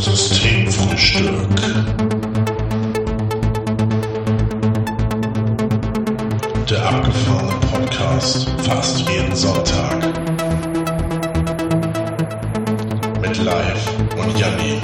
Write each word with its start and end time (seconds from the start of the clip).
Systemfrühstück. 0.00 1.48
Der 6.70 6.88
abgefahrene 6.88 7.60
Podcast 7.72 8.48
fast 8.60 9.00
jeden 9.08 9.34
Sonntag. 9.34 9.96
Mit 13.20 13.42
Live 13.42 13.90
und 14.16 14.38
Janni. 14.38 14.80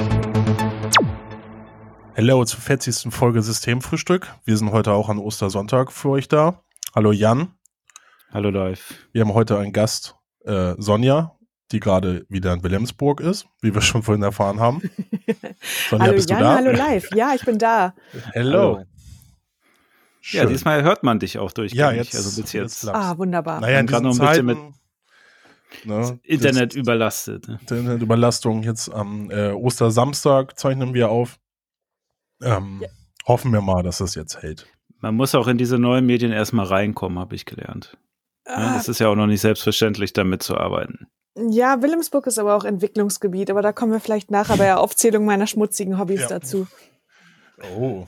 Hello 2.15 2.45
zur 2.45 2.61
40. 2.61 3.15
Folge 3.15 3.41
Systemfrühstück. 3.41 4.35
Wir 4.45 4.57
sind 4.57 4.73
heute 4.73 4.93
auch 4.93 5.09
an 5.09 5.19
Ostersonntag 5.19 5.93
für 5.93 6.09
euch 6.09 6.27
da. 6.27 6.65
Hallo 6.93 7.13
Jan. 7.13 7.55
Hallo 8.33 8.51
Live. 8.51 8.95
Wir 9.13 9.21
haben 9.21 9.35
heute 9.35 9.59
einen 9.59 9.73
Gast, 9.73 10.17
äh, 10.45 10.75
Sonja, 10.79 11.37
die 11.73 11.81
gerade 11.81 12.27
wieder 12.29 12.53
in 12.53 12.63
Wilhelmsburg 12.63 13.21
ist, 13.21 13.47
wie 13.61 13.75
wir 13.75 13.81
schon 13.81 14.03
vorhin 14.03 14.23
erfahren 14.23 14.61
haben. 14.61 14.83
Sonja, 15.91 16.07
hallo 16.07 16.13
bist 16.15 16.31
Jan, 16.31 16.39
du 16.39 16.45
da? 16.45 16.55
hallo 16.57 16.71
Live. 16.71 17.09
Ja, 17.15 17.33
ich 17.35 17.45
bin 17.45 17.59
da. 17.59 17.95
Hello. 18.33 18.77
Hallo. 18.77 18.85
Ja, 20.31 20.47
diesmal 20.47 20.83
hört 20.83 21.03
man 21.03 21.19
dich 21.19 21.39
auch 21.39 21.53
durchgängig. 21.53 21.79
Ja, 21.79 21.93
jetzt, 21.93 22.15
also 22.15 22.41
bis 22.41 22.53
jetzt. 22.53 22.83
jetzt 22.85 22.89
ah, 22.89 23.19
wunderbar. 23.19 23.61
Naja, 23.61 23.81
in 23.81 23.87
gerade 23.87 24.05
noch 24.05 24.19
ein 24.19 24.27
bisschen 24.27 24.47
mit 24.47 24.59
ne, 25.85 26.19
Internet 26.23 26.73
das, 26.73 26.77
überlastet. 26.77 27.49
Ne? 27.49 27.59
Internetüberlastung. 27.61 28.63
Jetzt 28.63 28.89
am 28.91 29.31
äh, 29.31 29.51
Ostersamstag 29.51 30.59
zeichnen 30.59 30.95
wir 30.95 31.11
auf. 31.11 31.39
Ähm, 32.43 32.81
ja. 32.83 32.89
Hoffen 33.27 33.53
wir 33.53 33.61
mal, 33.61 33.83
dass 33.83 33.99
das 33.99 34.15
jetzt 34.15 34.43
hält. 34.43 34.67
Man 34.99 35.15
muss 35.15 35.35
auch 35.35 35.47
in 35.47 35.59
diese 35.59 35.79
neuen 35.79 36.07
Medien 36.07 36.33
erstmal 36.33 36.67
reinkommen, 36.67 37.19
habe 37.19 37.35
ich 37.35 37.45
gelernt. 37.45 37.99
Ah. 38.47 38.77
Es 38.79 38.89
ist 38.89 39.01
ja 39.01 39.09
auch 39.09 39.17
noch 39.17 39.27
nicht 39.27 39.41
selbstverständlich, 39.41 40.13
damit 40.15 40.43
zu 40.43 40.57
arbeiten. 40.57 41.07
Ja, 41.37 41.83
Wilhelmsburg 41.83 42.29
ist 42.29 42.39
aber 42.39 42.55
auch 42.55 42.65
Entwicklungsgebiet, 42.65 43.51
aber 43.51 43.61
da 43.61 43.73
kommen 43.73 43.93
wir 43.93 44.01
vielleicht 44.01 44.31
nachher 44.31 44.57
bei 44.57 44.65
der 44.65 44.81
Aufzählung 44.81 45.25
meiner 45.25 45.47
schmutzigen 45.47 45.99
Hobbys 45.99 46.23
ja. 46.23 46.29
dazu. 46.29 46.67
Oh, 47.77 48.07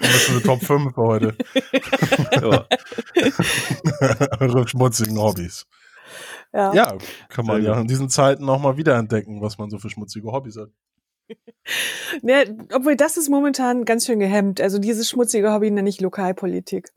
das 0.00 0.14
ist 0.14 0.30
eine 0.30 0.42
Top 0.42 0.62
5 0.62 0.94
für 0.94 1.02
heute. 1.02 1.36
Eure 4.40 4.68
schmutzigen 4.68 5.18
Hobbys. 5.18 5.66
Ja. 6.52 6.72
ja, 6.72 6.96
kann 7.28 7.46
man 7.46 7.62
ja 7.62 7.80
in 7.80 7.86
diesen 7.86 8.08
Zeiten 8.08 8.48
auch 8.48 8.60
mal 8.60 8.76
wiederentdecken, 8.76 9.42
was 9.42 9.58
man 9.58 9.70
so 9.70 9.78
für 9.78 9.90
schmutzige 9.90 10.32
Hobbys 10.32 10.56
hat. 10.56 10.70
Ne, 12.22 12.56
obwohl 12.72 12.94
das 12.94 13.16
ist 13.16 13.28
momentan 13.28 13.84
ganz 13.84 14.06
schön 14.06 14.20
gehemmt. 14.20 14.60
Also 14.60 14.78
dieses 14.78 15.10
schmutzige 15.10 15.52
Hobby 15.52 15.72
nenne 15.72 15.88
ich 15.88 16.00
Lokalpolitik. 16.00 16.90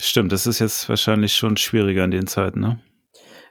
Stimmt, 0.00 0.32
das 0.32 0.48
ist 0.48 0.58
jetzt 0.58 0.88
wahrscheinlich 0.88 1.34
schon 1.34 1.56
schwieriger 1.56 2.04
in 2.04 2.10
den 2.10 2.26
Zeiten, 2.26 2.58
ne? 2.58 2.80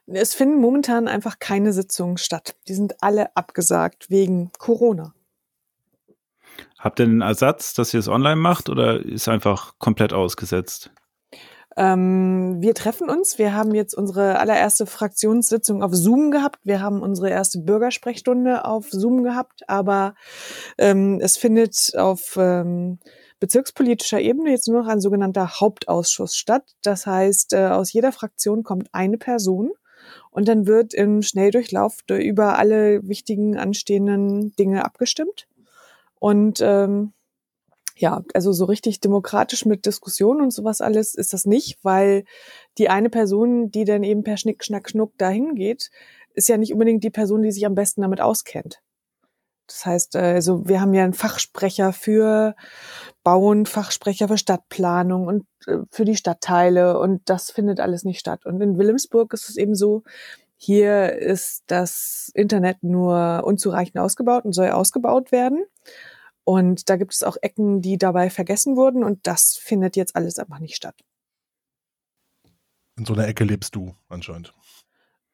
Es 0.06 0.34
finden 0.34 0.60
momentan 0.60 1.08
einfach 1.08 1.40
keine 1.40 1.72
Sitzungen 1.72 2.18
statt. 2.18 2.56
Die 2.68 2.74
sind 2.74 3.02
alle 3.02 3.36
abgesagt 3.36 4.10
wegen 4.10 4.52
Corona. 4.58 5.14
Habt 6.78 7.00
ihr 7.00 7.06
einen 7.06 7.22
Ersatz, 7.22 7.74
dass 7.74 7.94
ihr 7.94 8.00
es 8.00 8.10
online 8.10 8.36
macht 8.36 8.70
oder 8.70 9.00
ist 9.00 9.30
einfach 9.30 9.76
komplett 9.80 10.12
ausgesetzt? 10.12 10.92
Ähm, 11.76 12.62
wir 12.62 12.76
treffen 12.76 13.10
uns. 13.10 13.40
Wir 13.40 13.54
haben 13.54 13.74
jetzt 13.74 13.96
unsere 13.96 14.38
allererste 14.40 14.86
Fraktionssitzung 14.86 15.82
auf 15.82 15.96
Zoom 15.96 16.30
gehabt. 16.30 16.60
Wir 16.64 16.82
haben 16.82 17.02
unsere 17.02 17.30
erste 17.30 17.60
Bürgersprechstunde 17.60 18.66
auf 18.66 18.92
Zoom 18.92 19.24
gehabt, 19.24 19.62
aber 19.68 20.14
ähm, 20.78 21.20
es 21.22 21.38
findet 21.38 21.94
auf 21.98 22.38
ähm, 22.38 23.00
bezirkspolitischer 23.40 24.20
Ebene 24.20 24.52
jetzt 24.52 24.68
nur 24.68 24.82
noch 24.82 24.88
ein 24.88 25.02
sogenannter 25.02 25.60
Hauptausschuss 25.60 26.36
statt. 26.36 26.76
Das 26.84 27.08
heißt, 27.08 27.54
äh, 27.54 27.68
aus 27.68 27.92
jeder 27.92 28.12
Fraktion 28.12 28.64
kommt 28.64 28.90
eine 28.92 29.18
Person 29.18 29.72
und 30.34 30.48
dann 30.48 30.66
wird 30.66 30.94
im 30.94 31.22
Schnelldurchlauf 31.22 32.00
über 32.10 32.58
alle 32.58 33.08
wichtigen 33.08 33.58
anstehenden 33.58 34.56
Dinge 34.56 34.84
abgestimmt. 34.84 35.48
Und 36.20 36.60
ähm, 36.62 37.14
ja, 37.96 38.24
also 38.34 38.52
so 38.52 38.66
richtig 38.66 39.00
demokratisch 39.00 39.66
mit 39.66 39.86
Diskussionen 39.86 40.42
und 40.42 40.52
sowas 40.52 40.82
alles 40.82 41.14
ist 41.14 41.34
das 41.34 41.46
nicht, 41.46 41.78
weil 41.84 42.24
die 42.78 42.90
eine 42.90 43.10
Person, 43.10 43.70
die 43.70 43.86
dann 43.86 44.04
eben 44.04 44.24
per 44.24 44.38
Schnick, 44.38 44.64
Schnack, 44.64 44.90
Schnuck 44.90 45.16
dahin 45.18 45.54
geht, 45.54 45.92
ist 46.34 46.50
ja 46.50 46.58
nicht 46.58 46.74
unbedingt 46.74 47.04
die 47.04 47.12
Person, 47.12 47.44
die 47.44 47.52
sich 47.52 47.66
am 47.66 47.76
besten 47.76 48.02
damit 48.02 48.20
auskennt. 48.20 48.82
Das 49.68 49.86
heißt, 49.86 50.16
äh, 50.16 50.20
also 50.20 50.68
wir 50.68 50.82
haben 50.82 50.94
ja 50.94 51.04
einen 51.04 51.14
Fachsprecher 51.14 51.94
für 51.94 52.56
Bauen, 53.24 53.66
Fachsprecher 53.66 54.28
für 54.28 54.38
Stadtplanung 54.38 55.28
und 55.28 55.46
äh, 55.68 55.78
für 55.90 56.06
die 56.06 56.16
Stadtteile 56.16 57.00
und 57.00 57.22
das 57.30 57.52
findet 57.52 57.80
alles 57.80 58.04
nicht 58.04 58.20
statt. 58.20 58.46
Und 58.46 58.62
in 58.62 58.78
Wilhelmsburg 58.78 59.34
ist 59.34 59.50
es 59.50 59.58
eben 59.58 59.76
so, 59.76 60.04
hier 60.58 61.14
ist 61.14 61.64
das 61.68 62.32
Internet 62.34 62.84
nur 62.84 63.44
unzureichend 63.44 63.98
ausgebaut 63.98 64.46
und 64.46 64.54
soll 64.54 64.70
ausgebaut 64.70 65.32
werden. 65.32 65.66
Und 66.46 66.90
da 66.90 66.98
gibt 66.98 67.14
es 67.14 67.24
auch 67.24 67.38
Ecken, 67.42 67.82
die 67.82 67.98
dabei 67.98 68.30
vergessen 68.30 68.76
wurden 68.76 69.04
und 69.04 69.26
das 69.28 69.58
findet 69.58 69.96
jetzt 69.96 70.16
alles 70.16 70.40
einfach 70.40 70.60
nicht 70.60 70.76
statt. 70.76 70.96
In 72.98 73.06
so 73.06 73.14
einer 73.14 73.28
Ecke 73.28 73.44
lebst 73.44 73.76
du 73.76 73.96
anscheinend. 74.10 74.54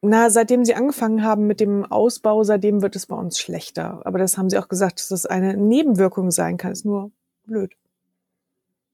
Na, 0.02 0.30
seitdem 0.30 0.64
sie 0.64 0.76
angefangen 0.76 1.24
haben 1.24 1.46
mit 1.46 1.60
dem 1.60 1.86
Ausbau, 1.86 2.44
seitdem 2.44 2.82
wird 2.82 2.96
es 2.96 3.06
bei 3.06 3.16
uns 3.16 3.40
schlechter. 3.40 4.02
Aber 4.06 4.18
das 4.18 4.38
haben 4.38 4.50
sie 4.50 4.58
auch 4.58 4.70
gesagt, 4.70 5.00
dass 5.00 5.10
das 5.10 5.26
eine 5.26 5.58
Nebenwirkung 5.58 6.32
sein 6.32 6.58
kann. 6.58 6.72
Ist 6.72 6.86
nur 6.86 7.12
blöd. 7.46 7.74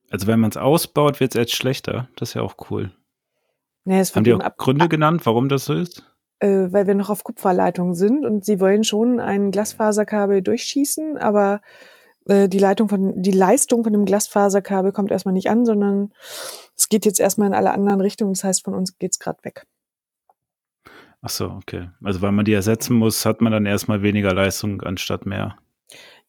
Also 0.10 0.28
wenn 0.28 0.40
man 0.40 0.50
es 0.50 0.58
ausbaut, 0.58 1.20
wird 1.20 1.36
es 1.36 1.40
jetzt 1.40 1.56
schlechter. 1.56 2.10
Das 2.16 2.30
ist 2.30 2.34
ja 2.34 2.42
auch 2.42 2.56
cool. 2.70 2.92
Nee, 3.84 4.04
haben 4.04 4.24
die 4.24 4.34
auch 4.34 4.58
Gründe 4.58 4.90
genannt, 4.90 5.26
warum 5.26 5.48
das 5.48 5.66
so 5.66 5.74
ist? 5.74 6.04
Äh, 6.40 6.72
weil 6.72 6.88
wir 6.88 6.96
noch 6.96 7.10
auf 7.10 7.24
Kupferleitung 7.24 7.94
sind 7.94 8.26
und 8.26 8.44
sie 8.44 8.60
wollen 8.60 8.84
schon 8.84 9.20
ein 9.20 9.52
Glasfaserkabel 9.52 10.42
durchschießen, 10.42 11.18
aber 11.18 11.62
äh, 12.26 12.50
die 12.50 12.60
Leitung 12.60 12.90
von, 12.90 13.22
die 13.22 13.32
Leistung 13.32 13.84
von 13.84 13.94
dem 13.94 14.06
Glasfaserkabel 14.06 14.92
kommt 14.92 15.12
erstmal 15.12 15.34
nicht 15.34 15.50
an, 15.50 15.66
sondern 15.66 16.12
es 16.76 16.90
geht 16.90 17.06
jetzt 17.06 17.20
erstmal 17.20 17.48
in 17.48 17.54
alle 17.54 17.72
anderen 17.72 18.02
Richtungen. 18.02 18.34
Das 18.34 18.44
heißt, 18.44 18.64
von 18.64 18.74
uns 18.74 18.98
geht's 18.98 19.20
gerade 19.20 19.44
weg. 19.44 19.68
Ach 21.26 21.30
so, 21.30 21.46
okay. 21.50 21.90
Also 22.04 22.22
weil 22.22 22.32
man 22.32 22.46
die 22.46 22.54
ersetzen 22.54 22.96
muss, 22.96 23.26
hat 23.26 23.42
man 23.42 23.52
dann 23.52 23.66
erstmal 23.66 24.04
weniger 24.04 24.32
Leistung 24.32 24.84
anstatt 24.84 25.26
mehr. 25.26 25.58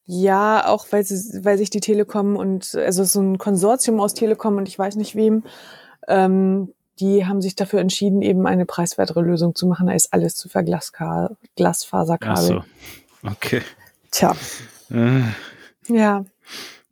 Ja, 0.06 0.66
auch 0.66 0.86
weil, 0.90 1.04
sie, 1.04 1.44
weil 1.44 1.58
sich 1.58 1.68
die 1.68 1.80
Telekom 1.80 2.36
und 2.36 2.74
also 2.74 3.04
so 3.04 3.20
ein 3.20 3.36
Konsortium 3.36 4.00
aus 4.00 4.14
Telekom 4.14 4.56
und 4.56 4.68
ich 4.68 4.78
weiß 4.78 4.96
nicht 4.96 5.14
wem, 5.14 5.44
ähm, 6.08 6.72
die 6.98 7.26
haben 7.26 7.42
sich 7.42 7.56
dafür 7.56 7.80
entschieden, 7.80 8.22
eben 8.22 8.46
eine 8.46 8.64
preiswertere 8.64 9.20
Lösung 9.20 9.54
zu 9.54 9.66
machen, 9.66 9.90
als 9.90 10.14
alles 10.14 10.34
zu 10.34 10.48
verglaskabel, 10.48 11.36
Glasfaserkabel. 11.56 12.60
Ach 12.60 12.64
so, 13.22 13.30
okay. 13.30 13.60
Tja. 14.10 14.34
Äh. 14.90 15.24
Ja. 15.88 16.24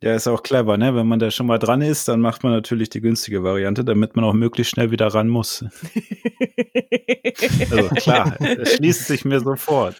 Ja, 0.05 0.13
ist 0.13 0.27
auch 0.27 0.43
clever, 0.43 0.77
ne? 0.77 0.93
Wenn 0.93 1.07
man 1.07 1.17
da 1.17 1.31
schon 1.31 1.47
mal 1.47 1.57
dran 1.57 1.81
ist, 1.81 2.07
dann 2.07 2.21
macht 2.21 2.43
man 2.43 2.53
natürlich 2.53 2.91
die 2.91 3.01
günstige 3.01 3.43
Variante, 3.43 3.83
damit 3.83 4.15
man 4.15 4.23
auch 4.23 4.33
möglichst 4.33 4.69
schnell 4.69 4.91
wieder 4.91 5.07
ran 5.07 5.27
muss. 5.27 5.63
also 7.71 7.87
klar, 7.95 8.35
das 8.39 8.73
schließt 8.73 9.07
sich 9.07 9.25
mir 9.25 9.39
sofort. 9.39 9.99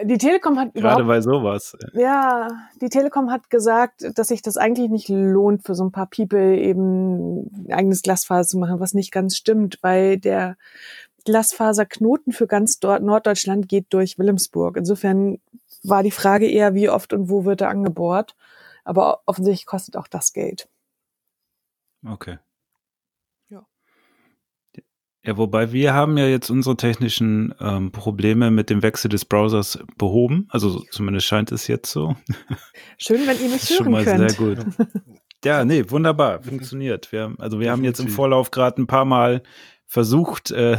Äh, 0.00 0.06
die 0.06 0.18
Telekom 0.18 0.58
hat 0.58 0.74
gerade 0.74 1.04
bei 1.04 1.20
sowas. 1.20 1.76
Ja, 1.92 2.48
die 2.80 2.88
Telekom 2.88 3.30
hat 3.30 3.50
gesagt, 3.50 4.04
dass 4.16 4.26
sich 4.26 4.42
das 4.42 4.56
eigentlich 4.56 4.90
nicht 4.90 5.08
lohnt 5.08 5.64
für 5.64 5.76
so 5.76 5.84
ein 5.84 5.92
paar 5.92 6.10
People 6.10 6.58
eben 6.58 7.68
eigenes 7.70 8.02
Glasfaser 8.02 8.48
zu 8.48 8.58
machen, 8.58 8.80
was 8.80 8.94
nicht 8.94 9.12
ganz 9.12 9.36
stimmt, 9.36 9.78
weil 9.82 10.18
der 10.18 10.56
Glasfaserknoten 11.24 12.32
für 12.32 12.48
ganz 12.48 12.80
Norddeutschland 12.82 13.68
geht 13.68 13.86
durch 13.90 14.18
Wilhelmsburg. 14.18 14.76
Insofern 14.76 15.38
war 15.84 16.02
die 16.02 16.10
Frage 16.10 16.50
eher, 16.50 16.74
wie 16.74 16.88
oft 16.88 17.12
und 17.12 17.28
wo 17.28 17.44
wird 17.44 17.60
er 17.60 17.68
angebohrt. 17.68 18.34
Aber 18.84 19.22
offensichtlich 19.26 19.66
kostet 19.66 19.96
auch 19.96 20.08
das 20.08 20.32
Geld. 20.32 20.68
Okay. 22.04 22.38
Ja. 23.48 23.66
Ja, 25.24 25.36
wobei 25.36 25.72
wir 25.72 25.94
haben 25.94 26.18
ja 26.18 26.26
jetzt 26.26 26.50
unsere 26.50 26.76
technischen 26.76 27.54
ähm, 27.60 27.92
Probleme 27.92 28.50
mit 28.50 28.70
dem 28.70 28.82
Wechsel 28.82 29.08
des 29.08 29.24
Browsers 29.24 29.78
behoben. 29.96 30.46
Also 30.50 30.80
zumindest 30.90 31.26
scheint 31.26 31.52
es 31.52 31.68
jetzt 31.68 31.92
so. 31.92 32.16
Schön, 32.98 33.26
wenn 33.26 33.40
ihr 33.40 33.50
mich 33.50 33.70
hören 33.70 33.84
schon 33.84 33.92
mal 33.92 34.04
könnt. 34.04 34.30
Sehr 34.30 34.38
gut. 34.38 34.66
Ja, 35.44 35.64
nee, 35.64 35.84
wunderbar, 35.88 36.42
funktioniert. 36.42 37.10
Wir, 37.10 37.34
also 37.38 37.58
wir 37.58 37.72
haben 37.72 37.82
jetzt 37.82 37.98
im 37.98 38.08
Vorlauf 38.08 38.52
gerade 38.52 38.80
ein 38.80 38.86
paar 38.86 39.04
Mal 39.04 39.42
versucht, 39.86 40.52
äh, 40.52 40.78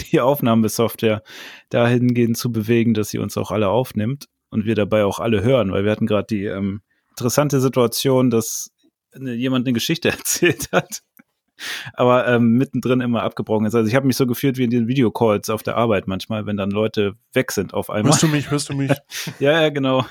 die 0.00 0.20
Aufnahmesoftware 0.20 1.22
dahingehend 1.70 2.36
zu 2.36 2.50
bewegen, 2.50 2.94
dass 2.94 3.10
sie 3.10 3.18
uns 3.18 3.36
auch 3.36 3.50
alle 3.50 3.68
aufnimmt 3.68 4.28
und 4.50 4.64
wir 4.64 4.74
dabei 4.74 5.04
auch 5.04 5.20
alle 5.20 5.42
hören, 5.42 5.70
weil 5.72 5.84
wir 5.84 5.92
hatten 5.92 6.06
gerade 6.06 6.26
die 6.26 6.44
ähm, 6.46 6.82
interessante 7.12 7.60
Situation, 7.60 8.30
dass 8.30 8.70
jemand 9.14 9.66
eine 9.66 9.74
Geschichte 9.74 10.08
erzählt 10.10 10.70
hat, 10.72 11.02
aber 11.94 12.26
ähm, 12.26 12.54
mittendrin 12.54 13.00
immer 13.00 13.22
abgebrochen 13.22 13.66
ist. 13.66 13.74
Also 13.74 13.88
ich 13.88 13.94
habe 13.94 14.06
mich 14.06 14.16
so 14.16 14.26
gefühlt 14.26 14.56
wie 14.56 14.64
in 14.64 14.70
den 14.70 14.88
Videocalls 14.88 15.50
auf 15.50 15.62
der 15.62 15.76
Arbeit 15.76 16.08
manchmal, 16.08 16.46
wenn 16.46 16.56
dann 16.56 16.70
Leute 16.70 17.14
weg 17.32 17.52
sind 17.52 17.74
auf 17.74 17.90
einmal. 17.90 18.12
Hörst 18.12 18.22
du 18.22 18.28
mich, 18.28 18.50
hörst 18.50 18.68
du 18.70 18.74
mich? 18.74 18.90
ja, 19.38 19.60
ja, 19.62 19.68
genau. 19.68 20.04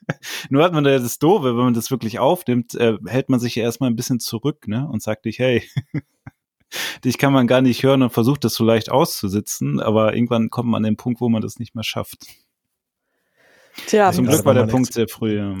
Nur 0.50 0.64
hat 0.64 0.72
man 0.72 0.84
da 0.84 0.98
das 0.98 1.18
Doofe, 1.18 1.56
wenn 1.56 1.64
man 1.64 1.74
das 1.74 1.90
wirklich 1.90 2.18
aufnimmt, 2.18 2.74
äh, 2.74 2.96
hält 3.06 3.28
man 3.28 3.40
sich 3.40 3.54
ja 3.54 3.62
erstmal 3.62 3.90
ein 3.90 3.96
bisschen 3.96 4.20
zurück, 4.20 4.66
ne? 4.66 4.88
Und 4.88 5.02
sagt 5.02 5.26
dich, 5.26 5.38
hey, 5.38 5.62
dich 7.04 7.18
kann 7.18 7.32
man 7.32 7.46
gar 7.46 7.60
nicht 7.60 7.82
hören 7.82 8.02
und 8.02 8.10
versucht 8.10 8.44
das 8.44 8.54
so 8.54 8.64
leicht 8.64 8.90
auszusitzen, 8.90 9.80
aber 9.80 10.14
irgendwann 10.14 10.50
kommt 10.50 10.70
man 10.70 10.78
an 10.78 10.90
den 10.90 10.96
Punkt, 10.96 11.20
wo 11.20 11.28
man 11.28 11.42
das 11.42 11.58
nicht 11.58 11.74
mehr 11.74 11.84
schafft. 11.84 12.26
Tja, 13.86 14.10
zum 14.10 14.26
Glück 14.26 14.44
war 14.44 14.54
der 14.54 14.66
Punkt 14.66 14.92
sehr 14.92 15.06
früh. 15.06 15.36
Ja. 15.36 15.54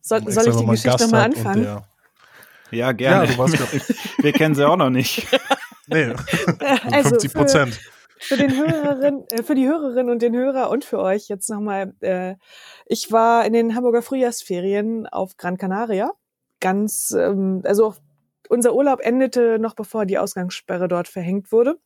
Soll, 0.00 0.30
soll 0.30 0.48
ich 0.48 0.56
die 0.56 0.66
Geschichte 0.66 1.04
nochmal 1.04 1.24
anfangen? 1.24 1.82
Ja, 2.70 2.92
gerne. 2.92 3.32
Ja, 3.32 3.38
wir, 3.38 3.48
wir 4.18 4.32
kennen 4.32 4.54
sie 4.54 4.66
auch 4.66 4.76
noch 4.76 4.90
nicht. 4.90 5.26
nee, 5.86 6.12
also 6.92 7.10
50 7.10 7.32
Prozent. 7.32 7.80
Für, 8.20 8.36
den 8.36 8.56
Hörerin, 8.56 9.24
äh, 9.30 9.42
für 9.42 9.54
die 9.54 9.68
Hörerin 9.68 10.10
und 10.10 10.22
den 10.22 10.34
Hörer 10.34 10.70
und 10.70 10.84
für 10.84 10.98
euch 10.98 11.28
jetzt 11.28 11.48
nochmal. 11.48 11.94
Äh, 12.00 12.34
ich 12.86 13.12
war 13.12 13.44
in 13.46 13.52
den 13.52 13.74
Hamburger 13.74 14.02
Frühjahrsferien 14.02 15.06
auf 15.06 15.36
Gran 15.36 15.56
Canaria. 15.56 16.10
Ganz, 16.60 17.14
ähm, 17.16 17.62
also 17.64 17.94
unser 18.48 18.74
Urlaub 18.74 19.00
endete 19.00 19.58
noch 19.58 19.74
bevor 19.74 20.04
die 20.04 20.18
Ausgangssperre 20.18 20.88
dort 20.88 21.06
verhängt 21.06 21.52
wurde. 21.52 21.78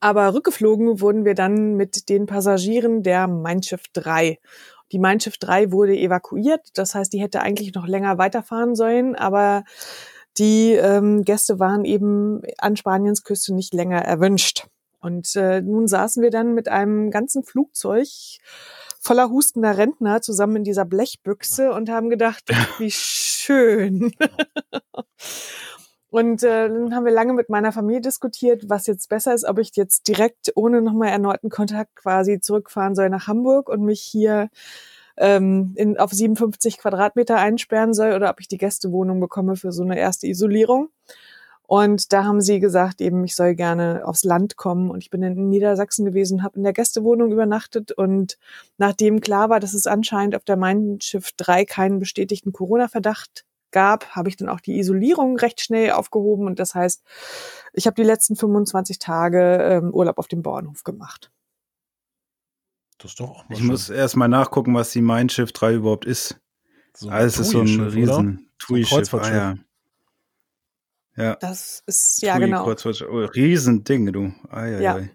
Aber 0.00 0.34
rückgeflogen 0.34 1.00
wurden 1.00 1.24
wir 1.24 1.34
dann 1.34 1.74
mit 1.74 2.08
den 2.08 2.26
Passagieren 2.26 3.02
der 3.02 3.28
Mein 3.28 3.62
Schiff 3.62 3.84
3. 3.92 4.38
Die 4.92 4.98
Mein 4.98 5.20
Schiff 5.20 5.38
3 5.38 5.72
wurde 5.72 5.96
evakuiert. 5.96 6.68
Das 6.74 6.94
heißt, 6.94 7.12
die 7.12 7.20
hätte 7.20 7.40
eigentlich 7.40 7.74
noch 7.74 7.86
länger 7.86 8.18
weiterfahren 8.18 8.74
sollen, 8.74 9.16
aber 9.16 9.64
die 10.38 10.72
ähm, 10.72 11.24
Gäste 11.24 11.58
waren 11.58 11.84
eben 11.84 12.42
an 12.58 12.76
Spaniens 12.76 13.24
Küste 13.24 13.54
nicht 13.54 13.74
länger 13.74 14.02
erwünscht. 14.02 14.66
Und 15.00 15.34
äh, 15.34 15.60
nun 15.60 15.88
saßen 15.88 16.22
wir 16.22 16.30
dann 16.30 16.54
mit 16.54 16.68
einem 16.68 17.10
ganzen 17.10 17.42
Flugzeug 17.42 18.06
voller 19.00 19.30
hustender 19.30 19.76
Rentner 19.76 20.22
zusammen 20.22 20.56
in 20.56 20.64
dieser 20.64 20.84
Blechbüchse 20.84 21.72
und 21.72 21.90
haben 21.90 22.08
gedacht, 22.08 22.44
wie 22.78 22.90
schön. 22.90 24.12
Und 26.12 26.42
äh, 26.42 26.68
dann 26.68 26.94
haben 26.94 27.06
wir 27.06 27.12
lange 27.12 27.32
mit 27.32 27.48
meiner 27.48 27.72
Familie 27.72 28.02
diskutiert, 28.02 28.68
was 28.68 28.86
jetzt 28.86 29.08
besser 29.08 29.32
ist, 29.32 29.46
ob 29.46 29.58
ich 29.58 29.70
jetzt 29.76 30.08
direkt 30.08 30.52
ohne 30.56 30.82
nochmal 30.82 31.08
erneuten 31.08 31.48
Kontakt 31.48 31.96
quasi 31.96 32.38
zurückfahren 32.38 32.94
soll 32.94 33.08
nach 33.08 33.28
Hamburg 33.28 33.70
und 33.70 33.82
mich 33.82 34.02
hier 34.02 34.50
ähm, 35.16 35.72
in, 35.74 35.96
auf 35.96 36.10
57 36.12 36.76
Quadratmeter 36.76 37.38
einsperren 37.38 37.94
soll 37.94 38.12
oder 38.12 38.28
ob 38.28 38.40
ich 38.40 38.48
die 38.48 38.58
Gästewohnung 38.58 39.20
bekomme 39.20 39.56
für 39.56 39.72
so 39.72 39.84
eine 39.84 39.98
erste 39.98 40.26
Isolierung. 40.26 40.90
Und 41.62 42.12
da 42.12 42.24
haben 42.24 42.42
sie 42.42 42.60
gesagt, 42.60 43.00
eben, 43.00 43.24
ich 43.24 43.34
soll 43.34 43.54
gerne 43.54 44.02
aufs 44.04 44.22
Land 44.22 44.58
kommen. 44.58 44.90
Und 44.90 45.02
ich 45.02 45.08
bin 45.08 45.22
in 45.22 45.48
Niedersachsen 45.48 46.04
gewesen, 46.04 46.42
habe 46.42 46.58
in 46.58 46.62
der 46.62 46.74
Gästewohnung 46.74 47.32
übernachtet. 47.32 47.90
Und 47.90 48.36
nachdem 48.76 49.22
klar 49.22 49.48
war, 49.48 49.60
dass 49.60 49.72
es 49.72 49.86
anscheinend 49.86 50.36
auf 50.36 50.44
der 50.44 50.58
Mein 50.58 50.98
Schiff 51.00 51.30
3 51.38 51.64
keinen 51.64 52.00
bestätigten 52.00 52.52
Corona-Verdacht 52.52 53.46
gab, 53.72 54.10
habe 54.10 54.28
ich 54.28 54.36
dann 54.36 54.48
auch 54.48 54.60
die 54.60 54.78
Isolierung 54.78 55.36
recht 55.36 55.60
schnell 55.60 55.92
aufgehoben. 55.92 56.46
Und 56.46 56.58
das 56.58 56.74
heißt, 56.74 57.02
ich 57.72 57.86
habe 57.86 57.94
die 57.94 58.04
letzten 58.04 58.36
25 58.36 58.98
Tage 58.98 59.58
ähm, 59.60 59.92
Urlaub 59.92 60.18
auf 60.18 60.28
dem 60.28 60.42
Bauernhof 60.42 60.84
gemacht. 60.84 61.30
Das 62.98 63.12
ist 63.12 63.20
doch 63.20 63.30
auch 63.30 63.48
mal 63.48 63.54
Ich 63.54 63.58
schön. 63.58 63.66
muss 63.66 63.90
erst 63.90 64.16
mal 64.16 64.28
nachgucken, 64.28 64.74
was 64.74 64.92
die 64.92 65.02
Mein 65.02 65.28
Schiff 65.28 65.52
3 65.52 65.74
überhaupt 65.74 66.04
ist. 66.04 66.40
So 66.94 67.08
ah, 67.08 67.20
es 67.20 67.38
ist 67.38 67.50
so 67.50 67.60
ein 67.60 67.80
riesen 67.80 68.50
TUI-Schiff. 68.58 69.08
So 69.08 69.18
ah, 69.18 69.30
ja. 69.32 69.54
ja. 71.16 71.36
Das 71.36 71.82
ist, 71.86 72.22
ja, 72.22 72.38
genau. 72.38 72.66
Oh, 72.66 73.24
Riesending, 73.34 74.12
du. 74.12 74.32
Ai, 74.50 74.76
ai, 74.76 74.82
ja. 74.82 74.94
Ai. 74.96 75.10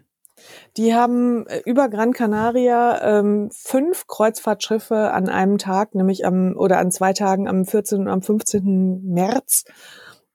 Die 0.76 0.94
haben 0.94 1.46
äh, 1.46 1.62
über 1.64 1.88
Gran 1.88 2.12
Canaria 2.12 3.18
ähm, 3.18 3.50
fünf 3.52 4.06
Kreuzfahrtschiffe 4.06 5.12
an 5.12 5.28
einem 5.28 5.58
Tag, 5.58 5.94
nämlich 5.94 6.24
am 6.24 6.56
oder 6.56 6.78
an 6.78 6.90
zwei 6.90 7.12
Tagen 7.12 7.48
am 7.48 7.64
14. 7.64 8.00
und 8.00 8.08
am 8.08 8.22
15. 8.22 9.02
März. 9.04 9.64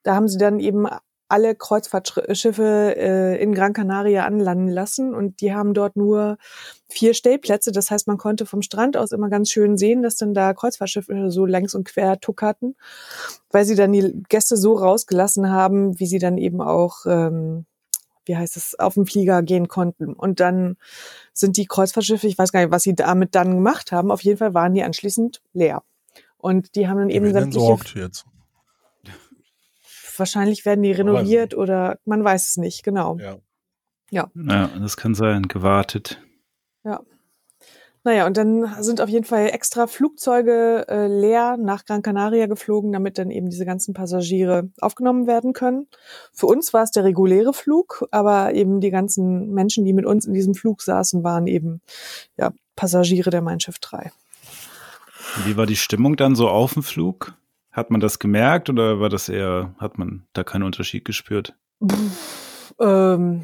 Da 0.04 0.16
haben 0.16 0.28
sie 0.28 0.38
dann 0.38 0.60
eben 0.60 0.88
alle 1.34 1.56
Kreuzfahrtschiffe 1.56 2.96
äh, 2.96 3.42
in 3.42 3.56
Gran 3.56 3.74
Canaria 3.74 4.24
anlanden 4.24 4.68
lassen 4.68 5.16
und 5.16 5.42
die 5.42 5.52
haben 5.52 5.74
dort 5.74 5.96
nur 5.96 6.38
vier 6.88 7.16
Stellplätze. 7.16 7.72
Das 7.72 7.90
heißt, 7.90 8.06
man 8.06 8.20
konnte 8.20 8.46
vom 8.46 8.62
Strand 8.62 8.98
aus 8.98 9.12
immer 9.12 9.30
ganz 9.30 9.50
schön 9.50 9.76
sehen, 9.76 10.04
dass 10.04 10.16
dann 10.16 10.36
da 10.36 10.54
Kreuzfahrtschiffe 10.54 11.32
so 11.32 11.48
längs 11.48 11.74
und 11.74 11.86
quer 11.86 12.20
tuckerten, 12.20 12.76
weil 13.50 13.66
sie 13.66 13.74
dann 13.76 13.94
die 13.94 14.22
Gäste 14.30 14.58
so 14.58 14.76
rausgelassen 14.76 15.50
haben, 15.50 16.00
wie 16.00 16.06
sie 16.06 16.20
dann 16.20 16.38
eben 16.38 16.62
auch 16.62 17.06
ähm, 17.08 17.66
wie 18.26 18.38
heißt 18.38 18.58
es, 18.58 18.78
auf 18.80 18.96
den 18.96 19.06
Flieger 19.06 19.42
gehen 19.44 19.68
konnten. 19.68 20.14
Und 20.14 20.40
dann 20.40 20.78
sind 21.34 21.58
die 21.58 21.66
Kreuzfahrtschiffe, 21.66 22.28
ich 22.28 22.38
weiß 22.38 22.52
gar 22.52 22.62
nicht, 22.62 22.72
was 22.72 22.84
sie 22.84 22.96
damit 22.96 23.36
dann 23.36 23.56
gemacht 23.56 23.92
haben, 23.92 24.12
auf 24.12 24.22
jeden 24.22 24.38
Fall 24.38 24.54
waren 24.54 24.74
die 24.74 24.84
anschließend 24.84 25.42
leer. 25.54 25.84
Und 26.38 26.76
die 26.76 26.88
haben 26.88 26.98
dann 26.98 27.10
eben 27.10 27.32
sämtliche... 27.32 28.00
jetzt. 28.00 28.26
Wahrscheinlich 30.16 30.66
werden 30.66 30.84
die 30.84 30.92
renoviert 30.92 31.56
oder 31.56 31.98
man 32.06 32.24
weiß 32.24 32.50
es 32.50 32.58
nicht, 32.58 32.84
genau. 32.84 33.18
Ja. 33.18 33.38
Ja, 34.12 34.30
ja 34.36 34.68
das 34.80 34.96
kann 34.96 35.16
sein, 35.16 35.48
gewartet. 35.48 36.22
Ja. 36.84 37.02
Naja, 38.06 38.28
und 38.28 38.36
dann 38.36 38.84
sind 38.84 39.00
auf 39.00 39.08
jeden 39.08 39.24
Fall 39.24 39.50
extra 39.52 39.88
Flugzeuge 39.88 40.86
äh, 40.90 41.08
leer 41.08 41.56
nach 41.58 41.86
Gran 41.86 42.02
Canaria 42.02 42.48
geflogen, 42.48 42.92
damit 42.92 43.18
dann 43.18 43.32
eben 43.32 43.50
diese 43.50 43.66
ganzen 43.66 43.94
Passagiere 43.94 44.70
aufgenommen 44.82 45.26
werden 45.26 45.54
können. 45.54 45.88
Für 46.34 46.48
uns 46.48 46.74
war 46.74 46.84
es 46.84 46.92
der 46.92 47.06
reguläre 47.06 47.54
Flug, 47.54 48.06
aber 48.12 48.54
eben 48.54 48.82
die 48.82 48.92
ganzen 48.92 49.52
Menschen, 49.54 49.86
die 49.86 49.94
mit 49.94 50.06
uns 50.06 50.26
in 50.26 50.34
diesem 50.34 50.54
Flug 50.54 50.82
saßen, 50.82 51.24
waren 51.24 51.48
eben 51.48 51.82
ja, 52.38 52.52
Passagiere 52.76 53.30
der 53.30 53.42
Mein 53.42 53.62
Schiff 53.62 53.80
3. 53.80 54.12
Wie 55.46 55.56
war 55.56 55.66
die 55.66 55.78
Stimmung 55.78 56.18
dann 56.18 56.36
so 56.36 56.50
auf 56.50 56.74
dem 56.74 56.84
Flug? 56.84 57.36
Hat 57.72 57.90
man 57.90 58.02
das 58.02 58.20
gemerkt 58.20 58.70
oder 58.70 59.00
war 59.00 59.10
das 59.10 59.30
eher, 59.30 59.74
hat 59.80 59.98
man 59.98 60.28
da 60.34 60.44
keinen 60.44 60.64
Unterschied 60.64 61.06
gespürt? 61.06 61.56
Pff, 61.84 62.76
ähm, 62.80 63.44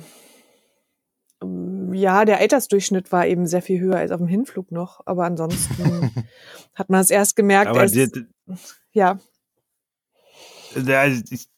ja, 1.99 2.25
der 2.25 2.39
Altersdurchschnitt 2.39 3.11
war 3.11 3.27
eben 3.27 3.45
sehr 3.45 3.61
viel 3.61 3.79
höher 3.79 3.97
als 3.97 4.11
auf 4.11 4.19
dem 4.19 4.27
Hinflug 4.27 4.71
noch, 4.71 5.01
aber 5.05 5.25
ansonsten 5.25 6.11
hat 6.75 6.89
man 6.89 7.01
es 7.01 7.09
erst 7.09 7.35
gemerkt. 7.35 7.67
Aber 7.67 7.81
als, 7.81 7.91
die, 7.91 8.09
ja. 8.91 9.19
Da, 10.75 11.07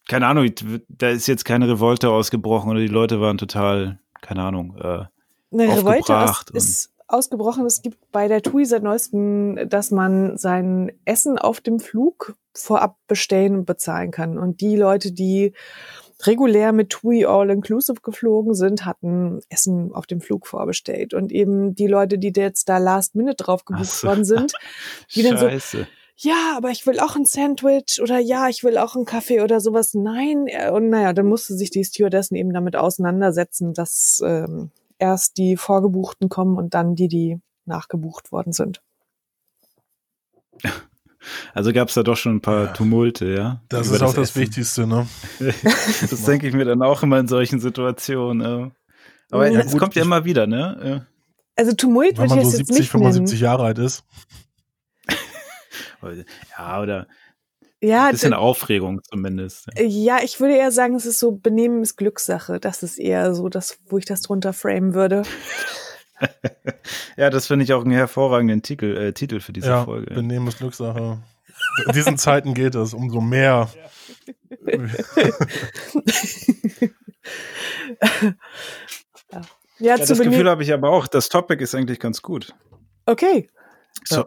keine 0.07 0.27
Ahnung, 0.27 0.49
da 0.87 1.09
ist 1.09 1.27
jetzt 1.27 1.45
keine 1.45 1.67
Revolte 1.67 2.09
ausgebrochen 2.09 2.69
oder 2.71 2.79
die 2.79 2.87
Leute 2.87 3.21
waren 3.21 3.37
total, 3.37 3.99
keine 4.21 4.43
Ahnung, 4.43 4.77
äh, 4.77 5.05
Eine 5.51 5.77
Revolte 5.77 6.13
ist, 6.13 6.51
ist 6.51 6.93
ausgebrochen. 7.11 7.65
Es 7.65 7.81
gibt 7.81 8.11
bei 8.11 8.27
der 8.27 8.41
TUI 8.41 8.65
seit 8.65 8.83
neuestem, 8.83 9.69
dass 9.69 9.91
man 9.91 10.37
sein 10.37 10.91
Essen 11.05 11.37
auf 11.37 11.61
dem 11.61 11.79
Flug 11.79 12.35
vorab 12.53 12.97
bestellen 13.07 13.55
und 13.55 13.65
bezahlen 13.65 14.11
kann. 14.11 14.37
Und 14.37 14.61
die 14.61 14.75
Leute, 14.75 15.11
die 15.11 15.53
regulär 16.27 16.71
mit 16.71 16.89
TUI 16.89 17.25
All-Inclusive 17.25 18.01
geflogen 18.01 18.53
sind, 18.53 18.85
hatten 18.85 19.41
Essen 19.49 19.93
auf 19.93 20.07
dem 20.07 20.21
Flug 20.21 20.47
vorbestellt. 20.47 21.13
Und 21.13 21.31
eben 21.31 21.75
die 21.75 21.87
Leute, 21.87 22.17
die 22.17 22.33
jetzt 22.35 22.69
da 22.69 22.77
last 22.77 23.15
minute 23.15 23.43
drauf 23.43 23.65
gebucht 23.65 23.85
so. 23.85 24.07
worden 24.07 24.25
sind, 24.25 24.53
die 25.15 25.23
dann 25.23 25.37
so, 25.37 25.79
ja, 26.23 26.53
aber 26.55 26.69
ich 26.69 26.85
will 26.85 26.99
auch 26.99 27.15
ein 27.15 27.25
Sandwich 27.25 27.99
oder 27.99 28.19
ja, 28.19 28.47
ich 28.47 28.63
will 28.63 28.77
auch 28.77 28.95
einen 28.95 29.05
Kaffee 29.05 29.41
oder 29.41 29.59
sowas. 29.59 29.95
Nein. 29.95 30.47
Und 30.71 30.89
naja, 30.89 31.13
dann 31.13 31.25
musste 31.25 31.55
sich 31.55 31.71
die 31.71 31.83
Stewardessen 31.83 32.35
eben 32.35 32.53
damit 32.53 32.75
auseinandersetzen, 32.75 33.73
dass 33.73 34.21
ähm, 34.23 34.69
erst 34.99 35.37
die 35.37 35.57
Vorgebuchten 35.57 36.29
kommen 36.29 36.57
und 36.57 36.75
dann 36.75 36.95
die, 36.95 37.07
die 37.07 37.39
nachgebucht 37.65 38.31
worden 38.31 38.53
sind. 38.53 38.83
Also 41.53 41.71
gab 41.73 41.89
es 41.89 41.93
da 41.95 42.03
doch 42.03 42.17
schon 42.17 42.35
ein 42.35 42.41
paar 42.41 42.65
ja. 42.65 42.73
Tumulte, 42.73 43.25
ja. 43.27 43.61
Das 43.69 43.87
ist 43.87 44.01
auch 44.01 44.13
das, 44.13 44.33
das 44.33 44.35
Wichtigste, 44.35 44.87
ne? 44.87 45.07
das 45.39 46.23
denke 46.23 46.47
ich 46.47 46.53
mir 46.53 46.65
dann 46.65 46.81
auch 46.81 47.03
immer 47.03 47.19
in 47.19 47.27
solchen 47.27 47.59
Situationen. 47.59 48.71
Aber 49.29 49.49
ja, 49.49 49.59
es 49.59 49.77
kommt 49.77 49.95
ja 49.95 50.03
immer 50.03 50.25
wieder, 50.25 50.47
ne? 50.47 51.07
Also 51.55 51.73
Tumult 51.73 52.17
Wenn 52.17 52.29
man 52.29 52.43
so 52.43 52.49
70, 52.49 52.89
75 52.89 53.39
nennen. 53.39 53.43
Jahre 53.43 53.63
alt 53.65 53.77
ist. 53.77 54.03
ja, 56.57 56.81
oder 56.81 57.07
ja, 57.83 58.05
ein 58.05 58.11
bisschen 58.11 58.33
Aufregung 58.33 59.01
zumindest. 59.03 59.67
Ja, 59.79 60.19
ich 60.23 60.39
würde 60.39 60.55
eher 60.55 60.71
sagen, 60.71 60.95
es 60.95 61.07
ist 61.07 61.19
so 61.19 61.31
Benehmen 61.31 61.81
ist 61.81 61.97
Glückssache. 61.97 62.59
Das 62.59 62.83
ist 62.83 62.99
eher 62.99 63.33
so 63.33 63.49
das, 63.49 63.79
wo 63.87 63.97
ich 63.97 64.05
das 64.05 64.21
drunter 64.21 64.53
framen 64.53 64.93
würde. 64.93 65.23
Ja, 67.17 67.29
das 67.29 67.47
finde 67.47 67.63
ich 67.63 67.73
auch 67.73 67.83
einen 67.83 67.91
hervorragenden 67.91 68.61
Titel, 68.61 68.97
äh, 68.97 69.13
Titel 69.13 69.39
für 69.39 69.53
diese 69.53 69.67
ja, 69.67 69.85
Folge. 69.85 70.13
Benehmen 70.13 70.47
ist 70.47 70.59
Glückssache. 70.59 71.19
In 71.85 71.93
diesen 71.93 72.17
Zeiten 72.17 72.53
geht 72.53 72.75
es 72.75 72.93
umso 72.93 73.21
mehr. 73.21 73.69
ja, 79.29 79.41
ja 79.79 79.97
das 79.97 80.19
Gefühl 80.19 80.49
habe 80.49 80.63
ich 80.63 80.73
aber 80.73 80.89
auch. 80.89 81.07
Das 81.07 81.29
Topic 81.29 81.63
ist 81.63 81.75
eigentlich 81.75 81.99
ganz 81.99 82.21
gut. 82.21 82.53
Okay. 83.05 83.49
So, 84.03 84.25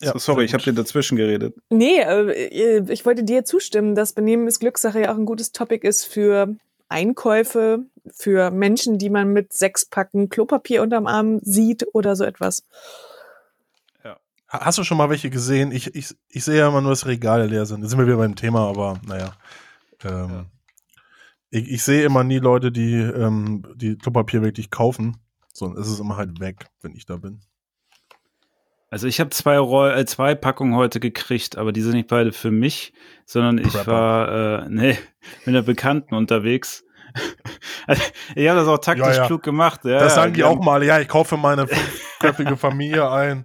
ja, 0.00 0.16
sorry, 0.18 0.44
ich 0.44 0.54
habe 0.54 0.62
dir 0.62 0.72
dazwischen 0.72 1.16
geredet. 1.16 1.56
Nee, 1.70 2.00
äh, 2.00 2.84
ich 2.92 3.04
wollte 3.04 3.24
dir 3.24 3.44
zustimmen, 3.44 3.94
dass 3.94 4.12
Benehmen 4.12 4.46
ist 4.46 4.60
Glückssache 4.60 5.00
ja 5.00 5.12
auch 5.12 5.18
ein 5.18 5.26
gutes 5.26 5.52
Topic 5.52 5.86
ist 5.86 6.04
für 6.04 6.54
Einkäufe 6.88 7.84
für 8.14 8.50
Menschen, 8.50 8.98
die 8.98 9.10
man 9.10 9.32
mit 9.32 9.52
sechs 9.52 9.84
Packen 9.84 10.28
Klopapier 10.28 10.82
unterm 10.82 11.06
Arm 11.06 11.40
sieht 11.42 11.86
oder 11.92 12.16
so 12.16 12.24
etwas. 12.24 12.64
Ja. 14.04 14.18
Hast 14.48 14.78
du 14.78 14.84
schon 14.84 14.98
mal 14.98 15.10
welche 15.10 15.30
gesehen? 15.30 15.72
Ich, 15.72 15.94
ich, 15.94 16.14
ich 16.28 16.44
sehe 16.44 16.58
ja 16.58 16.68
immer 16.68 16.80
nur, 16.80 16.90
dass 16.90 17.06
Regale 17.06 17.46
leer 17.46 17.66
sind. 17.66 17.82
Da 17.82 17.88
sind 17.88 17.98
wir 17.98 18.06
wieder 18.06 18.16
beim 18.16 18.36
Thema, 18.36 18.68
aber 18.68 19.00
naja. 19.06 19.32
Ähm, 20.04 20.30
ja. 20.30 20.44
ich, 21.50 21.68
ich 21.68 21.82
sehe 21.82 22.04
immer 22.04 22.24
nie 22.24 22.38
Leute, 22.38 22.70
die 22.72 22.94
ähm, 22.94 23.64
die 23.76 23.96
Klopapier 23.96 24.42
wirklich 24.42 24.70
kaufen. 24.70 25.16
Sondern 25.52 25.82
es 25.82 25.88
ist 25.88 25.98
immer 25.98 26.16
halt 26.16 26.38
weg, 26.38 26.66
wenn 26.82 26.94
ich 26.94 27.04
da 27.04 27.16
bin. 27.16 27.40
Also 28.90 29.06
ich 29.06 29.20
habe 29.20 29.30
zwei, 29.30 29.58
Roll 29.58 29.90
äh, 29.90 30.06
zwei 30.06 30.34
Packungen 30.34 30.74
heute 30.74 30.98
gekriegt, 30.98 31.58
aber 31.58 31.72
die 31.72 31.82
sind 31.82 31.92
nicht 31.92 32.08
beide 32.08 32.32
für 32.32 32.50
mich, 32.50 32.94
sondern 33.26 33.58
ich 33.58 33.72
Prepper. 33.72 33.92
war 33.92 34.62
äh, 34.64 34.68
nee, 34.70 34.98
mit 35.44 35.48
einer 35.48 35.62
Bekannten 35.62 36.14
unterwegs. 36.14 36.84
Also, 37.86 38.02
ich 38.34 38.48
habe 38.48 38.60
das 38.60 38.68
auch 38.68 38.78
taktisch 38.78 39.06
Ja, 39.06 39.22
ja. 39.22 39.26
klug 39.26 39.42
gemacht. 39.42 39.84
Ja, 39.84 40.00
das 40.00 40.14
sagen 40.14 40.32
die 40.32 40.44
auch 40.44 40.60
mal. 40.62 40.82
Ja, 40.84 41.00
ich 41.00 41.08
kaufe 41.08 41.36
meine 41.36 41.66
fünfköpfige 41.66 42.56
Familie 42.56 43.10
ein. 43.10 43.44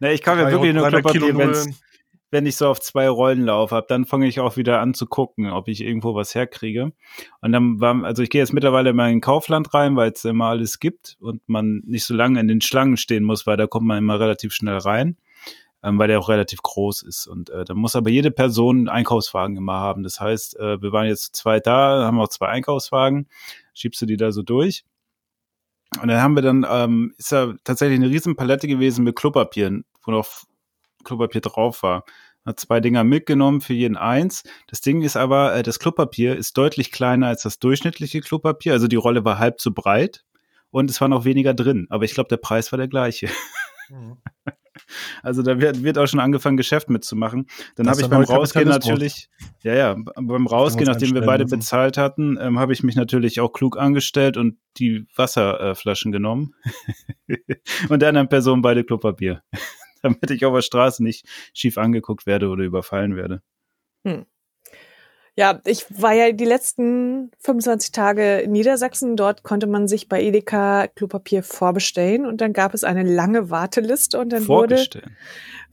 Nee, 0.00 0.12
ich 0.12 0.22
kaufe 0.22 0.40
ja 0.40 0.50
wirklich 0.50 0.72
nur 0.72 0.88
300 0.88 1.12
Kilo 1.12 1.26
Klopapier, 1.26 1.74
wenn 2.34 2.46
ich 2.46 2.56
so 2.56 2.68
auf 2.68 2.80
zwei 2.80 3.08
Rollen 3.08 3.44
laufe 3.44 3.76
hab, 3.76 3.86
dann 3.86 4.06
fange 4.06 4.26
ich 4.26 4.40
auch 4.40 4.56
wieder 4.56 4.80
an 4.80 4.92
zu 4.92 5.06
gucken, 5.06 5.50
ob 5.50 5.68
ich 5.68 5.80
irgendwo 5.80 6.16
was 6.16 6.34
herkriege. 6.34 6.92
Und 7.40 7.52
dann 7.52 7.80
war, 7.80 8.04
also 8.04 8.24
ich 8.24 8.28
gehe 8.28 8.40
jetzt 8.40 8.52
mittlerweile 8.52 8.92
mal 8.92 9.10
in 9.10 9.20
Kaufland 9.20 9.72
rein, 9.72 9.94
weil 9.94 10.10
es 10.10 10.24
immer 10.24 10.46
alles 10.46 10.80
gibt 10.80 11.16
und 11.20 11.40
man 11.46 11.82
nicht 11.86 12.04
so 12.04 12.12
lange 12.12 12.40
in 12.40 12.48
den 12.48 12.60
Schlangen 12.60 12.96
stehen 12.96 13.22
muss, 13.22 13.46
weil 13.46 13.56
da 13.56 13.68
kommt 13.68 13.86
man 13.86 13.98
immer 13.98 14.18
relativ 14.18 14.52
schnell 14.52 14.78
rein, 14.78 15.16
ähm, 15.84 15.98
weil 15.98 16.08
der 16.08 16.18
auch 16.18 16.30
relativ 16.30 16.62
groß 16.62 17.02
ist. 17.02 17.26
Und 17.26 17.50
äh, 17.50 17.64
da 17.64 17.74
muss 17.74 17.94
aber 17.94 18.08
jede 18.08 18.30
Person 18.30 18.78
einen 18.78 18.88
Einkaufswagen 18.88 19.56
immer 19.56 19.74
haben. 19.74 20.02
Das 20.02 20.18
heißt, 20.18 20.58
äh, 20.58 20.80
wir 20.80 20.92
waren 20.92 21.06
jetzt 21.06 21.36
zwei 21.36 21.60
da, 21.60 22.04
haben 22.06 22.18
auch 22.18 22.28
zwei 22.28 22.48
Einkaufswagen, 22.48 23.28
schiebst 23.74 24.00
du 24.00 24.06
die 24.06 24.16
da 24.16 24.32
so 24.32 24.42
durch. 24.42 24.84
Und 26.00 26.08
dann 26.08 26.22
haben 26.22 26.34
wir 26.34 26.42
dann, 26.42 26.66
ähm, 26.68 27.14
ist 27.18 27.32
ja 27.32 27.52
tatsächlich 27.64 28.00
eine 28.00 28.08
riesen 28.08 28.34
Palette 28.34 28.66
gewesen 28.66 29.04
mit 29.04 29.14
Klopapieren, 29.14 29.84
wo 30.02 30.10
noch 30.10 30.26
Klopapier 31.04 31.42
drauf 31.42 31.82
war. 31.82 32.04
Hat 32.46 32.58
zwei 32.58 32.80
Dinger 32.80 33.04
mitgenommen, 33.04 33.60
für 33.60 33.74
jeden 33.74 33.96
eins. 33.96 34.42
Das 34.66 34.80
Ding 34.80 35.02
ist 35.02 35.16
aber, 35.16 35.54
äh, 35.54 35.62
das 35.62 35.78
Klopapier 35.78 36.34
ist 36.34 36.56
deutlich 36.56 36.92
kleiner 36.92 37.28
als 37.28 37.42
das 37.42 37.58
durchschnittliche 37.58 38.22
Klopapier. 38.22 38.72
Also 38.72 38.88
die 38.88 38.96
Rolle 38.96 39.24
war 39.26 39.38
halb 39.38 39.60
so 39.60 39.70
breit 39.70 40.24
und 40.70 40.90
es 40.90 41.00
war 41.02 41.08
noch 41.08 41.26
weniger 41.26 41.52
drin. 41.52 41.86
Aber 41.90 42.04
ich 42.04 42.14
glaube, 42.14 42.28
der 42.28 42.38
Preis 42.38 42.72
war 42.72 42.78
der 42.78 42.88
gleiche. 42.88 43.28
Mhm. 43.90 44.18
Also 45.22 45.42
da 45.42 45.60
wird, 45.60 45.82
wird 45.82 45.98
auch 45.98 46.06
schon 46.06 46.20
angefangen, 46.20 46.56
Geschäft 46.56 46.90
mitzumachen. 46.90 47.46
Dann 47.76 47.88
habe 47.88 48.00
ich 48.00 48.08
beim 48.08 48.22
Rausgehen 48.22 48.68
natürlich, 48.68 49.28
ja, 49.62 49.74
ja, 49.74 49.96
beim 50.16 50.46
Rausgehen, 50.46 50.86
nachdem 50.86 51.14
wir 51.14 51.22
beide 51.22 51.44
müssen. 51.44 51.60
bezahlt 51.60 51.96
hatten, 51.96 52.36
ähm, 52.40 52.58
habe 52.58 52.72
ich 52.72 52.82
mich 52.82 52.96
natürlich 52.96 53.40
auch 53.40 53.52
klug 53.52 53.78
angestellt 53.78 54.36
und 54.36 54.58
die 54.78 55.06
Wasserflaschen 55.14 56.12
genommen. 56.12 56.54
und 57.88 58.00
der 58.02 58.08
anderen 58.08 58.28
Person 58.28 58.62
beide 58.62 58.84
Klopapier. 58.84 59.42
Damit 60.02 60.30
ich 60.30 60.44
auf 60.44 60.54
der 60.54 60.62
Straße 60.62 61.02
nicht 61.02 61.26
schief 61.54 61.78
angeguckt 61.78 62.26
werde 62.26 62.48
oder 62.48 62.64
überfallen 62.64 63.16
werde. 63.16 63.42
Ja, 65.36 65.60
ich 65.66 65.86
war 65.90 66.12
ja 66.12 66.30
die 66.30 66.44
letzten 66.44 67.32
25 67.40 67.90
Tage 67.90 68.38
in 68.38 68.52
Niedersachsen. 68.52 69.16
Dort 69.16 69.42
konnte 69.42 69.66
man 69.66 69.88
sich 69.88 70.08
bei 70.08 70.22
Edeka 70.22 70.86
Klopapier 70.86 71.42
vorbestellen 71.42 72.24
und 72.24 72.40
dann 72.40 72.52
gab 72.52 72.72
es 72.72 72.84
eine 72.84 73.02
lange 73.02 73.50
Warteliste 73.50 74.20
und 74.20 74.32
dann 74.32 74.46
wurde, 74.46 74.86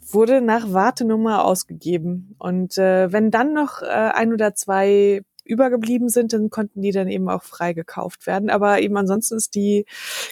wurde 0.01 0.41
nach 0.41 0.74
Wartenummer 0.74 1.46
ausgegeben. 1.46 2.36
Und 2.39 2.80
äh, 2.80 3.12
wenn 3.12 3.30
dann 3.30 3.53
noch 3.53 3.84
äh, 3.84 3.86
ein 3.86 4.34
oder 4.34 4.56
zwei 4.56 5.22
übergeblieben 5.44 6.10
sind, 6.10 6.34
dann 6.34 6.50
konnten 6.50 6.82
die 6.82 6.91
dann 6.91 7.08
eben 7.08 7.30
auch 7.30 7.44
frei 7.44 7.74
gekauft 7.74 8.25
werden. 8.25 8.50
Aber 8.50 8.82
eben 8.82 8.98
ansonsten 8.98 9.36
ist 9.36 9.53
die 9.53 9.86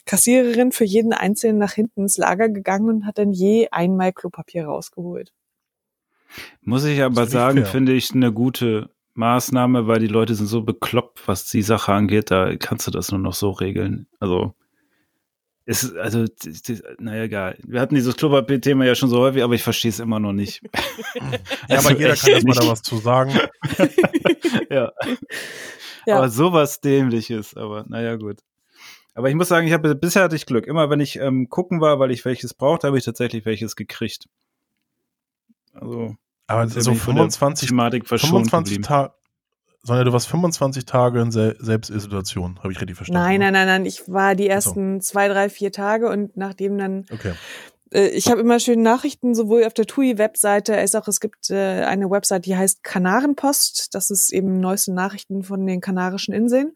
Kassiererin 0.06 0.72
für 0.72 0.86
jeden 0.86 1.14
Einzelnen 1.14 1.60
nach 1.60 1.74
hinten 1.74 2.02
ins 2.04 2.18
Lager 2.18 2.50
gegangen 2.50 2.90
und 2.90 3.06
hat 3.06 3.20
dann 3.20 3.32
je 3.32 3.68
einmal 3.70 4.12
Klopapier 4.12 4.66
rausgeholt. 4.66 5.34
Muss 6.62 6.84
ich 6.86 7.02
aber 7.02 7.28
sagen, 7.28 7.60
fair. 7.60 7.68
finde 7.68 7.94
ich 7.94 8.12
eine 8.14 8.32
gute 8.32 8.90
Maßnahme, 9.20 9.86
weil 9.88 10.00
die 10.00 10.08
Leute 10.08 10.34
sind 10.34 10.48
so 10.48 10.62
bekloppt, 10.64 11.28
was 11.28 11.46
die 11.46 11.62
Sache 11.62 11.92
angeht, 11.94 12.32
da 12.32 12.56
kannst 12.56 12.88
du 12.88 12.92
das 12.92 13.12
nur 13.12 13.20
noch 13.20 13.34
so 13.34 13.52
regeln. 13.52 14.08
Also, 14.20 14.56
es 15.66 15.84
ist, 15.84 15.96
also, 15.98 16.26
naja, 16.98 17.24
egal. 17.24 17.58
Wir 17.64 17.80
hatten 17.82 17.94
dieses 17.94 18.16
Klopapier-Thema 18.18 18.86
ja 18.86 18.96
schon 18.96 19.10
so 19.10 19.20
häufig, 19.20 19.44
aber 19.44 19.54
ich 19.54 19.62
verstehe 19.62 19.90
es 19.90 20.00
immer 20.00 20.20
noch 20.20 20.34
nicht. 20.34 20.62
Ja, 21.70 21.78
Also 21.78 21.90
aber 21.90 22.00
jeder 22.00 22.16
kann 22.16 22.30
jetzt 22.32 22.48
mal 22.48 22.54
nicht. 22.54 22.64
da 22.64 22.68
was 22.68 22.82
zu 22.82 22.98
sagen. 22.98 23.32
ja. 24.72 24.92
Ja. 26.08 26.18
Aber 26.18 26.30
sowas 26.30 26.82
dämliches, 26.82 27.56
aber 27.56 27.86
naja, 27.88 28.16
gut. 28.16 28.38
Aber 29.14 29.30
ich 29.30 29.36
muss 29.36 29.50
sagen, 29.50 29.68
ich 29.68 29.74
habe 29.74 29.94
bisher 29.96 30.24
hatte 30.24 30.36
ich 30.36 30.46
Glück. 30.46 30.66
Immer 30.66 30.90
wenn 30.90 31.02
ich 31.02 31.18
ähm, 31.18 31.50
gucken 31.50 31.82
war, 31.82 32.00
weil 32.00 32.10
ich 32.10 32.24
welches 32.26 32.54
brauchte, 32.54 32.88
habe 32.88 32.98
ich 32.98 33.04
tatsächlich 33.04 33.46
welches 33.46 33.76
gekriegt. 33.76 34.28
Also, 35.74 36.16
Aber 36.50 36.68
so 36.68 36.92
bin 36.92 36.98
ich 36.98 37.02
von 37.02 37.16
der 37.16 37.24
25, 37.24 37.70
Thematik 37.70 38.08
verschont 38.08 38.50
25 38.50 38.74
geblieben. 38.78 38.84
Tage. 38.84 39.14
Sonja, 39.84 40.04
du 40.04 40.12
warst 40.12 40.28
25 40.28 40.86
Tage 40.86 41.22
in 41.22 41.32
Se 41.32 41.56
Selbstisolation, 41.60 42.60
habe 42.60 42.72
ich 42.72 42.82
richtig 42.82 42.98
verstanden. 42.98 43.22
Nein, 43.24 43.40
ne? 43.40 43.46
nein, 43.46 43.54
nein, 43.54 43.68
nein. 43.68 43.86
Ich 43.86 44.10
war 44.12 44.36
die 44.36 44.48
ersten 44.50 45.00
zwei, 45.00 45.28
drei, 45.30 45.50
vier 45.50 45.72
Tage 45.72 46.10
und 46.10 46.36
nachdem 46.36 46.78
dann, 46.78 47.06
Okay. 47.14 47.34
äh, 47.92 48.08
ich 48.10 48.30
habe 48.30 48.42
immer 48.42 48.60
schöne 48.60 48.82
Nachrichten, 48.82 49.36
sowohl 49.36 49.64
auf 49.64 49.74
der 49.74 49.86
TUI-Webseite 49.86 50.76
als 50.76 50.96
auch 50.96 51.08
es 51.08 51.22
gibt 51.22 51.50
äh, 51.50 51.84
eine 51.86 52.10
Website, 52.10 52.46
die 52.46 52.58
heißt 52.58 52.84
Kanarenpost. 52.84 53.96
Das 53.96 54.10
ist 54.10 54.34
eben 54.34 54.60
neueste 54.60 54.94
Nachrichten 54.94 55.44
von 55.44 55.66
den 55.66 55.80
Kanarischen 55.80 56.34
Inseln. 56.34 56.74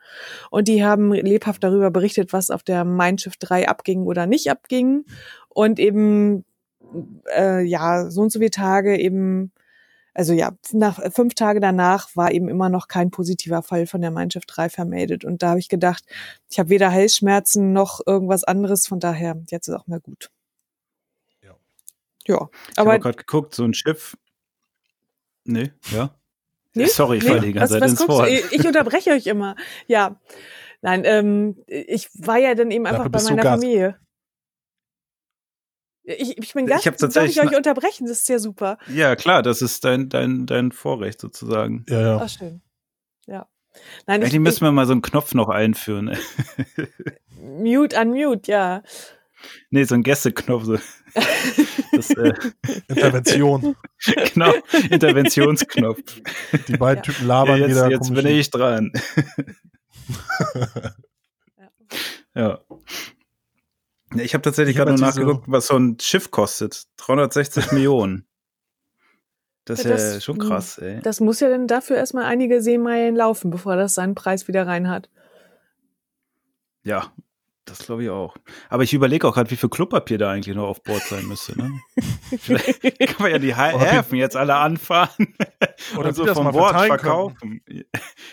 Und 0.50 0.70
die 0.70 0.86
haben 0.86 1.12
lebhaft 1.12 1.62
darüber 1.64 1.92
berichtet, 1.92 2.32
was 2.32 2.52
auf 2.52 2.64
der 2.64 2.86
Mein 2.86 3.18
Schiff 3.18 3.36
3 3.38 3.68
abging 3.68 4.04
oder 4.04 4.28
nicht 4.28 4.50
abging. 4.50 5.04
Und 5.50 5.78
eben, 5.78 6.46
äh, 7.36 7.64
ja, 7.64 8.10
so 8.10 8.22
und 8.22 8.32
so 8.32 8.40
viele 8.40 8.52
Tage 8.52 8.98
eben 8.98 9.52
also 10.14 10.34
ja, 10.34 10.52
nach 10.72 11.00
fünf 11.12 11.34
Tage 11.34 11.60
danach 11.60 12.16
war 12.16 12.32
eben 12.32 12.48
immer 12.48 12.70
noch 12.70 12.88
kein 12.88 13.10
positiver 13.10 13.64
Fall 13.64 13.88
von 13.88 14.02
der 14.02 14.12
Mein 14.12 14.30
Schiff 14.30 14.46
3 14.46 14.70
vermeldet. 14.70 15.26
Und 15.26 15.42
da 15.42 15.50
habe 15.50 15.60
ich 15.60 15.70
gedacht, 15.70 16.04
ich 16.50 16.60
habe 16.60 16.70
weder 16.70 16.92
Halsschmerzen 16.92 17.74
noch 17.74 18.00
irgendwas 18.06 18.44
anderes, 18.44 18.86
von 18.86 19.00
daher, 19.00 19.42
jetzt 19.50 19.68
ist 19.68 19.74
auch 19.74 19.88
mal 19.88 20.00
gut. 20.00 20.30
Ja. 21.42 21.56
Ja, 22.28 22.50
Ich 22.72 22.78
habe 22.78 22.92
aber 22.92 23.00
gerade 23.00 23.18
geguckt, 23.18 23.56
so 23.56 23.64
ein 23.64 23.74
Schiff. 23.74 24.16
Nee, 25.46 25.72
ja. 25.92 26.16
Nee? 26.76 26.86
Sorry, 26.86 27.18
ich 27.18 27.24
Nee, 27.24 27.40
die 27.40 27.54
ganze 27.54 27.76
was, 27.76 27.80
Zeit 27.80 27.82
was 27.82 27.92
ins 27.92 28.08
Wort. 28.08 28.30
Ich 28.30 28.52
ich 28.52 28.68
unterbreche 28.68 29.12
euch 29.12 29.28
immer. 29.28 29.56
Ja. 29.88 30.20
Nein, 30.82 31.04
ähm, 31.06 31.64
ich 31.68 32.10
war 32.14 32.38
ja 32.38 32.56
dann 32.56 32.72
eben 32.72 32.86
einfach 32.86 33.10
Dafür 33.10 33.36
bei 33.36 33.36
meiner. 33.36 33.58
Familie. 33.60 34.00
Ich, 36.04 36.38
ich 36.38 36.54
bin 36.54 36.66
Ich 36.66 36.72
Gast, 36.72 36.86
hab 36.86 36.98
darf 36.98 37.30
ich 37.30 37.42
euch 37.42 37.56
unterbrechen? 37.56 38.08
Das 38.08 38.20
ist 38.20 38.30
ja 38.30 38.40
super. 38.40 38.78
Ja, 38.94 39.16
klar, 39.16 39.42
das 39.42 39.62
ist 39.62 39.86
dein, 39.86 40.10
dein, 40.10 40.46
dein 40.46 40.72
Vorrecht 40.72 41.22
sozusagen. 41.22 41.86
Ja, 41.88 42.02
ja. 42.02 42.22
Ach, 42.22 42.30
schön. 42.30 42.62
Ja. 43.26 43.48
Nein, 44.06 44.22
ich, 44.22 44.28
Eigentlich 44.28 44.40
müssen 44.42 44.66
wir 44.66 44.72
mal 44.72 44.86
so 44.86 44.92
einen 44.92 45.02
Knopf 45.02 45.34
noch 45.34 45.50
einführen. 45.50 46.10
ich, 46.10 46.88
mute, 47.42 48.00
unmute, 48.00 48.52
ja. 48.52 48.84
nee, 49.70 49.84
so 49.86 49.96
einen 49.96 50.04
Gästeknopf. 50.04 50.66
So. 50.66 50.78
Das, 51.94 52.10
äh, 52.12 52.34
Intervention. 52.90 53.76
genau, 54.34 54.54
Interventionsknopf. 54.90 56.22
Die 56.68 56.78
beiden 56.78 57.04
Typen 57.04 57.28
labern 57.28 57.62
ja, 57.62 57.68
wieder. 57.68 57.90
jetzt 57.90 58.10
jetzt 58.10 58.14
bin 58.14 58.28
ich 58.28 58.50
dran. 58.50 58.92
ja. 60.56 60.92
Ja, 62.36 62.60
Ich 64.16 64.34
habe 64.34 64.42
tatsächlich 64.42 64.76
gerade 64.76 64.92
nur 64.92 65.00
nachgeguckt, 65.02 65.46
was 65.48 65.68
so 65.68 65.78
ein 65.78 65.98
Schiff 66.00 66.32
kostet. 66.32 66.84
360 66.98 67.72
Millionen. 67.72 68.26
Das 69.66 69.80
ist 69.80 69.86
Ja, 69.86 69.92
ja, 69.92 69.96
das- 70.16 70.24
schon 70.24 70.38
krass, 70.40 70.78
ey. 70.78 71.00
Das 71.02 71.20
muss 71.20 71.40
ja 71.40 71.50
dann 71.50 71.68
dafür 71.68 71.96
erstmal 71.98 72.26
einige 72.26 72.62
Seemeilen 72.62 73.16
laufen, 73.16 73.50
bevor 73.50 73.76
das 73.78 73.96
seinen 73.96 74.14
Preis 74.16 74.48
wieder 74.48 74.68
rein 74.68 74.90
hat. 74.90 75.10
Ja, 76.84 77.14
das 77.64 77.80
glaube 77.86 78.04
ich 78.04 78.10
auch. 78.10 78.36
Aber 78.70 78.84
ich 78.84 78.94
überlege 78.94 79.26
auch 79.26 79.34
gerade, 79.36 79.50
wie 79.50 79.56
viel 79.56 79.70
Klopapier 79.70 80.18
da 80.18 80.32
eigentlich 80.32 80.54
noch 80.54 80.68
auf 80.68 80.84
Bord 80.84 81.02
sein 81.04 81.26
müsste. 81.28 81.58
Ne? 81.58 81.72
Vielleicht 82.40 82.82
kann 82.82 83.16
man 83.20 83.32
ja 83.32 83.40
die 83.40 83.56
Häfen 83.56 84.18
jetzt 84.18 84.36
alle 84.36 84.56
anfahren 84.56 85.34
Oder 85.98 86.10
und 86.10 86.14
so 86.16 86.26
vom 86.34 86.52
Bord 86.52 86.76
verkaufen. 86.76 87.62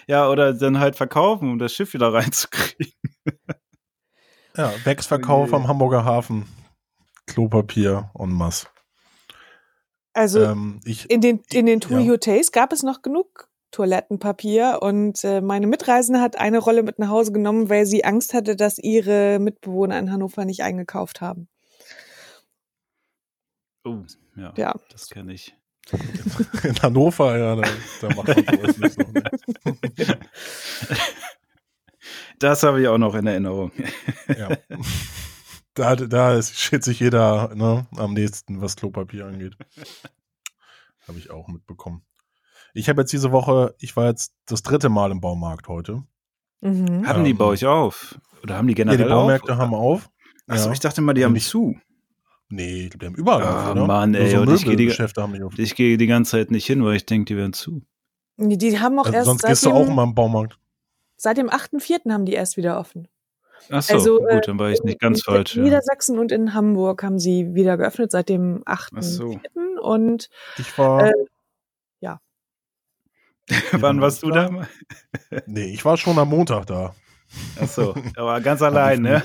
Ja, 0.08 0.28
oder 0.28 0.52
dann 0.52 0.80
halt 0.80 0.96
verkaufen, 0.96 1.48
um 1.48 1.58
das 1.60 1.72
Schiff 1.72 1.94
wieder 1.94 2.12
reinzukriegen. 2.12 2.92
Ja, 4.60 4.74
Wechsverkauf 4.84 5.48
Oh 5.48 5.56
je. 5.56 5.56
am 5.56 5.68
Hamburger 5.68 6.04
Hafen. 6.04 6.44
Klopapier 7.26 8.10
en 8.18 8.30
masse. 8.30 8.66
Also 10.12 10.42
Ähm, 10.42 10.80
ich, 10.84 11.08
in 11.08 11.20
den, 11.22 11.40
in 11.52 11.64
den 11.66 11.80
TUI 11.80 12.04
ja. 12.04 12.10
Hotels 12.12 12.52
gab 12.52 12.72
es 12.72 12.82
noch 12.82 13.00
genug 13.02 13.48
Toilettenpapier 13.70 14.80
und 14.82 15.22
äh, 15.24 15.40
meine 15.40 15.66
Mitreisende 15.68 16.20
hat 16.20 16.36
eine 16.36 16.58
Rolle 16.58 16.82
mit 16.82 16.98
nach 16.98 17.08
Hause 17.08 17.32
genommen, 17.32 17.68
weil 17.70 17.86
sie 17.86 18.04
Angst 18.04 18.34
hatte, 18.34 18.54
dass 18.56 18.78
ihre 18.78 19.38
Mitbewohner 19.38 19.98
in 19.98 20.10
Hannover 20.12 20.44
nicht 20.44 20.62
eingekauft 20.62 21.20
haben. 21.20 21.48
Oh, 23.84 24.02
ja, 24.36 24.52
Ja. 24.56 24.74
das 24.90 25.08
kenne 25.08 25.32
ich. 25.32 25.54
in 26.64 26.82
Hannover, 26.82 27.38
ja, 27.38 27.56
da, 27.56 27.62
da 28.00 28.08
macht 28.14 28.28
man 28.28 28.44
sowas 28.58 28.76
nicht 28.76 28.92
so. 28.94 29.02
Ne? 29.02 29.30
Das 32.40 32.62
habe 32.64 32.80
ich 32.82 32.88
auch 32.88 32.98
noch 32.98 33.14
in 33.14 33.26
Erinnerung. 33.26 33.70
Ja. 34.36 34.48
Da, 35.74 35.94
da 35.94 36.34
ist, 36.34 36.58
steht 36.58 36.82
sich 36.82 36.98
jeder 36.98 37.54
ne, 37.54 37.86
am 37.96 38.12
nächsten, 38.12 38.60
was 38.60 38.74
Klopapier 38.74 39.26
angeht. 39.26 39.56
Habe 41.06 41.16
ich 41.18 41.30
auch 41.30 41.46
mitbekommen. 41.46 42.02
Ich 42.74 42.88
habe 42.88 43.02
jetzt 43.02 43.12
diese 43.12 43.30
Woche, 43.30 43.74
ich 43.78 43.96
war 43.96 44.06
jetzt 44.08 44.34
das 44.46 44.62
dritte 44.62 44.88
Mal 44.88 45.12
im 45.12 45.20
Baumarkt 45.20 45.68
heute. 45.68 46.02
Mhm. 46.60 47.06
Haben 47.06 47.22
die 47.24 47.30
Ähm, 47.30 47.38
bei 47.38 47.44
euch 47.44 47.64
auf? 47.66 48.18
Oder 48.42 48.56
haben 48.56 48.66
die 48.66 48.72
Ja, 48.72 48.78
generell 48.78 48.98
die 48.98 49.04
Baumärkte 49.04 49.52
auf? 49.52 49.58
haben 49.58 49.74
auf. 49.74 50.10
Achso, 50.48 50.66
ja. 50.66 50.72
ich 50.72 50.80
dachte 50.80 51.00
mal, 51.02 51.14
die 51.14 51.24
haben 51.24 51.36
ich- 51.36 51.46
zu. 51.46 51.76
Nee, 52.48 52.82
ich 52.86 52.90
glaub, 52.90 53.00
die 53.00 53.06
haben 53.06 53.14
überall 53.14 53.42
Ah, 53.44 53.64
auf, 53.66 53.70
oder? 53.76 53.86
Mann, 53.86 54.14
ey, 54.14 54.28
so 54.28 54.42
ich 54.52 54.64
geh 54.64 54.74
die- 54.74 54.90
haben 54.90 55.32
die 55.34 55.42
auf. 55.44 55.56
Ich 55.56 55.76
gehe 55.76 55.96
die 55.96 56.06
ganze 56.08 56.32
Zeit 56.32 56.50
nicht 56.50 56.66
hin, 56.66 56.84
weil 56.84 56.96
ich 56.96 57.06
denke, 57.06 57.26
die 57.26 57.36
wären 57.36 57.52
zu. 57.52 57.86
Die, 58.38 58.58
die 58.58 58.78
haben 58.80 58.98
auch 58.98 59.04
Also 59.04 59.16
erst 59.16 59.26
sonst 59.26 59.42
gehst 59.44 59.64
du 59.64 59.70
auch 59.70 59.86
immer 59.86 60.02
im 60.02 60.14
Baumarkt. 60.16 60.58
Seit 61.20 61.36
dem 61.36 61.48
8.4. 61.48 62.12
haben 62.12 62.24
die 62.24 62.32
erst 62.32 62.56
wieder 62.56 62.78
offen. 62.78 63.08
Ach 63.70 63.82
so, 63.82 63.94
Also, 63.94 64.18
gut, 64.18 64.48
dann 64.48 64.58
war 64.58 64.70
ich 64.70 64.82
nicht 64.82 65.00
ganz 65.00 65.18
in 65.18 65.34
falsch. 65.34 65.56
Ja. 65.56 65.62
Niedersachsen 65.62 66.18
und 66.18 66.32
in 66.32 66.54
Hamburg 66.54 67.02
haben 67.02 67.18
sie 67.18 67.54
wieder 67.54 67.76
geöffnet 67.76 68.10
seit 68.10 68.28
dem 68.28 68.62
8.4. 68.64 68.90
Ach 68.96 69.02
so. 69.02 69.40
Und 69.82 70.28
Ich 70.58 70.76
war, 70.78 71.08
Äh, 71.08 71.12
Wann 73.72 74.00
warst 74.00 74.22
du 74.22 74.30
da? 74.30 74.50
nee, 75.46 75.72
ich 75.72 75.84
war 75.84 75.96
schon 75.96 76.18
am 76.18 76.28
Montag 76.28 76.66
da. 76.66 76.94
Ach 77.60 77.68
so, 77.68 77.94
aber 78.16 78.40
ganz 78.40 78.62
allein, 78.62 79.02
ne? 79.02 79.22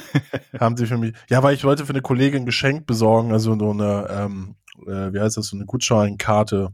Haben 0.60 0.78
sie 0.78 0.86
für 0.86 0.98
mich, 0.98 1.14
ja, 1.30 1.42
weil 1.42 1.56
ich 1.56 1.64
wollte 1.64 1.86
für 1.86 1.94
eine 1.94 2.02
Kollegin 2.02 2.44
ein 2.44 2.46
Geschenk 2.46 2.86
besorgen, 2.86 3.32
also 3.32 3.58
so 3.58 3.72
eine, 3.72 4.08
ähm, 4.10 4.56
äh, 4.86 5.14
wie 5.14 5.20
heißt 5.20 5.38
das, 5.38 5.48
so 5.48 5.58
eine 5.58 5.66
Gutscheinkarte 5.66 6.70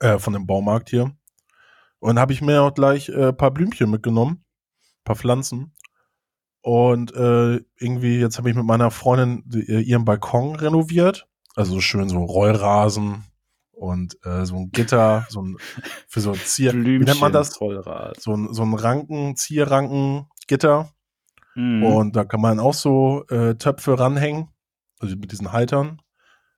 äh, 0.00 0.18
von 0.18 0.32
dem 0.32 0.46
Baumarkt 0.46 0.90
hier. 0.90 1.12
Und 2.00 2.18
habe 2.18 2.32
ich 2.32 2.42
mir 2.42 2.62
auch 2.62 2.74
gleich 2.74 3.08
äh, 3.08 3.28
ein 3.28 3.36
paar 3.36 3.50
Blümchen 3.50 3.90
mitgenommen, 3.90 4.44
ein 4.82 5.04
paar 5.04 5.16
Pflanzen. 5.16 5.74
Und 6.62 7.14
äh, 7.14 7.60
irgendwie, 7.78 8.18
jetzt 8.18 8.38
habe 8.38 8.50
ich 8.50 8.56
mit 8.56 8.64
meiner 8.64 8.90
Freundin 8.90 9.42
die, 9.46 9.68
äh, 9.68 9.80
ihren 9.80 10.04
Balkon 10.04 10.56
renoviert. 10.56 11.26
Also 11.54 11.74
so 11.74 11.80
schön 11.80 12.08
so 12.08 12.18
Rollrasen 12.18 13.24
und 13.72 14.16
äh, 14.24 14.44
so 14.44 14.56
ein 14.56 14.70
Gitter, 14.70 15.26
so 15.30 15.42
ein 15.42 15.56
für 16.06 16.20
so 16.20 16.32
Zier. 16.32 16.72
Wie 16.74 16.98
nennt 16.98 17.20
man 17.20 17.32
das? 17.32 17.56
Vollrad. 17.56 18.20
So 18.20 18.34
ein, 18.34 18.52
so 18.52 18.62
ein 18.62 18.74
Ranken, 18.74 19.36
Zierranken-Gitter. 19.36 20.90
Mhm. 21.54 21.82
Und 21.82 22.16
da 22.16 22.24
kann 22.24 22.40
man 22.40 22.60
auch 22.60 22.74
so 22.74 23.24
äh, 23.28 23.54
Töpfe 23.54 23.98
ranhängen, 23.98 24.48
also 24.98 25.16
mit 25.16 25.32
diesen 25.32 25.52
Haltern. 25.52 26.00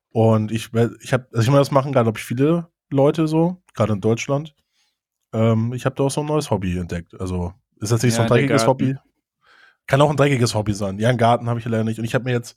Und 0.09 0.51
ich, 0.51 0.71
ich 1.01 1.13
habe, 1.13 1.27
also 1.31 1.41
ich 1.41 1.47
meine, 1.47 1.59
das 1.59 1.71
machen 1.71 1.91
gerade, 1.91 2.05
glaube 2.05 2.19
ich, 2.19 2.25
viele 2.25 2.67
Leute 2.91 3.27
so, 3.27 3.63
gerade 3.73 3.93
in 3.93 4.01
Deutschland. 4.01 4.53
Ähm, 5.33 5.73
ich 5.73 5.85
habe 5.85 5.95
da 5.95 6.03
auch 6.03 6.11
so 6.11 6.21
ein 6.21 6.27
neues 6.27 6.51
Hobby 6.51 6.77
entdeckt. 6.77 7.19
Also 7.19 7.53
ist 7.79 7.91
das 7.91 8.03
nicht 8.03 8.13
so 8.13 8.19
Ja, 8.19 8.25
ein 8.25 8.29
der 8.29 8.37
dreckiges. 8.37 8.67
Hobby? 8.67 8.95
Kann 9.87 10.01
auch 10.01 10.09
ein 10.09 10.17
dreckiges 10.17 10.55
Hobby 10.55 10.73
sein. 10.73 10.97
Ja, 10.99 11.09
einen 11.09 11.17
Garten 11.17 11.49
habe 11.49 11.59
ich 11.59 11.65
leider 11.65 11.83
nicht. 11.83 11.99
Und 11.99 12.05
ich 12.05 12.15
habe 12.15 12.25
mir 12.25 12.31
jetzt 12.31 12.55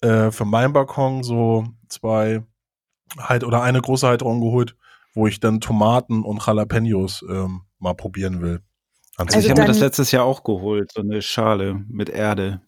äh, 0.00 0.30
für 0.30 0.44
meinen 0.44 0.72
Balkon 0.72 1.22
so 1.22 1.66
zwei 1.88 2.42
halt 3.18 3.44
oder 3.44 3.62
eine 3.62 3.80
große 3.80 4.06
Halterung 4.06 4.40
geholt, 4.40 4.76
wo 5.14 5.26
ich 5.26 5.40
dann 5.40 5.60
Tomaten 5.60 6.22
und 6.24 6.44
Jalapenos 6.46 7.24
ähm, 7.28 7.62
mal 7.78 7.94
probieren 7.94 8.40
will. 8.40 8.62
also 9.16 9.36
Also 9.36 9.46
ich 9.46 9.50
habe 9.50 9.60
mir 9.62 9.66
das 9.66 9.80
letztes 9.80 10.10
Jahr 10.12 10.24
auch 10.24 10.44
geholt, 10.44 10.92
so 10.92 11.02
eine 11.02 11.20
Schale 11.22 11.74
mit 11.88 12.08
Erde. 12.08 12.62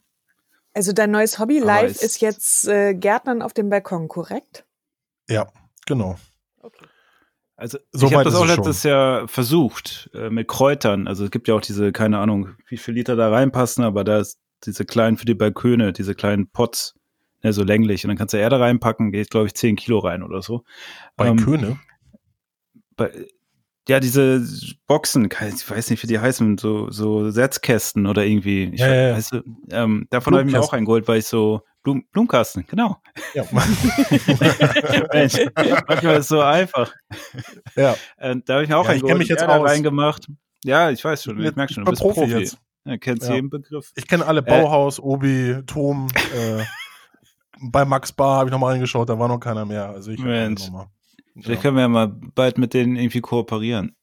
also 0.75 0.93
dein 0.93 1.11
neues 1.11 1.39
Hobby 1.39 1.59
Aber 1.59 1.67
live 1.67 2.03
ist 2.03 2.21
jetzt 2.21 2.67
äh, 2.69 2.95
Gärtnern 2.95 3.41
auf 3.43 3.55
dem 3.55 3.71
Balkon, 3.71 4.09
korrekt? 4.09 4.67
ja, 5.29 5.47
genau. 5.87 6.17
Also 7.57 7.79
So 7.93 8.07
ich 8.07 8.15
habe 8.15 8.25
das 8.25 8.35
auch 8.35 8.47
schon. 8.47 8.57
letztes 8.57 8.83
Jahr 8.83 9.29
versucht 9.29 10.11
äh, 10.15 10.29
mit 10.31 10.49
Kräutern. 10.49 11.07
Also 11.07 11.25
es 11.25 11.31
gibt 11.31 11.47
ja 11.49 11.55
auch 11.55 11.61
diese, 11.61 11.93
keine 11.93 12.19
Ahnung, 12.19 12.51
wie 12.69 12.77
viel 12.77 12.95
Liter 12.95 13.15
da 13.17 13.31
reinpassen, 13.31 13.85
aber 13.85 14.03
da 14.05 14.19
ist 14.19 14.39
diese 14.65 14.85
kleinen 14.85 15.17
für 15.17 15.27
die 15.27 15.35
Balköne, 15.35 15.93
diese 15.93 16.15
kleinen 16.15 16.49
Pots, 16.49 16.95
ne, 17.43 17.53
so 17.53 17.63
länglich. 17.63 18.05
Und 18.05 18.09
dann 18.09 18.17
kannst 18.19 18.35
du 18.35 18.39
Erde 18.39 18.59
reinpacken, 18.59 19.13
geht 19.13 19.31
glaube 19.31 19.47
ich 19.47 19.55
10 19.55 19.77
Kilo 19.77 19.99
rein 20.01 20.23
oder 20.23 20.43
so. 20.43 20.65
Bei 21.17 21.29
Ähm, 21.29 21.37
Köhne. 21.37 21.79
bei, 22.97 23.11
ja, 23.89 24.01
diese 24.01 24.43
Boxen, 24.87 25.27
ich 25.31 25.71
weiß 25.71 25.91
nicht, 25.91 26.03
wie 26.03 26.07
die 26.07 26.19
heißen, 26.19 26.57
so, 26.59 26.91
so 26.91 27.31
Setzkästen 27.31 28.07
oder 28.07 28.25
irgendwie. 28.25 28.65
Ich 28.73 28.81
Ja, 28.81 28.87
ja, 28.89 28.95
ja. 28.95 29.17
weiß, 29.17 29.33
Weißt 29.33 29.33
du, 29.33 29.43
ähm, 29.71 30.07
davon 30.11 30.35
habe 30.35 30.47
ich 30.49 30.53
mir 30.53 30.61
auch 30.61 30.73
einen 30.73 30.87
geholt, 30.87 31.07
weil 31.07 31.19
ich 31.19 31.27
so 31.27 31.61
Blum, 31.85 32.05
Blumenkasten, 32.11 32.65
genau. 32.67 32.97
Ja. 33.35 33.45
Mensch, 35.13 35.37
manchmal 35.87 36.15
ist 36.17 36.21
es 36.21 36.29
so 36.29 36.41
einfach. 36.41 36.93
ja. 37.77 37.95
Äh, 38.17 38.37
da 38.45 38.55
habe 38.55 38.65
ich 38.65 38.69
mir 38.71 38.77
auch 38.79 38.85
Ja, 38.87 38.91
einen 38.93 39.07
ich 39.07 39.15
mich 39.19 39.29
jetzt 39.29 39.43
aus. 39.45 39.69
reingemacht. 39.71 40.27
Ja, 40.65 40.91
ich 40.91 41.05
weiß 41.05 41.23
schon, 41.25 41.39
ich 41.39 41.45
Jetzt- 41.45 41.57
merke 41.57 41.73
schon, 41.75 41.83
ich 41.83 41.87
du 41.87 41.91
bist 41.91 42.03
Profi 42.03 42.21
Profi. 42.21 42.33
jetzt. 42.41 42.59
Ja, 42.87 42.97
kennst 42.97 43.29
Ja. 43.29 43.35
jeden 43.35 43.51
Begriff. 43.51 43.93
Ich 43.97 44.07
kenne 44.09 44.27
alle 44.27 44.43
Bauhaus, 44.43 44.99
Obi, 44.99 45.61
Tom. 45.67 46.09
Äh, 46.35 46.65
bei 47.71 47.85
Max 47.85 48.13
Bar 48.13 48.39
habe 48.39 48.49
ich 48.49 48.53
nochmal 48.53 48.73
reingeschaut, 48.73 49.09
da 49.09 49.19
war 49.19 49.29
noch 49.29 49.39
keiner 49.39 49.65
mehr. 49.65 49.89
Also 49.91 50.11
ich 50.11 50.21
Mensch. 50.21 50.63
Vielleicht 51.41 51.63
können 51.63 51.77
wir 51.77 51.83
ja 51.83 51.89
mal 51.89 52.09
bald 52.09 52.59
mit 52.59 52.75
denen 52.75 52.97
irgendwie 52.97 53.21
kooperieren. 53.21 53.95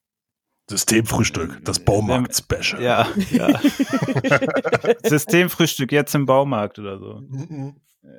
Systemfrühstück, 0.71 1.60
das 1.65 1.79
Baumarkt-Special. 1.79 2.81
Ja, 2.81 3.07
ja. 3.29 3.60
Systemfrühstück 5.03 5.91
jetzt 5.91 6.15
im 6.15 6.25
Baumarkt 6.25 6.79
oder 6.79 6.97
so. 6.97 7.21
Mhm. 7.27 7.75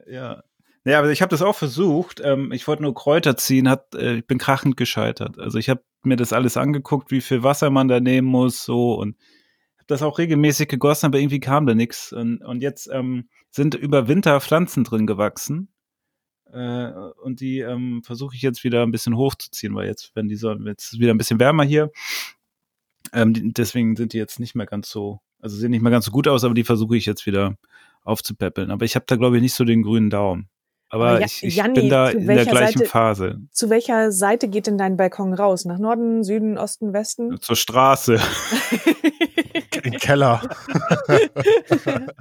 Ja. 0.06 0.42
Ja, 0.84 0.98
aber 0.98 1.10
ich 1.10 1.22
habe 1.22 1.30
das 1.30 1.42
auch 1.42 1.56
versucht. 1.56 2.20
Ähm, 2.22 2.52
ich 2.52 2.66
wollte 2.66 2.82
nur 2.82 2.94
Kräuter 2.94 3.36
ziehen, 3.36 3.68
hat, 3.68 3.94
äh, 3.94 4.16
ich 4.16 4.26
bin 4.26 4.38
krachend 4.38 4.76
gescheitert. 4.76 5.38
Also 5.38 5.58
ich 5.58 5.68
habe 5.68 5.82
mir 6.02 6.16
das 6.16 6.32
alles 6.32 6.56
angeguckt, 6.56 7.10
wie 7.10 7.20
viel 7.20 7.42
Wasser 7.42 7.70
man 7.70 7.88
da 7.88 8.00
nehmen 8.00 8.28
muss, 8.28 8.64
so 8.64 8.94
und 8.94 9.16
habe 9.78 9.86
das 9.86 10.02
auch 10.02 10.18
regelmäßig 10.18 10.68
gegossen, 10.68 11.06
aber 11.06 11.18
irgendwie 11.18 11.40
kam 11.40 11.66
da 11.66 11.74
nichts. 11.74 12.12
Und, 12.12 12.42
und 12.44 12.60
jetzt 12.62 12.90
ähm, 12.92 13.28
sind 13.50 13.74
über 13.74 14.08
Winter 14.08 14.40
Pflanzen 14.40 14.84
drin 14.84 15.06
gewachsen. 15.06 15.72
Äh, 16.52 16.92
und 17.22 17.40
die 17.40 17.60
ähm, 17.60 18.02
versuche 18.04 18.36
ich 18.36 18.42
jetzt 18.42 18.62
wieder 18.62 18.82
ein 18.82 18.90
bisschen 18.90 19.16
hochzuziehen, 19.16 19.74
weil 19.74 19.86
jetzt, 19.86 20.12
wenn 20.14 20.28
die 20.28 20.36
Sonne, 20.36 20.68
jetzt 20.68 20.92
ist 20.92 21.00
wieder 21.00 21.14
ein 21.14 21.18
bisschen 21.18 21.40
wärmer 21.40 21.64
hier. 21.64 21.90
Ähm, 23.12 23.52
deswegen 23.54 23.96
sind 23.96 24.12
die 24.12 24.18
jetzt 24.18 24.40
nicht 24.40 24.54
mehr 24.54 24.66
ganz 24.66 24.88
so, 24.90 25.20
also 25.40 25.56
sehen 25.56 25.70
nicht 25.70 25.82
mehr 25.82 25.92
ganz 25.92 26.04
so 26.06 26.10
gut 26.10 26.28
aus, 26.28 26.44
aber 26.44 26.54
die 26.54 26.64
versuche 26.64 26.96
ich 26.96 27.06
jetzt 27.06 27.26
wieder 27.26 27.56
aufzupäppeln. 28.04 28.70
Aber 28.70 28.84
ich 28.84 28.94
habe 28.94 29.04
da, 29.06 29.16
glaube 29.16 29.36
ich, 29.36 29.42
nicht 29.42 29.54
so 29.54 29.64
den 29.64 29.82
grünen 29.82 30.10
Daumen. 30.10 30.48
Aber 30.88 31.08
Aber 31.08 31.20
Ja- 31.20 31.26
ich, 31.26 31.42
ich 31.42 31.56
Janni, 31.56 31.74
bin 31.80 31.88
da 31.88 32.10
zu 32.10 32.18
in 32.18 32.26
der 32.26 32.36
welcher 32.36 32.50
gleichen 32.50 32.78
Seite- 32.80 32.90
Phase. 32.90 33.40
Zu 33.50 33.70
welcher 33.70 34.12
Seite 34.12 34.48
geht 34.48 34.66
denn 34.66 34.76
dein 34.78 34.96
Balkon 34.96 35.32
raus? 35.34 35.64
Nach 35.64 35.78
Norden, 35.78 36.22
Süden, 36.22 36.58
Osten, 36.58 36.92
Westen? 36.92 37.40
Zur 37.40 37.56
Straße. 37.56 38.20
Im 39.84 39.92
Keller. 39.94 40.42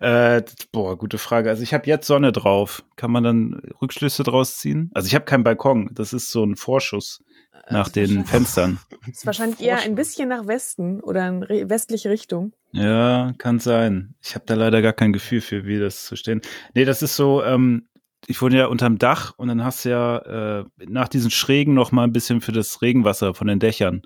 Äh, 0.00 0.42
boah, 0.72 0.96
gute 0.96 1.18
Frage. 1.18 1.50
Also 1.50 1.62
ich 1.62 1.74
habe 1.74 1.86
jetzt 1.86 2.06
Sonne 2.06 2.32
drauf. 2.32 2.82
Kann 2.96 3.10
man 3.10 3.22
dann 3.22 3.60
Rückschlüsse 3.80 4.22
draus 4.22 4.56
ziehen? 4.56 4.90
Also 4.94 5.06
ich 5.06 5.14
habe 5.14 5.26
keinen 5.26 5.44
Balkon. 5.44 5.90
Das 5.92 6.12
ist 6.12 6.30
so 6.30 6.42
ein 6.42 6.56
Vorschuss 6.56 7.22
nach 7.68 7.90
den 7.90 8.24
Fenstern. 8.24 8.78
ist 9.06 9.26
wahrscheinlich 9.26 9.60
eher 9.60 9.80
ein 9.80 9.94
bisschen 9.94 10.30
nach 10.30 10.46
Westen 10.46 11.00
oder 11.00 11.28
in 11.28 11.68
westliche 11.68 12.08
Richtung. 12.08 12.52
Ja, 12.72 13.32
kann 13.36 13.58
sein. 13.58 14.14
Ich 14.22 14.34
habe 14.34 14.46
da 14.46 14.54
leider 14.54 14.80
gar 14.80 14.94
kein 14.94 15.12
Gefühl 15.12 15.42
für, 15.42 15.66
wie 15.66 15.78
das 15.78 16.06
zu 16.06 16.16
stehen. 16.16 16.40
Nee, 16.74 16.86
das 16.86 17.02
ist 17.02 17.16
so, 17.16 17.44
ähm, 17.44 17.86
ich 18.26 18.40
wohne 18.40 18.56
ja 18.56 18.66
unterm 18.66 18.98
Dach 18.98 19.34
und 19.36 19.48
dann 19.48 19.62
hast 19.62 19.84
du 19.84 19.90
ja 19.90 20.60
äh, 20.60 20.64
nach 20.86 21.08
diesen 21.08 21.30
Schrägen 21.30 21.74
noch 21.74 21.92
mal 21.92 22.04
ein 22.04 22.12
bisschen 22.12 22.40
für 22.40 22.52
das 22.52 22.80
Regenwasser 22.80 23.34
von 23.34 23.48
den 23.48 23.58
Dächern. 23.58 24.02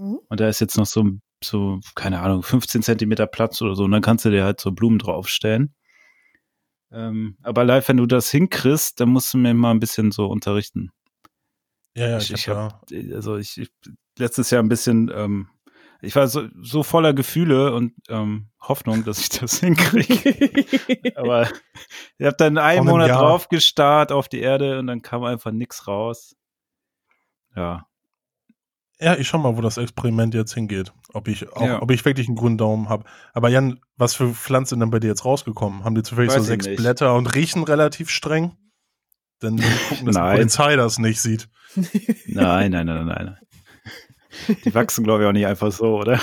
Mhm. 0.00 0.20
Und 0.28 0.40
da 0.40 0.48
ist 0.48 0.60
jetzt 0.60 0.78
noch 0.78 0.86
so, 0.86 1.04
so, 1.42 1.80
keine 1.94 2.20
Ahnung, 2.20 2.42
15 2.42 2.82
Zentimeter 2.82 3.26
Platz 3.26 3.60
oder 3.62 3.74
so. 3.74 3.84
Und 3.84 3.90
dann 3.92 4.02
kannst 4.02 4.24
du 4.24 4.30
dir 4.30 4.44
halt 4.44 4.60
so 4.60 4.72
Blumen 4.72 4.98
draufstellen. 4.98 5.74
Ähm, 6.92 7.36
aber 7.42 7.64
live, 7.64 7.88
wenn 7.88 7.96
du 7.96 8.06
das 8.06 8.30
hinkriegst, 8.30 9.00
dann 9.00 9.08
musst 9.10 9.32
du 9.34 9.38
mir 9.38 9.52
mal 9.54 9.72
ein 9.72 9.80
bisschen 9.80 10.12
so 10.12 10.26
unterrichten. 10.26 10.90
Ja, 11.96 12.08
ja, 12.08 12.18
Ich- 12.18 12.32
ich, 12.32 12.48
hab 12.48 12.84
Also 13.14 13.36
ich, 13.36 13.58
ich 13.60 13.70
letztes 14.18 14.50
Jahr 14.50 14.62
ein 14.62 14.68
bisschen, 14.68 15.10
ähm, 15.14 15.48
ich 16.00 16.14
war 16.16 16.28
so, 16.28 16.48
so 16.60 16.82
voller 16.82 17.14
Gefühle 17.14 17.72
und 17.74 17.94
ähm, 18.08 18.48
Hoffnung, 18.60 19.04
dass 19.04 19.18
ich 19.20 19.28
das 19.30 19.58
hinkriege. 19.60 21.12
Aber 21.16 21.48
ich 22.18 22.26
habe 22.26 22.36
dann 22.36 22.58
einen 22.58 22.86
Monat 22.86 23.08
Jahr. 23.08 23.22
drauf 23.22 23.48
gestarrt 23.48 24.12
auf 24.12 24.28
die 24.28 24.40
Erde 24.40 24.78
und 24.78 24.86
dann 24.86 25.02
kam 25.02 25.24
einfach 25.24 25.50
nichts 25.50 25.86
raus. 25.88 26.36
Ja. 27.56 27.86
Ja, 29.00 29.16
ich 29.16 29.28
schau 29.28 29.38
mal, 29.38 29.56
wo 29.56 29.60
das 29.60 29.76
Experiment 29.76 30.34
jetzt 30.34 30.54
hingeht. 30.54 30.92
Ob 31.12 31.28
ich, 31.28 31.50
auch, 31.52 31.60
Ja. 31.62 31.82
ob 31.82 31.90
ich 31.90 32.04
wirklich 32.04 32.26
einen 32.28 32.36
grünen 32.36 32.58
Daumen 32.58 32.88
habe. 32.88 33.04
Aber 33.32 33.48
Jan, 33.48 33.80
was 33.96 34.14
für 34.14 34.32
Pflanzen 34.34 34.70
sind 34.70 34.80
denn 34.80 34.90
bei 34.90 35.00
dir 35.00 35.08
jetzt 35.08 35.24
rausgekommen? 35.24 35.84
Haben 35.84 35.94
die 35.94 36.02
zufällig 36.02 36.30
Weiß 36.30 36.38
so 36.38 36.42
sechs 36.44 36.66
nicht. 36.66 36.76
Blätter 36.78 37.14
und 37.14 37.34
riechen 37.34 37.64
relativ 37.64 38.10
streng? 38.10 38.56
Denn 39.42 39.58
wir 39.58 39.68
gucken, 39.88 40.06
dass 40.06 40.14
die. 40.16 40.20
Polizei 40.20 40.76
das 40.76 40.98
nicht 40.98 41.20
sieht. 41.20 41.48
Nein, 42.26 42.70
nein, 42.70 42.86
nein, 42.86 43.06
nein, 43.06 43.06
nein. 43.06 43.38
Die 44.64 44.74
wachsen, 44.74 45.04
glaube 45.04 45.22
ich, 45.22 45.28
auch 45.28 45.32
nicht 45.32 45.46
einfach 45.46 45.70
so, 45.72 45.98
oder? 45.98 46.20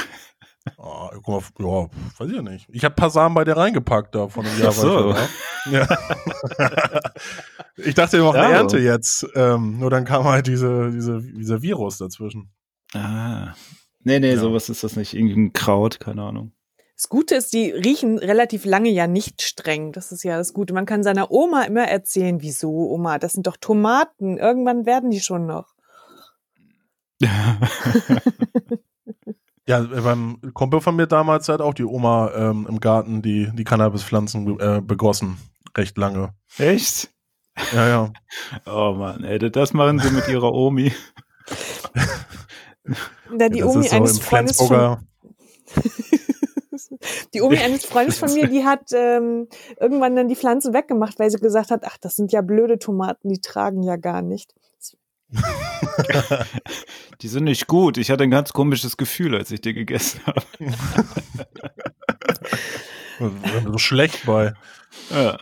Oh, 0.78 1.10
guck 1.24 1.60
mal, 1.60 1.66
ja, 1.66 1.90
weiß 2.20 2.30
ich 2.30 2.36
ja 2.36 2.42
nicht. 2.42 2.68
Ich 2.70 2.84
habe 2.86 2.94
ein 2.94 2.96
paar 2.96 3.10
Samen 3.10 3.34
bei 3.36 3.44
dir 3.44 3.58
reingepackt 3.58 4.14
da 4.16 4.28
von 4.28 4.46
einem 4.46 4.60
Jahr. 4.60 4.70
Ach 4.70 4.74
so. 4.74 5.16
Ja. 5.72 5.88
ich 7.78 7.96
dachte, 7.96 8.18
wir 8.18 8.24
machen 8.26 8.36
Ja. 8.42 8.50
Ernte 8.52 8.78
jetzt. 8.78 9.26
Ähm, 9.36 9.80
nur 9.80 9.90
dann 9.90 10.06
kam 10.06 10.24
halt 10.26 10.48
diese, 10.48 10.92
diese, 10.92 11.22
dieser 11.22 11.62
Virus 11.62 11.98
dazwischen. 11.98 12.52
Ah. 12.94 13.54
Nee, 14.04 14.20
nee, 14.20 14.34
Ja. 14.34 14.40
sowas 14.40 14.70
ist 14.70 14.84
das 14.84 14.96
nicht. 14.96 15.14
Irgendwie 15.14 15.36
ein 15.40 15.54
Kraut, 15.54 16.00
keine 16.00 16.24
Ahnung. 16.24 16.52
Das 16.96 17.10
Gute 17.10 17.36
ist, 17.36 17.54
die 17.54 17.72
riechen 17.72 18.18
relativ 18.20 18.64
lange 18.66 18.90
ja 18.90 19.08
nicht 19.08 19.42
streng. 19.42 19.92
Das 19.92 20.12
ist 20.12 20.24
ja 20.24 20.38
das 20.38 20.54
Gute. 20.54 20.74
Man 20.74 20.86
kann 20.86 21.02
seiner 21.04 21.32
Oma 21.32 21.64
immer 21.64 21.88
erzählen, 21.88 22.42
wieso, 22.42 22.70
Oma, 22.92 23.18
das 23.18 23.34
sind 23.34 23.48
doch 23.48 23.58
Tomaten. 23.58 24.38
Irgendwann 24.38 24.86
werden 24.86 25.10
die 25.10 25.22
schon 25.22 25.46
noch. 25.48 25.74
Ja, 29.68 29.80
beim 29.84 30.42
Kumpel 30.54 30.82
von 30.82 30.96
mir 30.96 31.06
damals 31.08 31.48
hat 31.48 31.62
auch 31.62 31.76
die 31.76 31.86
Oma 31.86 32.32
ähm, 32.36 32.66
im 32.68 32.80
Garten 32.80 33.22
die, 33.22 33.52
die 33.54 33.64
Cannabispflanzen 33.64 34.60
äh, 34.60 34.82
begossen. 34.82 35.38
recht 35.78 35.98
lange. 35.98 36.34
Echt? 36.58 37.10
Ja, 37.72 37.88
ja. 37.88 38.14
Oh 38.66 38.94
Mann, 38.98 39.24
ey, 39.24 39.38
das 39.52 39.74
machen 39.74 40.00
sie 40.00 40.10
mit 40.10 40.28
ihrer 40.28 40.52
Omi. 40.52 40.92
Na, 43.30 43.50
die 43.50 43.60
Ja, 43.60 43.66
Omi 43.66 43.88
so 43.88 43.96
eines 43.96 44.20
Freundes 44.20 44.58
von, 44.58 44.98
die 47.34 47.42
Omi 47.42 47.58
eines 47.58 47.86
Freundes 47.86 48.18
von 48.18 48.34
mir, 48.34 48.48
die 48.50 48.64
hat 48.66 48.92
ähm, 48.94 49.48
irgendwann 49.80 50.16
dann 50.16 50.28
die 50.28 50.36
Pflanzen 50.36 50.74
weggemacht, 50.74 51.20
weil 51.20 51.30
sie 51.30 51.38
gesagt 51.38 51.72
hat, 51.72 51.84
ach, 51.86 51.98
das 52.00 52.16
sind 52.16 52.32
ja 52.32 52.42
blöde 52.42 52.80
Tomaten, 52.80 53.30
die 53.30 53.40
tragen 53.42 53.84
ja 53.84 53.96
gar 53.96 54.22
nicht. 54.22 54.54
Die 57.22 57.28
sind 57.28 57.46
nicht 57.46 57.68
gut. 57.68 57.98
Ich 57.98 58.12
hatte 58.12 58.24
ein 58.24 58.32
ganz 58.32 58.52
komisches 58.52 58.98
Gefühl, 58.98 59.36
als 59.36 59.50
ich 59.52 59.62
die 59.62 59.74
gegessen 59.74 60.20
habe. 60.26 60.42
so 63.66 63.78
schlecht 63.78 64.26
bei. 64.26 64.54
Ja. 65.10 65.38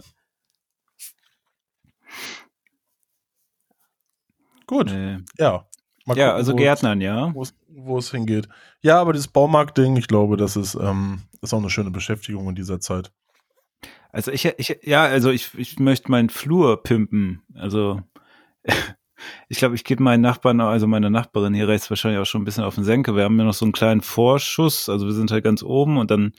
Gut, 4.67 4.91
Nee. 4.91 5.17
ja. 5.39 5.68
Mal 6.09 6.17
Ja, 6.17 6.25
gucken, 6.27 6.37
also 6.37 6.55
Gärtnern, 6.55 7.01
ja. 7.01 7.33
wo 7.33 7.41
es- 7.43 7.55
wo 7.69 7.97
es 7.97 8.11
hingeht. 8.11 8.49
Ja, 8.81 8.99
aber 8.99 9.13
dieses 9.13 9.27
Baumarkt-Ding, 9.29 9.95
ich 9.95 10.07
glaube, 10.07 10.35
das 10.37 10.55
ist, 10.55 10.75
ähm, 10.75 11.21
ist 11.41 11.53
auch 11.53 11.59
eine 11.59 11.69
schöne 11.69 11.91
Beschäftigung 11.91 12.49
in 12.49 12.55
dieser 12.55 12.79
Zeit. 12.79 13.11
Also 14.11 14.31
ich, 14.31 14.45
ich 14.57 14.79
ja, 14.83 15.03
also 15.03 15.29
ich, 15.29 15.51
ich 15.57 15.79
möchte 15.79 16.09
meinen 16.11 16.29
Flur 16.29 16.81
pimpen. 16.83 17.43
Also 17.53 18.01
ich 19.49 19.57
glaube, 19.59 19.75
ich 19.75 19.83
gebe 19.83 20.01
meinen 20.03 20.21
Nachbarn, 20.21 20.59
also 20.61 20.87
meiner 20.87 21.09
Nachbarin 21.09 21.53
hier 21.53 21.67
rechts 21.67 21.89
wahrscheinlich 21.89 22.19
auch 22.19 22.25
schon 22.25 22.41
ein 22.41 22.45
bisschen 22.45 22.63
auf 22.63 22.75
den 22.75 22.83
Senke. 22.83 23.15
Wir 23.15 23.23
haben 23.23 23.37
ja 23.37 23.45
noch 23.45 23.53
so 23.53 23.65
einen 23.65 23.71
kleinen 23.71 24.01
Vorschuss, 24.01 24.89
also 24.89 25.05
wir 25.05 25.13
sind 25.13 25.31
halt 25.31 25.43
ganz 25.43 25.61
oben 25.63 25.97
und 25.97 26.09
dann, 26.11 26.33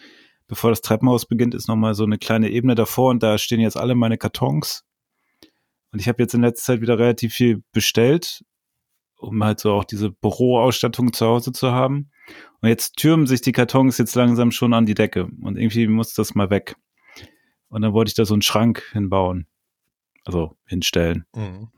bevor 0.48 0.70
das 0.70 0.80
Treppenhaus 0.80 1.26
beginnt, 1.26 1.54
ist 1.54 1.68
nochmal 1.68 1.94
so 1.94 2.04
eine 2.04 2.18
kleine 2.18 2.50
Ebene 2.50 2.74
davor 2.74 3.10
und 3.10 3.22
da 3.22 3.38
stehen 3.38 3.60
jetzt 3.60 3.76
alle 3.76 3.94
meine 3.94 4.18
Kartons. 4.18 4.84
Und 5.92 6.00
ich 6.00 6.08
habe 6.08 6.22
jetzt 6.22 6.34
in 6.34 6.42
letzter 6.42 6.72
Zeit 6.74 6.80
wieder 6.80 6.98
relativ 6.98 7.34
viel 7.34 7.62
bestellt, 7.72 8.44
um 9.20 9.42
halt 9.44 9.60
so 9.60 9.72
auch 9.72 9.84
diese 9.84 10.10
Büroausstattung 10.10 11.12
zu 11.12 11.26
Hause 11.26 11.52
zu 11.52 11.72
haben. 11.72 12.10
Und 12.60 12.68
jetzt 12.68 12.96
türmen 12.96 13.26
sich 13.26 13.40
die 13.40 13.52
Kartons 13.52 13.98
jetzt 13.98 14.14
langsam 14.14 14.50
schon 14.50 14.74
an 14.74 14.86
die 14.86 14.94
Decke 14.94 15.28
und 15.42 15.56
irgendwie 15.56 15.86
muss 15.86 16.14
das 16.14 16.34
mal 16.34 16.50
weg. 16.50 16.76
Und 17.68 17.82
dann 17.82 17.92
wollte 17.92 18.10
ich 18.10 18.14
da 18.14 18.24
so 18.24 18.34
einen 18.34 18.42
Schrank 18.42 18.82
hinbauen. 18.92 19.46
Also 20.24 20.56
hinstellen. 20.66 21.24
Mhm. 21.34 21.70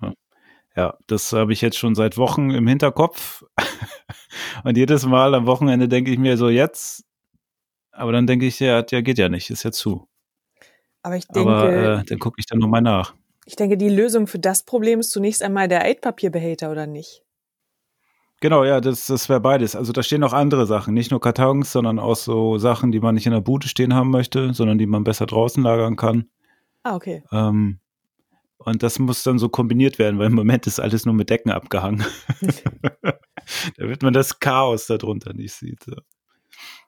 Ja, 0.75 0.97
das 1.07 1.33
habe 1.33 1.53
ich 1.53 1.61
jetzt 1.61 1.79
schon 1.79 1.95
seit 1.95 2.17
Wochen 2.17 2.51
im 2.51 2.67
Hinterkopf. 2.67 3.45
Und 4.65 4.77
jedes 4.77 5.07
Mal 5.07 5.35
am 5.35 5.47
Wochenende 5.47 5.89
denke 5.89 6.11
ich 6.11 6.19
mir 6.19 6.37
so 6.37 6.49
jetzt, 6.49 7.05
aber 7.93 8.13
dann 8.13 8.27
denke 8.27 8.47
ich, 8.47 8.59
ja, 8.59 8.85
ja, 8.91 9.01
geht 9.03 9.19
ja 9.19 9.29
nicht, 9.29 9.51
ist 9.51 9.63
ja 9.63 9.73
zu. 9.73 10.09
Aber 11.03 11.17
ich 11.17 11.27
denke, 11.29 11.51
aber 11.51 12.01
äh, 12.01 12.05
dann 12.05 12.19
gucke 12.19 12.37
ich 12.39 12.47
dann 12.47 12.59
nochmal 12.59 12.81
nach. 12.81 13.15
ich 13.45 13.57
denke, 13.57 13.77
die 13.77 13.89
Lösung 13.89 14.27
für 14.27 14.39
das 14.39 14.63
Problem 14.65 15.01
ist 15.01 15.11
zunächst 15.11 15.43
einmal 15.43 15.69
der 15.69 15.83
Altpapierbehälter, 15.83 16.71
oder 16.71 16.87
nicht? 16.87 17.23
Genau, 18.43 18.65
ja, 18.65 18.81
das, 18.81 19.07
das 19.07 19.29
wäre 19.29 19.39
beides. 19.39 19.77
Also 19.77 19.93
da 19.93 20.03
stehen 20.03 20.21
noch 20.21 20.33
andere 20.33 20.67
Sachen, 20.67 20.95
nicht 20.95 21.13
nur 21.13 21.21
Kartons, 21.21 21.71
sondern 21.71 22.01
auch 22.01 22.17
so 22.17 22.59
Sachen, 22.59 22.91
die 22.91 22.99
man 22.99 23.15
nicht 23.15 23.25
in 23.25 23.33
der 23.33 23.41
Bude 23.41 23.69
stehen 23.69 23.95
haben 23.95 24.11
möchte, 24.11 24.53
sondern 24.53 24.79
die 24.79 24.87
man 24.87 25.05
besser 25.05 25.27
draußen 25.27 25.63
lagern 25.63 25.95
kann. 25.95 26.25
Ah, 26.83 26.97
okay. 26.97 27.23
Ähm, 27.31 27.79
und 28.59 28.83
das 28.83 28.99
muss 28.99 29.23
dann 29.23 29.39
so 29.39 29.49
kombiniert 29.49 30.01
werden, 30.01 30.19
weil 30.19 30.27
im 30.27 30.35
Moment 30.35 30.67
ist 30.67 30.81
alles 30.81 31.07
nur 31.07 31.15
mit 31.15 31.31
Decken 31.31 31.53
abgehangen. 31.53 32.05
Damit 33.77 34.03
man 34.03 34.13
das 34.13 34.41
Chaos 34.41 34.87
darunter 34.87 35.35
nicht 35.35 35.55
sieht. 35.55 35.85
So. 35.85 35.95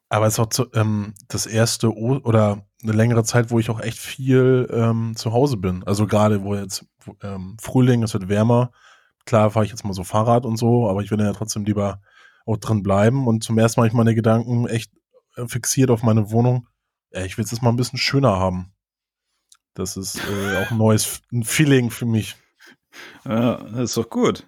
Aber 0.08 0.26
es 0.26 0.32
ist 0.32 0.40
auch 0.40 0.48
zu, 0.48 0.66
ähm, 0.74 1.14
das 1.28 1.46
erste 1.46 1.96
o 1.96 2.18
oder 2.24 2.66
eine 2.82 2.92
längere 2.92 3.22
Zeit, 3.22 3.52
wo 3.52 3.60
ich 3.60 3.70
auch 3.70 3.80
echt 3.80 3.98
viel 3.98 4.68
ähm, 4.72 5.12
zu 5.14 5.32
Hause 5.32 5.56
bin. 5.56 5.84
Also 5.84 6.08
gerade, 6.08 6.42
wo 6.42 6.56
jetzt 6.56 6.84
wo, 7.04 7.14
ähm, 7.22 7.56
Frühling, 7.60 8.02
es 8.02 8.12
wird 8.12 8.28
wärmer. 8.28 8.72
Klar 9.26 9.50
fahre 9.50 9.64
ich 9.64 9.70
jetzt 9.70 9.84
mal 9.84 9.94
so 9.94 10.04
Fahrrad 10.04 10.44
und 10.44 10.56
so, 10.56 10.88
aber 10.88 11.02
ich 11.02 11.10
will 11.10 11.20
ja 11.20 11.32
trotzdem 11.32 11.64
lieber 11.64 12.00
auch 12.46 12.58
drin 12.58 12.82
bleiben. 12.82 13.26
Und 13.26 13.42
zum 13.42 13.58
ersten 13.58 13.80
Mal 13.80 13.84
habe 13.84 13.88
ich 13.88 13.96
meine 13.96 14.14
Gedanken 14.14 14.66
echt 14.66 14.92
äh, 15.36 15.46
fixiert 15.46 15.90
auf 15.90 16.02
meine 16.02 16.30
Wohnung. 16.30 16.68
Ja, 17.12 17.24
ich 17.24 17.38
will 17.38 17.44
es 17.44 17.50
jetzt 17.50 17.62
mal 17.62 17.70
ein 17.70 17.76
bisschen 17.76 17.98
schöner 17.98 18.38
haben. 18.38 18.72
Das 19.74 19.96
ist 19.96 20.16
äh, 20.16 20.58
auch 20.58 20.70
ein 20.70 20.78
neues 20.78 21.22
ein 21.32 21.44
Feeling 21.44 21.90
für 21.90 22.06
mich. 22.06 22.36
Ja, 23.24 23.56
das 23.56 23.90
ist 23.90 23.96
doch 23.96 24.08
gut. 24.08 24.46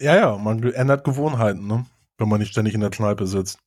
Ja, 0.00 0.14
ja, 0.16 0.36
man 0.36 0.62
ändert 0.62 1.04
Gewohnheiten, 1.04 1.66
ne? 1.66 1.86
Wenn 2.18 2.28
man 2.28 2.40
nicht 2.40 2.52
ständig 2.52 2.74
in 2.74 2.80
der 2.80 2.90
Kneipe 2.90 3.26
sitzt. 3.26 3.58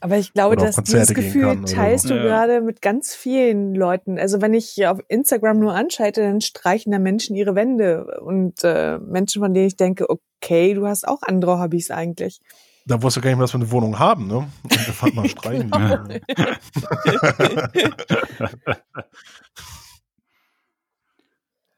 Aber 0.00 0.16
ich 0.16 0.32
glaube, 0.32 0.56
dass 0.56 0.76
Konzerte 0.76 1.12
dieses 1.14 1.26
Gefühl 1.32 1.42
kann 1.48 1.58
oder 1.60 1.68
so. 1.68 1.74
teilst 1.74 2.10
du 2.10 2.14
Ja. 2.14 2.22
gerade 2.22 2.60
mit 2.60 2.80
ganz 2.82 3.14
vielen 3.14 3.74
Leuten. 3.74 4.18
Also 4.18 4.40
wenn 4.40 4.54
ich 4.54 4.86
auf 4.86 5.00
Instagram 5.08 5.58
nur 5.58 5.74
anschalte, 5.74 6.22
dann 6.22 6.40
streichen 6.40 6.92
da 6.92 6.98
Menschen 6.98 7.34
ihre 7.36 7.54
Wände 7.54 8.20
und 8.20 8.62
äh, 8.64 8.98
Menschen, 8.98 9.42
von 9.42 9.54
denen 9.54 9.66
ich 9.66 9.76
denke, 9.76 10.06
okay, 10.08 10.74
du 10.74 10.86
hast 10.86 11.06
auch 11.06 11.22
andere 11.22 11.60
Hobbys 11.60 11.90
eigentlich. 11.90 12.40
Da 12.86 13.02
wusste 13.02 13.20
gar 13.20 13.28
nicht 13.30 13.36
mehr, 13.36 13.44
dass 13.44 13.52
wir 13.52 13.60
eine 13.60 13.70
Wohnung 13.70 13.98
haben, 13.98 14.26
ne? 14.28 14.48
Und 14.62 14.86
wir 14.86 14.94
fahren 14.94 15.14
mal 15.14 15.28
streichen. 15.28 15.70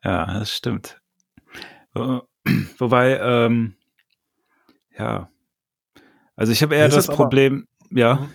Ja, 0.05 0.39
das 0.39 0.53
stimmt. 0.55 1.01
Wo- 1.95 2.23
Wobei, 2.79 3.19
ähm, 3.19 3.77
ja. 4.99 5.31
Also 6.37 6.53
ich 6.53 6.63
habe 6.63 6.75
eher 6.75 6.89
das 6.89 7.07
das 7.07 7.15
Problem, 7.15 7.67
ja. 7.91 8.29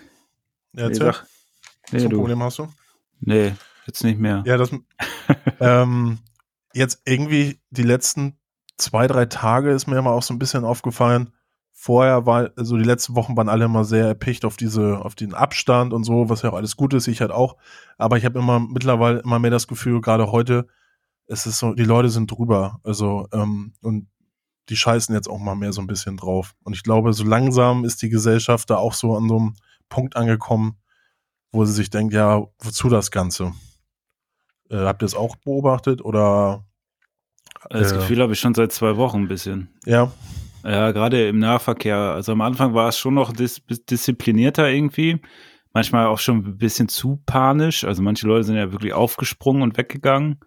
Ja, 0.72 0.88
Nee, 0.88 0.94
sag. 0.94 1.26
Nee, 1.90 1.98
so 2.00 2.06
ein 2.06 2.10
du. 2.10 2.16
Problem 2.18 2.42
hast 2.42 2.58
du? 2.58 2.68
Nee, 3.20 3.54
jetzt 3.86 4.04
nicht 4.04 4.18
mehr. 4.18 4.42
Ja, 4.46 4.56
das 4.56 4.70
ähm, 5.60 6.18
jetzt 6.74 7.02
irgendwie 7.04 7.60
die 7.70 7.82
letzten 7.82 8.38
zwei, 8.76 9.06
drei 9.06 9.26
Tage 9.26 9.70
ist 9.70 9.86
mir 9.86 9.98
immer 9.98 10.10
auch 10.10 10.22
so 10.22 10.34
ein 10.34 10.38
bisschen 10.38 10.64
aufgefallen. 10.64 11.32
Vorher 11.72 12.26
war, 12.26 12.50
also 12.56 12.76
die 12.76 12.84
letzten 12.84 13.16
Wochen 13.16 13.36
waren 13.36 13.48
alle 13.48 13.66
immer 13.66 13.84
sehr 13.84 14.06
erpicht 14.06 14.44
auf 14.44 14.56
diese, 14.56 14.98
auf 14.98 15.14
den 15.14 15.34
Abstand 15.34 15.92
und 15.92 16.04
so, 16.04 16.28
was 16.28 16.42
ja 16.42 16.50
auch 16.50 16.56
alles 16.56 16.76
gut 16.76 16.94
ist, 16.94 17.06
ich 17.06 17.20
halt 17.20 17.30
auch. 17.30 17.56
Aber 17.98 18.16
ich 18.16 18.24
habe 18.24 18.38
immer 18.38 18.60
mittlerweile 18.60 19.20
immer 19.20 19.38
mehr 19.38 19.50
das 19.50 19.68
Gefühl, 19.68 20.00
gerade 20.00 20.32
heute, 20.32 20.66
es 21.26 21.46
ist 21.46 21.58
so, 21.58 21.74
die 21.74 21.84
Leute 21.84 22.08
sind 22.08 22.30
drüber. 22.30 22.80
Also, 22.82 23.28
ähm, 23.32 23.74
und 23.82 24.08
die 24.68 24.76
scheißen 24.76 25.14
jetzt 25.14 25.28
auch 25.28 25.38
mal 25.38 25.54
mehr 25.54 25.72
so 25.72 25.80
ein 25.80 25.86
bisschen 25.86 26.16
drauf. 26.16 26.54
Und 26.64 26.74
ich 26.74 26.82
glaube, 26.82 27.12
so 27.12 27.24
langsam 27.24 27.84
ist 27.84 28.02
die 28.02 28.08
Gesellschaft 28.08 28.70
da 28.70 28.76
auch 28.76 28.94
so 28.94 29.16
an 29.16 29.28
so 29.28 29.36
einem 29.36 29.54
Punkt 29.88 30.16
angekommen, 30.16 30.76
wo 31.52 31.64
sie 31.64 31.72
sich 31.72 31.90
denkt, 31.90 32.12
ja, 32.12 32.42
wozu 32.58 32.88
das 32.88 33.10
Ganze? 33.10 33.52
Äh, 34.68 34.78
habt 34.78 35.02
ihr 35.02 35.06
es 35.06 35.14
auch 35.14 35.36
beobachtet 35.36 36.04
oder 36.04 36.64
Das 37.70 37.92
äh, 37.92 37.96
Gefühl 37.96 38.20
habe 38.20 38.32
ich 38.32 38.40
schon 38.40 38.54
seit 38.54 38.72
zwei 38.72 38.96
Wochen 38.96 39.18
ein 39.22 39.28
bisschen. 39.28 39.68
ja? 39.84 40.10
Ja, 40.64 40.90
gerade 40.90 41.28
im 41.28 41.38
Nahverkehr. 41.38 41.96
Also 41.96 42.32
am 42.32 42.40
Anfang 42.40 42.74
war 42.74 42.88
es 42.88 42.98
schon 42.98 43.14
noch 43.14 43.32
dis 43.32 43.62
disziplinierter 43.64 44.68
irgendwie. 44.68 45.20
Manchmal 45.72 46.06
auch 46.06 46.18
schon 46.18 46.38
ein 46.38 46.58
bisschen 46.58 46.88
zu 46.88 47.22
panisch. 47.24 47.84
Also 47.84 48.02
manche 48.02 48.26
Leute 48.26 48.42
sind 48.44 48.56
ja 48.56 48.72
wirklich 48.72 48.92
aufgesprungen 48.92 49.62
und 49.62 49.76
weggegangen. 49.76 50.40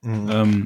Mhm. 0.00 0.30
Ähm, 0.32 0.64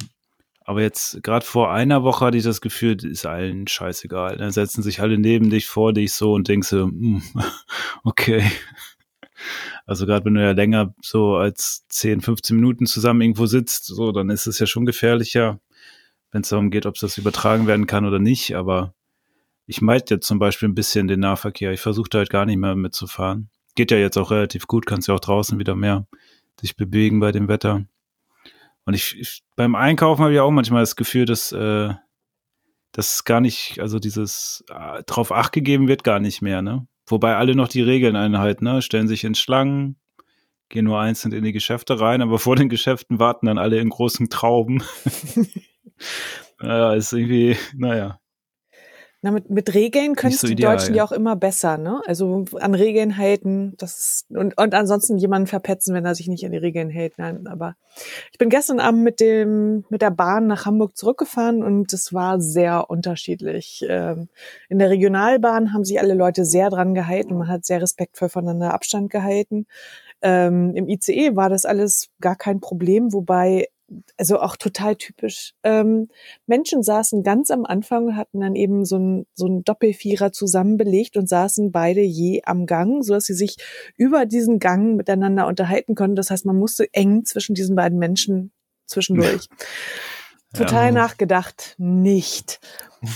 aber 0.65 0.81
jetzt, 0.81 1.23
gerade 1.23 1.45
vor 1.45 1.73
einer 1.73 2.03
Woche 2.03 2.25
hatte 2.25 2.39
ich 2.39 2.45
das 2.45 2.63
Gefühl, 2.63 2.97
ist 3.05 3.27
allen 3.27 3.67
scheißegal. 3.67 4.39
Dann 4.39 4.51
setzen 4.51 4.83
sich 4.83 5.01
alle 5.01 5.19
neben 5.19 5.51
dich, 5.51 5.67
vor 5.67 5.93
dich 5.93 6.15
so 6.15 6.33
und 6.33 6.49
denkst 6.49 6.69
so, 6.69 6.85
hm, 6.87 7.23
okay. 8.05 8.51
Also 9.85 10.07
gerade 10.07 10.25
wenn 10.25 10.35
du 10.35 10.43
ja 10.43 10.53
länger 10.53 10.95
so 11.03 11.37
als 11.37 11.87
10, 11.89 12.23
15 12.23 12.57
Minuten 12.57 12.87
zusammen 12.87 13.21
irgendwo 13.21 13.45
sitzt, 13.45 13.85
so, 13.85 14.11
dann 14.11 14.31
ist 14.31 14.47
es 14.47 14.59
ja 14.59 14.67
schon 14.67 14.87
gefährlicher, 14.87 15.61
wenn 16.33 16.41
es 16.41 16.49
darum 16.49 16.71
geht, 16.71 16.87
ob 16.87 16.95
das 16.95 17.19
übertragen 17.19 17.67
werden 17.67 17.87
kann 17.87 18.07
oder 18.07 18.19
nicht. 18.19 18.57
Aber 18.57 18.95
ich 19.67 19.83
meide 19.83 20.15
jetzt 20.15 20.27
zum 20.27 20.39
Beispiel 20.39 20.71
ein 20.71 20.75
bisschen 20.75 21.09
den 21.09 21.21
Nahverkehr. 21.21 21.73
Ich 21.73 21.81
versuche 21.81 22.09
da 22.09 22.19
halt 22.19 22.31
gar 22.31 22.47
nicht 22.47 22.57
mehr 22.57 22.75
mitzufahren. 22.75 23.51
Geht 23.75 23.91
ja 23.91 23.99
jetzt 23.99 24.17
auch 24.17 24.31
relativ 24.31 24.67
gut, 24.67 24.87
kannst 24.87 25.09
ja 25.09 25.15
auch 25.15 25.21
draußen 25.21 25.59
wieder 25.59 25.75
mehr 25.75 26.07
sich 26.59 26.77
bewegen 26.77 27.21
bei 27.21 27.33
dem 27.33 27.49
Wetter. 27.49 27.85
Und 28.85 28.95
ich, 28.95 29.19
ich 29.19 29.43
beim 29.57 29.75
Einkaufen 29.75 30.23
habe 30.23 30.35
ich 30.35 30.41
auch 30.41 30.51
manchmal 30.51 30.83
das 30.83 30.97
Gefühl, 30.97 31.25
dass 31.25 31.53
äh, 31.53 31.95
dass 32.95 33.25
gar 33.25 33.41
nicht, 33.41 33.81
also 33.81 33.99
dieses 33.99 34.65
äh, 34.71 35.03
drauf 35.05 35.33
acht 35.33 35.53
gegeben 35.53 35.89
wird 35.89 36.05
gar 36.05 36.21
nicht 36.21 36.43
mehr, 36.43 36.63
ne? 36.63 36.87
Wobei 37.07 37.37
alle 37.37 37.57
noch 37.57 37.69
die 37.69 37.83
Regeln 37.83 38.15
einhalten, 38.15 38.65
ne? 38.65 38.83
Stellen 38.83 39.09
sich 39.09 39.25
in 39.25 39.35
Schlangen, 39.35 39.97
gehen 40.69 40.85
nur 40.85 41.01
einzeln 41.01 41.33
in 41.33 41.43
die 41.43 41.53
Geschäfte 41.53 41.99
rein, 41.99 42.23
aber 42.23 42.39
vor 42.39 42.57
den 42.57 42.69
Geschäften 42.69 43.19
warten 43.19 43.47
dann 43.47 43.59
alle 43.59 43.81
in 43.81 43.89
großen 43.89 44.31
Trauben. 44.31 44.83
ja, 46.63 46.95
ist 46.95 47.13
irgendwie, 47.13 47.57
naja. 47.75 48.21
Na, 49.25 49.31
mit, 49.31 49.49
mit 49.49 49.73
Regeln 49.73 50.17
können 50.17 50.35
so 50.35 50.47
die 50.47 50.53
ideal, 50.53 50.77
Deutschen 50.77 50.95
ja. 50.95 50.99
ja 50.99 51.05
auch 51.09 51.11
immer 51.11 51.35
besser, 51.35 51.79
ne? 51.79 52.03
Also 52.05 52.45
an 52.61 52.75
Regeln 52.75 53.17
halten, 53.17 53.73
das 53.79 53.99
ist, 53.99 54.31
und, 54.31 54.59
und 54.59 54.75
ansonsten 54.75 55.17
jemanden 55.17 55.47
verpetzen, 55.47 55.95
wenn 55.95 56.05
er 56.05 56.15
sich 56.15 56.29
nicht 56.29 56.45
an 56.45 56.53
die 56.53 56.59
Regeln 56.59 56.91
hält. 56.91 57.15
Nein, 57.17 57.47
aber 57.47 57.75
ich 58.33 58.37
bin 58.37 58.51
gestern 58.51 58.81
Abend 58.81 59.03
mit 59.03 59.21
dem, 59.21 59.87
mit 59.89 60.03
der 60.03 60.11
Bahn 60.11 60.47
nach 60.47 60.67
Hamburg 60.67 60.95
zurückgefahren 60.99 61.63
und 61.63 61.91
es 61.95 62.13
war 62.13 62.39
sehr 62.39 62.91
unterschiedlich. 62.91 63.83
Ähm, 63.89 64.29
In 64.69 64.79
der 64.79 64.91
Regionalbahn 64.91 65.73
haben 65.73 65.85
sich 65.85 65.99
alle 65.99 66.13
Leute 66.13 66.45
sehr 66.45 66.69
dran 66.69 66.93
gehalten. 66.93 67.39
Man 67.39 67.49
hat 67.49 67.65
sehr 67.65 67.81
respektvoll 67.81 68.29
voneinander 68.29 68.75
Abstand 68.75 69.09
gehalten. 69.09 69.67
Ähm, 70.21 70.75
Im 70.75 70.87
ICE 70.87 71.35
war 71.35 71.49
das 71.49 71.65
alles 71.65 72.11
gar 72.21 72.37
kein 72.37 72.61
Problem, 72.61 73.15
wobei 73.15 73.69
also 74.17 74.41
auch 74.41 74.57
total 74.57 74.97
typisch. 74.97 75.55
Ähm, 75.63 76.09
Menschen 76.47 76.83
saßen 76.83 77.23
ganz 77.23 77.51
am 77.51 77.65
Anfang 77.65 78.07
und 78.07 78.17
hatten 78.17 78.41
dann 78.41 78.55
eben 78.55 78.85
so 78.85 78.99
ein, 78.99 79.27
so 79.35 79.47
ein 79.47 79.65
Doppelvierer 79.65 80.33
zusammenbelegt 80.33 81.17
und 81.17 81.29
saßen 81.29 81.73
beide 81.73 82.01
je 82.01 82.43
am 82.45 82.67
Gang, 82.67 83.03
so 83.03 83.15
dass 83.15 83.25
sie 83.25 83.35
sich 83.35 83.57
über 83.97 84.27
diesen 84.27 84.59
Gang 84.59 84.97
miteinander 84.97 85.47
unterhalten 85.47 85.95
konnten. 85.95 86.17
Das 86.17 86.31
heißt, 86.31 86.47
man 86.47 86.57
musste 86.57 86.93
eng 86.93 87.25
zwischen 87.25 87.55
diesen 87.55 87.77
beiden 87.77 87.99
Menschen 87.99 88.53
zwischendurch. 88.87 89.49
Total 90.53 90.87
Ja. 90.87 90.93
nachgedacht, 90.93 91.75
nicht. 91.79 92.61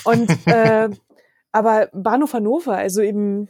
Und 0.04 0.30
äh, 0.46 0.88
aber 1.52 1.88
Bahnhof 1.92 2.32
Hannover, 2.34 2.76
also 2.76 3.00
eben 3.00 3.48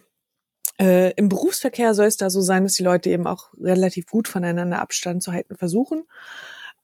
äh, 0.79 1.13
im 1.15 1.29
Berufsverkehr 1.29 1.95
soll 1.95 2.07
es 2.07 2.17
da 2.17 2.31
so 2.31 2.41
sein, 2.41 2.63
dass 2.65 2.75
die 2.75 2.85
Leute 2.85 3.11
eben 3.11 3.27
auch 3.27 3.49
relativ 3.59 4.07
gut 4.07 4.29
voneinander 4.29 4.81
Abstand 4.81 5.23
zu 5.23 5.33
halten 5.33 5.57
versuchen. 5.57 6.05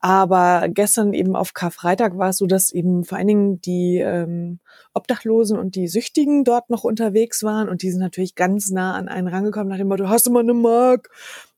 Aber 0.05 0.69
gestern 0.69 1.15
eben 1.15 1.35
auf 1.35 1.55
Karfreitag 1.55 2.19
war 2.19 2.29
es 2.29 2.37
so, 2.37 2.47
dass 2.47 2.71
eben 2.71 3.05
vor 3.05 3.17
allen 3.17 3.27
Dingen 3.27 3.61
die 3.63 4.01
ähm, 4.05 4.61
Obdachlosen 4.93 5.59
und 5.59 5.77
die 5.77 5.89
Süchtigen 5.89 6.45
dort 6.45 6.69
noch 6.69 6.85
unterwegs 6.85 7.43
waren 7.43 7.71
und 7.71 7.81
die 7.81 7.91
sind 7.91 8.01
natürlich 8.01 8.35
ganz 8.35 8.71
nah 8.71 8.97
an 8.97 9.09
einen 9.09 9.29
rangekommen 9.29 9.69
nach 9.69 9.79
dem 9.79 9.89
Motto, 9.89 10.07
hast 10.11 10.27
du 10.27 10.31
mal 10.31 10.41
eine 10.41 10.53
Mark? 10.53 11.09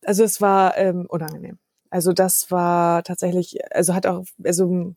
Also 0.04 0.22
es 0.22 0.40
war 0.40 0.78
ähm, 0.78 1.06
unangenehm. 1.09 1.59
Also 1.90 2.12
das 2.12 2.48
war 2.52 3.02
tatsächlich, 3.02 3.59
also 3.74 3.94
hat 3.96 4.06
auch, 4.06 4.22
also 4.44 4.94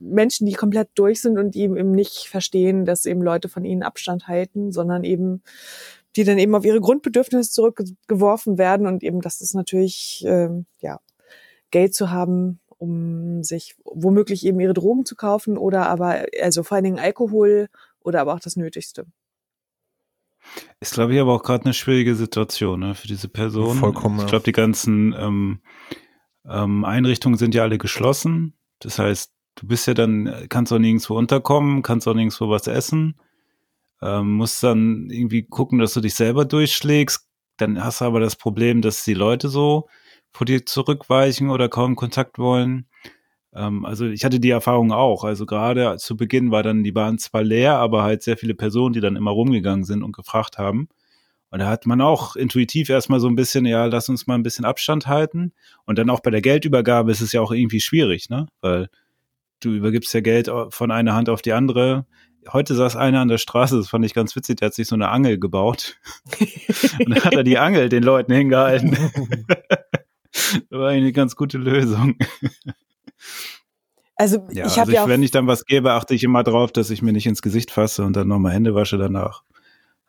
Menschen, 0.00 0.44
die 0.44 0.54
komplett 0.54 0.88
durch 0.96 1.20
sind 1.20 1.38
und 1.38 1.54
die 1.54 1.62
eben 1.62 1.92
nicht 1.92 2.26
verstehen, 2.26 2.84
dass 2.84 3.06
eben 3.06 3.22
Leute 3.22 3.48
von 3.48 3.64
ihnen 3.64 3.84
Abstand 3.84 4.26
halten, 4.26 4.72
sondern 4.72 5.04
eben 5.04 5.44
die 6.16 6.24
dann 6.24 6.38
eben 6.38 6.56
auf 6.56 6.64
ihre 6.64 6.80
Grundbedürfnisse 6.80 7.52
zurückgeworfen 7.52 8.58
werden 8.58 8.88
und 8.88 9.04
eben, 9.04 9.20
das 9.20 9.40
natürlich, 9.54 10.24
ähm, 10.26 10.66
ja, 10.80 10.98
Geld 11.74 11.92
zu 11.92 12.12
haben, 12.12 12.60
um 12.84 13.42
sich 13.42 13.74
womöglich 13.84 14.44
eben 14.46 14.60
ihre 14.60 14.74
Drogen 14.74 15.04
zu 15.04 15.16
kaufen 15.16 15.58
oder 15.58 15.88
aber, 15.88 16.26
also 16.40 16.62
vor 16.62 16.76
allen 16.76 16.84
Dingen 16.84 16.98
Alkohol 16.98 17.68
oder 18.00 18.20
aber 18.20 18.34
auch 18.34 18.40
das 18.40 18.56
Nötigste. 18.56 19.06
Ist, 20.80 20.94
glaube 20.94 21.14
ich, 21.14 21.20
aber 21.20 21.32
auch 21.32 21.42
gerade 21.42 21.64
eine 21.64 21.74
schwierige 21.74 22.14
Situation 22.14 22.80
ne, 22.80 22.94
für 22.94 23.08
diese 23.08 23.28
Person. 23.28 23.78
Vollkommen, 23.78 24.20
Ich 24.20 24.26
glaube, 24.26 24.44
die 24.44 24.52
ganzen 24.52 25.14
ähm, 25.18 25.60
ähm, 26.46 26.84
Einrichtungen 26.84 27.38
sind 27.38 27.54
ja 27.54 27.62
alle 27.62 27.78
geschlossen. 27.78 28.54
Das 28.80 28.98
heißt, 28.98 29.32
du 29.54 29.66
bist 29.66 29.86
ja 29.86 29.94
dann, 29.94 30.46
kannst 30.50 30.72
auch 30.72 30.78
nirgendwo 30.78 31.16
unterkommen, 31.16 31.82
kannst 31.82 32.06
auch 32.06 32.14
nirgendwo 32.14 32.50
was 32.50 32.66
essen, 32.66 33.18
ähm, 34.02 34.32
musst 34.32 34.62
dann 34.62 35.08
irgendwie 35.10 35.44
gucken, 35.44 35.78
dass 35.78 35.94
du 35.94 36.00
dich 36.00 36.14
selber 36.14 36.44
durchschlägst. 36.44 37.26
Dann 37.56 37.82
hast 37.82 38.00
du 38.00 38.04
aber 38.04 38.20
das 38.20 38.36
Problem, 38.36 38.82
dass 38.82 39.04
die 39.04 39.14
Leute 39.14 39.48
so 39.48 39.88
vor 40.34 40.44
dir 40.44 40.66
zurückweichen 40.66 41.48
oder 41.48 41.68
kaum 41.68 41.96
Kontakt 41.96 42.38
wollen. 42.38 42.86
Ähm, 43.54 43.84
also 43.84 44.06
ich 44.06 44.24
hatte 44.24 44.40
die 44.40 44.50
Erfahrung 44.50 44.92
auch. 44.92 45.24
Also 45.24 45.46
gerade 45.46 45.96
zu 45.98 46.16
Beginn 46.16 46.50
war 46.50 46.62
dann 46.62 46.82
die 46.82 46.92
Bahn 46.92 47.18
zwar 47.18 47.42
leer, 47.42 47.76
aber 47.76 48.02
halt 48.02 48.22
sehr 48.22 48.36
viele 48.36 48.54
Personen, 48.54 48.92
die 48.92 49.00
dann 49.00 49.16
immer 49.16 49.30
rumgegangen 49.30 49.84
sind 49.84 50.02
und 50.02 50.14
gefragt 50.14 50.58
haben. 50.58 50.88
Und 51.50 51.60
da 51.60 51.68
hat 51.68 51.86
man 51.86 52.00
auch 52.00 52.34
intuitiv 52.34 52.90
erstmal 52.90 53.20
so 53.20 53.28
ein 53.28 53.36
bisschen, 53.36 53.64
ja, 53.64 53.84
lass 53.86 54.08
uns 54.08 54.26
mal 54.26 54.34
ein 54.34 54.42
bisschen 54.42 54.64
Abstand 54.64 55.06
halten. 55.06 55.52
Und 55.84 55.98
dann 55.98 56.10
auch 56.10 56.18
bei 56.18 56.30
der 56.30 56.42
Geldübergabe 56.42 57.12
ist 57.12 57.20
es 57.20 57.32
ja 57.32 57.40
auch 57.40 57.52
irgendwie 57.52 57.80
schwierig, 57.80 58.28
ne? 58.28 58.48
Weil 58.60 58.88
du 59.60 59.70
übergibst 59.70 60.12
ja 60.14 60.20
Geld 60.20 60.50
von 60.70 60.90
einer 60.90 61.14
Hand 61.14 61.28
auf 61.28 61.42
die 61.42 61.52
andere. 61.52 62.06
Heute 62.52 62.74
saß 62.74 62.96
einer 62.96 63.20
an 63.20 63.28
der 63.28 63.38
Straße, 63.38 63.76
das 63.76 63.88
fand 63.88 64.04
ich 64.04 64.14
ganz 64.14 64.34
witzig, 64.34 64.56
der 64.56 64.66
hat 64.66 64.74
sich 64.74 64.88
so 64.88 64.96
eine 64.96 65.08
Angel 65.10 65.38
gebaut. 65.38 65.96
und 66.98 67.10
dann 67.14 67.24
hat 67.24 67.34
er 67.34 67.44
die 67.44 67.56
Angel 67.56 67.88
den 67.88 68.02
Leuten 68.02 68.32
hingehalten. 68.32 68.96
das 70.70 70.78
war 70.78 70.88
eine 70.90 71.12
ganz 71.12 71.36
gute 71.36 71.58
Lösung. 71.58 72.16
Also 74.16 74.46
Ja, 74.50 74.66
ich 74.66 74.78
also 74.78 74.80
habe 74.80 74.90
ich, 74.92 74.96
ja 74.96 75.08
wenn 75.08 75.22
ich 75.22 75.30
dann 75.30 75.46
was 75.46 75.64
gebe, 75.64 75.92
achte 75.92 76.14
ich 76.14 76.22
immer 76.22 76.44
drauf, 76.44 76.72
dass 76.72 76.90
ich 76.90 77.02
mir 77.02 77.12
nicht 77.12 77.26
ins 77.26 77.42
Gesicht 77.42 77.70
fasse 77.70 78.04
und 78.04 78.14
dann 78.14 78.28
nochmal 78.28 78.52
Hände 78.52 78.74
wasche 78.74 78.96
danach. 78.98 79.42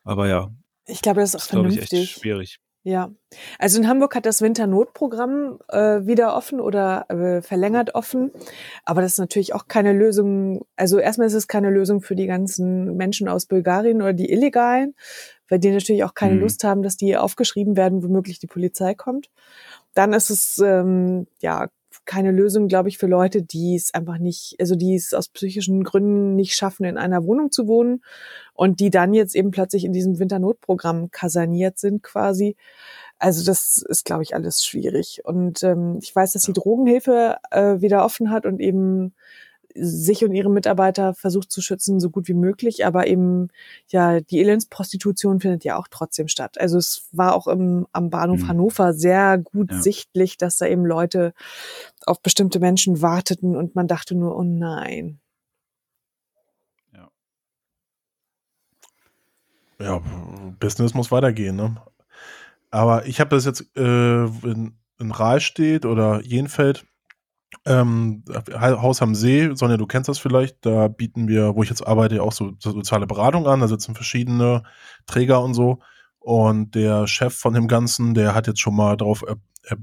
Aber 0.03 0.27
ja, 0.27 0.51
ich 0.85 1.01
glaube, 1.01 1.21
das 1.21 1.33
ist 1.33 1.43
auch 1.43 1.49
glaube 1.49 1.69
ich, 1.69 1.75
vernünftig. 1.75 2.01
echt 2.01 2.19
schwierig. 2.19 2.59
Ja, 2.83 3.09
also 3.57 3.79
in 3.79 3.87
Hamburg 3.87 4.13
hat 4.15 4.27
das 4.27 4.43
Winternotprogramm 4.43 5.57
äh, 5.69 6.05
wieder 6.05 6.35
offen 6.35 6.59
oder 6.59 7.09
äh, 7.09 7.41
verlängert 7.41 7.95
offen, 7.95 8.29
aber 8.83 9.01
das 9.01 9.13
ist 9.13 9.17
natürlich 9.17 9.55
auch 9.55 9.67
keine 9.67 9.91
Lösung. 9.91 10.67
Also 10.75 10.99
erstmal 10.99 11.25
ist 11.25 11.33
es 11.33 11.47
keine 11.47 11.71
Lösung 11.71 12.01
für 12.01 12.15
die 12.15 12.27
ganzen 12.27 12.95
Menschen 12.95 13.27
aus 13.27 13.47
Bulgarien 13.47 14.03
oder 14.03 14.13
die 14.13 14.29
Illegalen, 14.31 14.93
weil 15.49 15.57
die 15.57 15.71
natürlich 15.71 16.03
auch 16.03 16.13
keine 16.13 16.35
Mhm. 16.35 16.41
Lust 16.41 16.63
haben, 16.63 16.83
dass 16.83 16.95
die 16.95 17.17
aufgeschrieben 17.17 17.75
werden, 17.75 18.03
womöglich 18.03 18.37
die 18.37 18.45
Polizei 18.45 18.93
kommt. 18.93 19.31
Dann 19.95 20.13
ist 20.13 20.29
es 20.29 20.59
ähm, 20.59 21.25
ja 21.41 21.69
keine 22.05 22.31
Lösung, 22.31 22.67
glaube 22.67 22.89
ich, 22.89 22.97
für 22.97 23.07
Leute, 23.07 23.41
die 23.41 23.75
es 23.75 23.93
einfach 23.93 24.19
nicht, 24.19 24.55
also 24.59 24.75
die 24.75 24.95
es 24.95 25.13
aus 25.13 25.29
psychischen 25.29 25.83
Gründen 25.83 26.35
nicht 26.35 26.55
schaffen, 26.55 26.85
in 26.85 26.97
einer 26.97 27.25
Wohnung 27.25 27.51
zu 27.51 27.67
wohnen 27.67 28.03
und 28.53 28.79
die 28.79 28.91
dann 28.91 29.13
jetzt 29.13 29.35
eben 29.35 29.51
plötzlich 29.51 29.85
in 29.85 29.93
diesem 29.93 30.19
Winternotprogramm 30.19 31.09
kaserniert 31.11 31.79
sind 31.79 32.03
quasi. 32.03 32.55
Also 33.17 33.43
das 33.45 33.77
ist, 33.77 34.05
glaube 34.05 34.23
ich, 34.23 34.35
alles 34.35 34.63
schwierig. 34.63 35.21
Und 35.23 35.63
ähm, 35.63 35.99
ich 36.01 36.15
weiß, 36.15 36.33
dass 36.33 36.43
die 36.43 36.53
Drogenhilfe 36.53 37.37
äh, 37.49 37.81
wieder 37.81 38.05
offen 38.05 38.29
hat 38.29 38.45
und 38.45 38.59
eben 38.59 39.15
sich 39.75 40.23
und 40.23 40.33
ihre 40.33 40.49
Mitarbeiter 40.49 41.13
versucht 41.13 41.51
zu 41.51 41.61
schützen, 41.61 41.99
so 41.99 42.09
gut 42.09 42.27
wie 42.27 42.33
möglich. 42.33 42.85
Aber 42.85 43.07
eben, 43.07 43.49
ja, 43.89 44.21
die 44.21 44.39
Elendsprostitution 44.39 45.39
findet 45.39 45.63
ja 45.63 45.77
auch 45.77 45.87
trotzdem 45.89 46.27
statt. 46.27 46.59
Also 46.59 46.77
es 46.77 47.07
war 47.11 47.35
auch 47.35 47.47
im, 47.47 47.87
am 47.91 48.09
Bahnhof 48.09 48.43
Mhm. 48.43 48.47
Hannover 48.47 48.93
sehr 48.93 49.37
gut 49.37 49.71
Ja. 49.71 49.81
sichtlich, 49.81 50.37
dass 50.37 50.57
da 50.57 50.65
eben 50.67 50.85
Leute 50.85 51.33
auf 52.05 52.21
bestimmte 52.21 52.59
Menschen 52.59 53.01
warteten 53.01 53.55
und 53.55 53.75
man 53.75 53.87
dachte 53.87 54.15
nur, 54.15 54.37
oh 54.37 54.43
nein. 54.43 55.19
ja, 59.79 60.01
Business 60.59 60.93
muss 60.93 61.11
weitergehen, 61.11 61.55
ne? 61.55 61.75
Aber 62.71 63.05
ich 63.05 63.19
habe 63.19 63.29
das 63.29 63.45
jetzt 63.45 63.65
äh, 63.77 64.25
in, 64.25 64.77
in 64.99 65.11
Rahlstedt 65.11 65.85
oder 65.85 66.21
Jenfeld, 66.23 66.85
ähm, 67.65 68.23
Haus 68.53 69.01
am 69.01 69.15
See, 69.15 69.51
Sonja, 69.55 69.77
du 69.77 69.87
kennst 69.87 70.09
das 70.09 70.19
vielleicht, 70.19 70.65
da 70.65 70.87
bieten 70.87 71.27
wir, 71.27 71.55
wo 71.55 71.63
ich 71.63 71.69
jetzt 71.69 71.85
arbeite, 71.85 72.21
auch 72.21 72.31
so, 72.31 72.53
so 72.59 72.71
soziale 72.71 73.07
Beratung 73.07 73.47
an, 73.47 73.61
da 73.61 73.67
sitzen 73.67 73.95
verschiedene 73.95 74.63
Träger 75.05 75.41
und 75.41 75.53
so. 75.53 75.79
Und 76.19 76.75
der 76.75 77.07
Chef 77.07 77.35
von 77.35 77.53
dem 77.53 77.67
Ganzen, 77.67 78.13
der 78.13 78.33
hat 78.33 78.47
jetzt 78.47 78.59
schon 78.59 78.75
mal 78.75 78.97
darauf 78.97 79.23
er, 79.27 79.37
er, 79.63 79.77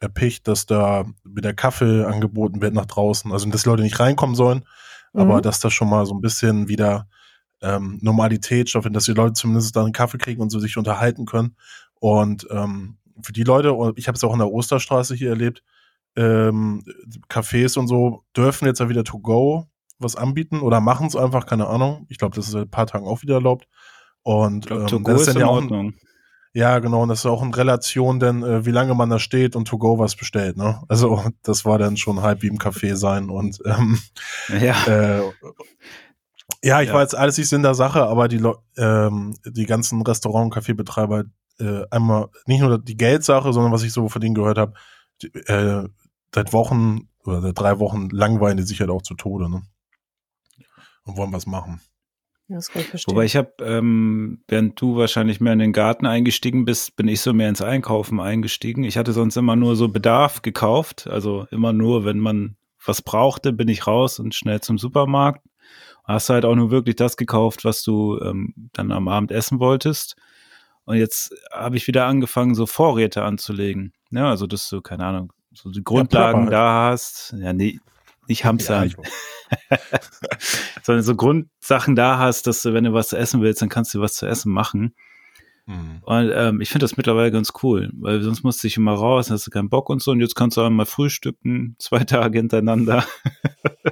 erpicht, 0.00 0.48
dass 0.48 0.64
da 0.64 1.04
wieder 1.24 1.52
Kaffee 1.52 2.04
angeboten 2.06 2.62
wird 2.62 2.72
nach 2.72 2.86
draußen. 2.86 3.30
Also, 3.32 3.48
dass 3.50 3.64
die 3.64 3.68
Leute 3.68 3.82
nicht 3.82 4.00
reinkommen 4.00 4.34
sollen, 4.34 4.64
aber 5.12 5.36
Mhm. 5.36 5.42
dass 5.42 5.60
das 5.60 5.74
schon 5.74 5.90
mal 5.90 6.06
so 6.06 6.14
ein 6.14 6.22
bisschen 6.22 6.68
wieder 6.68 7.06
ähm, 7.60 7.98
Normalität 8.00 8.70
stattfindet, 8.70 8.96
dass 8.96 9.04
die 9.04 9.12
Leute 9.12 9.34
zumindest 9.34 9.76
dann 9.76 9.84
einen 9.84 9.92
Kaffee 9.92 10.16
kriegen 10.16 10.40
und 10.40 10.48
so 10.50 10.58
sich 10.58 10.78
unterhalten 10.78 11.26
können. 11.26 11.56
Und 11.96 12.46
ähm, 12.50 12.96
für 13.22 13.34
die 13.34 13.42
Leute, 13.42 13.76
ich 13.96 14.08
habe 14.08 14.16
es 14.16 14.24
auch 14.24 14.32
in 14.32 14.38
der 14.38 14.50
Osterstraße 14.50 15.14
hier 15.14 15.28
erlebt, 15.28 15.62
ähm, 16.16 16.82
Cafés 17.28 17.78
und 17.78 17.86
so 17.88 18.24
dürfen 18.36 18.66
jetzt 18.66 18.80
ja 18.80 18.88
wieder 18.88 19.04
to 19.04 19.18
go 19.18 19.66
was 19.98 20.16
anbieten 20.16 20.60
oder 20.60 20.80
machen 20.80 21.06
es 21.06 21.14
einfach, 21.16 21.44
keine 21.46 21.66
Ahnung. 21.66 22.06
Ich 22.08 22.16
glaube, 22.18 22.34
das 22.34 22.48
ist 22.48 22.54
ein 22.54 22.70
paar 22.70 22.86
Tagen 22.86 23.06
auch 23.06 23.20
wieder 23.22 23.34
erlaubt. 23.34 23.68
Und 24.22 24.64
Ich 24.64 24.66
glaube, 24.68 24.86
ähm, 24.96 25.04
das 25.04 25.20
ist 25.20 25.26
dann 25.28 25.36
in 25.36 25.40
ja 25.42 25.46
auch 25.46 25.56
ein, 25.58 25.64
Ordnung. 25.64 25.94
ja, 26.54 26.78
genau, 26.78 27.02
und 27.02 27.10
das 27.10 27.20
ist 27.20 27.26
auch 27.26 27.42
in 27.42 27.52
Relation, 27.54 28.18
denn 28.18 28.42
äh, 28.42 28.64
wie 28.64 28.70
lange 28.70 28.94
man 28.94 29.10
da 29.10 29.18
steht 29.18 29.56
und 29.56 29.66
to 29.68 29.76
go 29.78 29.98
was 29.98 30.16
bestellt, 30.16 30.56
ne? 30.56 30.82
Also 30.88 31.22
das 31.42 31.64
war 31.66 31.78
dann 31.78 31.96
schon 31.98 32.22
halb 32.22 32.42
wie 32.42 32.48
im 32.48 32.58
Café 32.58 32.96
sein 32.96 33.28
und 33.30 33.58
ähm, 33.66 33.98
Ja. 34.60 34.74
äh, 34.86 35.22
ja, 36.62 36.80
ich 36.82 36.88
Ja. 36.88 37.00
jetzt 37.00 37.14
alles 37.14 37.38
nicht 37.38 37.48
Sinn 37.48 37.62
der 37.62 37.74
Sache, 37.74 38.02
aber 38.04 38.28
die, 38.28 38.42
ähm, 38.76 39.36
die 39.46 39.66
ganzen 39.66 40.02
Restaurant- 40.02 40.46
und 40.46 40.50
Kaffeebetreiber, 40.54 41.24
äh, 41.58 41.82
einmal 41.90 42.28
nicht 42.46 42.60
nur 42.60 42.78
die 42.78 42.96
Geldsache, 42.96 43.52
sondern 43.52 43.72
was 43.72 43.82
ich 43.82 43.92
so 43.92 44.08
von 44.08 44.20
denen 44.20 44.34
gehört 44.34 44.58
habe, 44.58 44.74
die, 45.22 45.28
äh, 45.46 45.86
seit 46.34 46.52
Wochen 46.52 47.08
oder 47.24 47.40
seit 47.40 47.58
drei 47.58 47.78
Wochen 47.78 48.08
langweilen 48.10 48.56
die 48.56 48.62
sich 48.62 48.80
halt 48.80 48.90
auch 48.90 49.02
zu 49.02 49.14
Tode, 49.14 49.50
ne? 49.50 49.62
Und 51.04 51.16
wollen 51.16 51.32
was 51.32 51.46
machen. 51.46 51.80
Ja, 52.48 52.56
das 52.56 52.70
kann 52.70 52.82
ich 52.82 52.88
verstehen. 52.88 53.14
Wobei 53.14 53.24
ich 53.24 53.36
habe, 53.36 53.52
ähm, 53.60 54.42
während 54.48 54.80
du 54.80 54.96
wahrscheinlich 54.96 55.40
mehr 55.40 55.52
in 55.52 55.60
den 55.60 55.72
Garten 55.72 56.04
eingestiegen 56.04 56.64
bist, 56.64 56.96
bin 56.96 57.06
ich 57.06 57.20
so 57.20 57.32
mehr 57.32 57.48
ins 57.48 57.62
Einkaufen 57.62 58.20
eingestiegen. 58.20 58.82
Ich 58.82 58.98
hatte 58.98 59.12
sonst 59.12 59.36
immer 59.36 59.54
nur 59.54 59.76
so 59.76 59.88
Bedarf 59.88 60.42
gekauft. 60.42 61.06
Also 61.06 61.46
immer 61.52 61.72
nur, 61.72 62.04
wenn 62.04 62.18
man 62.18 62.56
was 62.84 63.02
brauchte, 63.02 63.52
bin 63.52 63.68
ich 63.68 63.86
raus 63.86 64.18
und 64.18 64.34
schnell 64.34 64.60
zum 64.60 64.78
Supermarkt. 64.78 65.46
Hast 66.04 66.28
du 66.28 66.32
halt 66.32 66.44
auch 66.44 66.56
nur 66.56 66.72
wirklich 66.72 66.96
das 66.96 67.16
gekauft, 67.16 67.64
was 67.64 67.84
du 67.84 68.18
ähm, 68.20 68.52
dann 68.72 68.90
am 68.90 69.06
Abend 69.06 69.30
essen 69.30 69.60
wolltest. 69.60 70.16
Und 70.86 70.96
jetzt 70.96 71.32
habe 71.52 71.76
ich 71.76 71.86
wieder 71.86 72.06
angefangen, 72.06 72.56
so 72.56 72.66
Vorräte 72.66 73.22
anzulegen. 73.22 73.92
Ja, 74.10 74.28
also, 74.28 74.48
dass 74.48 74.68
du, 74.68 74.80
keine 74.80 75.04
Ahnung, 75.04 75.32
so 75.52 75.70
die 75.70 75.84
Grundlagen 75.84 76.44
ja, 76.44 76.50
da 76.50 76.90
hast. 76.90 77.34
Ja, 77.38 77.52
nee, 77.52 77.80
nicht 78.28 78.44
Hamster. 78.44 78.84
Ja, 78.84 78.94
sondern 80.82 81.02
so 81.02 81.16
Grundsachen 81.16 81.96
da 81.96 82.18
hast, 82.18 82.46
dass 82.46 82.62
du, 82.62 82.72
wenn 82.72 82.84
du 82.84 82.92
was 82.92 83.08
zu 83.08 83.18
essen 83.18 83.42
willst, 83.42 83.60
dann 83.62 83.68
kannst 83.68 83.94
du 83.94 84.00
was 84.00 84.14
zu 84.14 84.26
essen 84.26 84.52
machen. 84.52 84.94
Mhm. 85.66 85.98
Und 86.02 86.32
ähm, 86.34 86.60
ich 86.60 86.70
finde 86.70 86.84
das 86.84 86.96
mittlerweile 86.96 87.30
ganz 87.30 87.52
cool, 87.62 87.90
weil 87.94 88.22
sonst 88.22 88.42
musst 88.42 88.62
du 88.62 88.66
dich 88.66 88.76
immer 88.76 88.94
raus, 88.94 89.30
hast 89.30 89.46
du 89.46 89.50
keinen 89.50 89.68
Bock 89.68 89.88
und 89.88 90.02
so. 90.02 90.10
Und 90.10 90.20
jetzt 90.20 90.34
kannst 90.34 90.56
du 90.56 90.62
einmal 90.62 90.86
frühstücken, 90.86 91.76
zwei 91.78 92.04
Tage 92.04 92.38
hintereinander. 92.38 93.04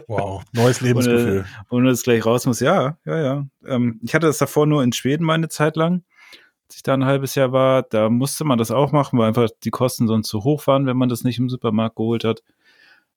Wow, 0.06 0.42
neues 0.52 0.80
Lebensgefühl. 0.80 1.44
Und 1.68 1.84
du 1.84 1.90
jetzt 1.90 2.04
gleich 2.04 2.24
raus 2.24 2.46
musst. 2.46 2.60
Ja, 2.60 2.98
ja, 3.04 3.20
ja. 3.20 3.46
Ähm, 3.66 4.00
ich 4.02 4.14
hatte 4.14 4.26
das 4.26 4.38
davor 4.38 4.66
nur 4.66 4.82
in 4.82 4.92
Schweden 4.92 5.24
meine 5.24 5.48
Zeit 5.48 5.76
lang. 5.76 6.04
Als 6.68 6.76
ich 6.76 6.82
da 6.82 6.92
ein 6.92 7.06
halbes 7.06 7.34
Jahr 7.34 7.50
war, 7.52 7.82
da 7.82 8.10
musste 8.10 8.44
man 8.44 8.58
das 8.58 8.70
auch 8.70 8.92
machen, 8.92 9.18
weil 9.18 9.28
einfach 9.28 9.48
die 9.64 9.70
Kosten 9.70 10.06
sonst 10.06 10.28
zu 10.28 10.44
hoch 10.44 10.66
waren, 10.66 10.84
wenn 10.84 10.98
man 10.98 11.08
das 11.08 11.24
nicht 11.24 11.38
im 11.38 11.48
Supermarkt 11.48 11.96
geholt 11.96 12.24
hat. 12.24 12.42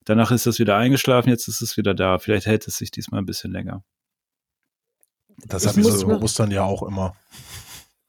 Danach 0.05 0.31
ist 0.31 0.47
es 0.47 0.57
wieder 0.57 0.77
eingeschlafen, 0.77 1.29
jetzt 1.29 1.49
ist 1.49 1.61
es 1.61 1.75
wieder 1.75 1.93
da. 1.93 2.17
Vielleicht 2.17 2.45
hält 2.45 2.65
es 2.67 2.77
sich 2.77 2.91
diesmal 2.91 3.21
ein 3.21 3.25
bisschen 3.25 3.51
länger. 3.51 3.83
Das 5.45 5.67
hat 5.67 5.75
mich 5.75 5.85
so 5.85 6.05
über 6.05 6.21
Ostern 6.21 6.49
ja 6.49 6.63
auch 6.63 6.83
immer. 6.83 7.13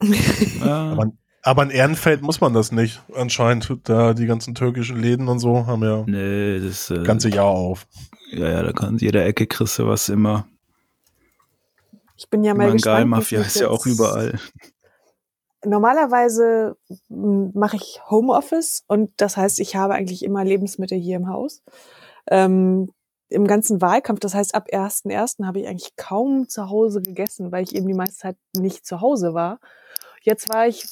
aber, 0.60 1.10
aber 1.42 1.62
in 1.64 1.70
Ehrenfeld 1.70 2.22
muss 2.22 2.40
man 2.40 2.54
das 2.54 2.70
nicht. 2.70 3.02
Anscheinend, 3.14 3.68
da 3.84 4.14
die 4.14 4.26
ganzen 4.26 4.54
türkischen 4.54 5.00
Läden 5.00 5.26
und 5.26 5.40
so 5.40 5.66
haben 5.66 5.82
ja 5.82 6.04
nee, 6.06 6.60
das 6.60 6.90
äh, 6.90 7.02
ganze 7.02 7.30
Jahr 7.30 7.46
auf. 7.46 7.88
Ja, 8.30 8.48
ja, 8.48 8.62
da 8.62 8.72
kann 8.72 8.98
jeder 8.98 9.24
Ecke 9.26 9.48
kriegst 9.48 9.78
du 9.78 9.88
was 9.88 10.08
immer. 10.08 10.46
Ich 12.16 12.30
bin 12.30 12.44
ja 12.44 12.54
mal 12.54 12.70
gespannt. 12.70 13.10
Mafia 13.10 13.40
ist 13.40 13.58
ja 13.58 13.68
auch 13.68 13.86
überall. 13.86 14.38
Normalerweise 15.64 16.76
mache 17.08 17.76
ich 17.76 18.00
Homeoffice 18.10 18.84
und 18.88 19.10
das 19.16 19.36
heißt, 19.36 19.60
ich 19.60 19.76
habe 19.76 19.94
eigentlich 19.94 20.24
immer 20.24 20.44
Lebensmittel 20.44 20.98
hier 20.98 21.16
im 21.16 21.28
Haus. 21.28 21.62
Ähm, 22.28 22.90
Im 23.28 23.46
ganzen 23.46 23.80
Wahlkampf, 23.80 24.20
das 24.20 24.34
heißt, 24.34 24.54
ab 24.54 24.68
1.1. 24.70 25.46
habe 25.46 25.60
ich 25.60 25.68
eigentlich 25.68 25.96
kaum 25.96 26.48
zu 26.48 26.68
Hause 26.68 27.00
gegessen, 27.00 27.52
weil 27.52 27.64
ich 27.64 27.74
eben 27.74 27.86
die 27.86 27.94
meiste 27.94 28.16
Zeit 28.16 28.36
nicht 28.56 28.84
zu 28.86 29.00
Hause 29.00 29.34
war. 29.34 29.60
Jetzt 30.24 30.48
war 30.48 30.68
ich 30.68 30.86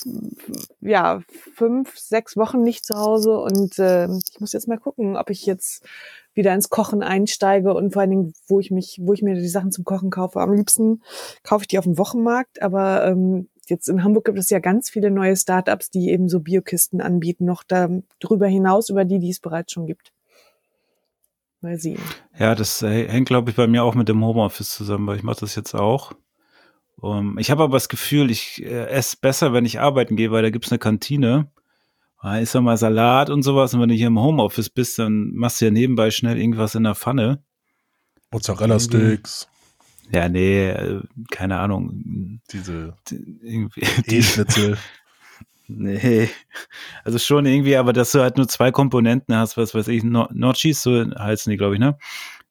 ja 0.80 1.22
fünf, 1.54 1.96
sechs 1.98 2.36
Wochen 2.36 2.62
nicht 2.62 2.84
zu 2.84 2.96
Hause 2.96 3.38
und 3.38 3.78
äh, 3.78 4.06
ich 4.06 4.40
muss 4.40 4.52
jetzt 4.52 4.66
mal 4.66 4.78
gucken, 4.78 5.16
ob 5.16 5.30
ich 5.30 5.46
jetzt 5.46 5.84
wieder 6.34 6.52
ins 6.52 6.68
Kochen 6.68 7.02
einsteige 7.02 7.74
und 7.74 7.92
vor 7.92 8.02
allen 8.02 8.10
Dingen, 8.10 8.34
wo 8.48 8.58
ich 8.58 8.70
mich, 8.72 8.98
wo 9.02 9.12
ich 9.12 9.22
mir 9.22 9.34
die 9.34 9.48
Sachen 9.48 9.70
zum 9.70 9.84
Kochen 9.84 10.10
kaufe. 10.10 10.40
Am 10.40 10.52
liebsten 10.52 11.02
kaufe 11.44 11.62
ich 11.62 11.68
die 11.68 11.78
auf 11.78 11.84
dem 11.84 11.98
Wochenmarkt, 11.98 12.60
aber 12.60 13.06
ähm, 13.06 13.48
jetzt 13.70 13.88
in 13.88 14.04
Hamburg 14.04 14.26
gibt 14.26 14.38
es 14.38 14.50
ja 14.50 14.58
ganz 14.58 14.90
viele 14.90 15.10
neue 15.10 15.36
Startups, 15.36 15.90
die 15.90 16.10
eben 16.10 16.28
so 16.28 16.40
Biokisten 16.40 17.00
anbieten, 17.00 17.44
noch 17.44 17.62
darüber 17.62 18.46
hinaus 18.46 18.90
über 18.90 19.04
die, 19.04 19.18
die 19.18 19.30
es 19.30 19.40
bereits 19.40 19.72
schon 19.72 19.86
gibt. 19.86 20.12
Mal 21.62 21.78
sehen. 21.78 22.00
Ja, 22.38 22.54
das 22.54 22.82
äh, 22.82 23.08
hängt, 23.08 23.28
glaube 23.28 23.50
ich, 23.50 23.56
bei 23.56 23.66
mir 23.66 23.84
auch 23.84 23.94
mit 23.94 24.08
dem 24.08 24.24
Homeoffice 24.24 24.70
zusammen, 24.70 25.06
weil 25.06 25.16
ich 25.16 25.22
mache 25.22 25.40
das 25.40 25.54
jetzt 25.54 25.74
auch. 25.74 26.12
Um, 26.96 27.38
ich 27.38 27.50
habe 27.50 27.62
aber 27.62 27.76
das 27.76 27.88
Gefühl, 27.88 28.30
ich 28.30 28.62
äh, 28.62 28.86
esse 28.88 29.16
besser, 29.20 29.52
wenn 29.52 29.64
ich 29.64 29.80
arbeiten 29.80 30.16
gehe, 30.16 30.30
weil 30.30 30.42
da 30.42 30.50
gibt's 30.50 30.70
eine 30.70 30.78
Kantine. 30.78 31.50
Da 32.22 32.38
ist 32.38 32.54
ja 32.54 32.60
mal 32.60 32.76
Salat 32.76 33.30
und 33.30 33.42
sowas. 33.42 33.72
Und 33.72 33.80
wenn 33.80 33.88
du 33.88 33.94
hier 33.94 34.08
im 34.08 34.20
Homeoffice 34.20 34.68
bist, 34.68 34.98
dann 34.98 35.32
machst 35.34 35.60
du 35.60 35.66
ja 35.66 35.70
nebenbei 35.70 36.10
schnell 36.10 36.38
irgendwas 36.38 36.74
in 36.74 36.84
der 36.84 36.94
Pfanne. 36.94 37.42
Mozzarella-Sticks. 38.30 39.48
Ja, 40.12 40.28
nee, 40.28 40.70
äh, 40.70 41.00
keine 41.30 41.58
Ahnung. 41.58 42.40
Diese 42.52 42.96
irgendwie 43.10 43.80
E-Schnitzel. 44.06 44.76
nee, 45.68 46.28
also 47.04 47.18
schon 47.18 47.46
irgendwie, 47.46 47.76
aber 47.76 47.92
dass 47.92 48.12
du 48.12 48.20
halt 48.20 48.36
nur 48.36 48.48
zwei 48.48 48.72
Komponenten 48.72 49.36
hast, 49.36 49.56
was 49.56 49.74
weiß 49.74 49.88
ich, 49.88 50.02
no 50.02 50.28
Notchis, 50.32 50.82
so 50.82 51.04
heißen 51.16 51.50
die, 51.50 51.56
glaube 51.56 51.74
ich, 51.74 51.80
ne? 51.80 51.96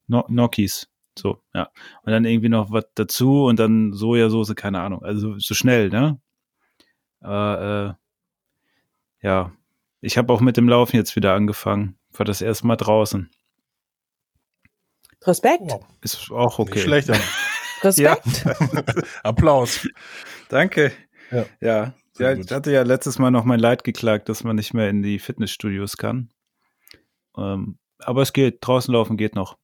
No 0.07 0.25
Nokis. 0.29 0.87
So, 1.17 1.41
ja. 1.53 1.69
Und 2.03 2.11
dann 2.11 2.25
irgendwie 2.25 2.49
noch 2.49 2.71
was 2.71 2.85
dazu 2.95 3.45
und 3.45 3.59
dann 3.59 3.93
Sojasauce, 3.93 4.55
keine 4.55 4.79
Ahnung. 4.79 5.03
Also 5.03 5.37
so 5.37 5.53
schnell, 5.53 5.89
ne? 5.89 6.19
Aber, 7.19 7.97
äh, 9.21 9.27
ja. 9.27 9.51
Ich 10.01 10.17
habe 10.17 10.31
auch 10.31 10.39
mit 10.39 10.55
dem 10.55 10.69
Laufen 10.69 10.95
jetzt 10.95 11.17
wieder 11.17 11.33
angefangen. 11.33 11.97
War 12.13 12.25
das 12.25 12.41
erste 12.41 12.65
Mal 12.67 12.77
draußen. 12.77 13.29
Respekt. 15.25 15.63
Wow. 15.71 15.85
Ist 16.01 16.31
auch 16.31 16.59
okay. 16.59 16.75
Nicht 16.75 16.83
schlechter. 16.83 17.17
Respekt. 17.83 18.45
Applaus. 19.23 19.87
Danke. 20.49 20.91
Ja. 21.31 21.45
Ja. 21.61 21.93
ja 22.17 22.33
ich 22.33 22.51
hatte 22.51 22.71
ja 22.71 22.83
letztes 22.83 23.19
Mal 23.19 23.31
noch 23.31 23.45
mein 23.45 23.59
Leid 23.59 23.83
geklagt, 23.83 24.29
dass 24.29 24.43
man 24.43 24.55
nicht 24.55 24.73
mehr 24.73 24.89
in 24.89 25.01
die 25.01 25.19
Fitnessstudios 25.19 25.97
kann. 25.97 26.29
Ähm, 27.37 27.77
aber 27.99 28.21
es 28.21 28.33
geht. 28.33 28.59
Draußen 28.61 28.93
laufen 28.93 29.17
geht 29.17 29.35
noch 29.35 29.57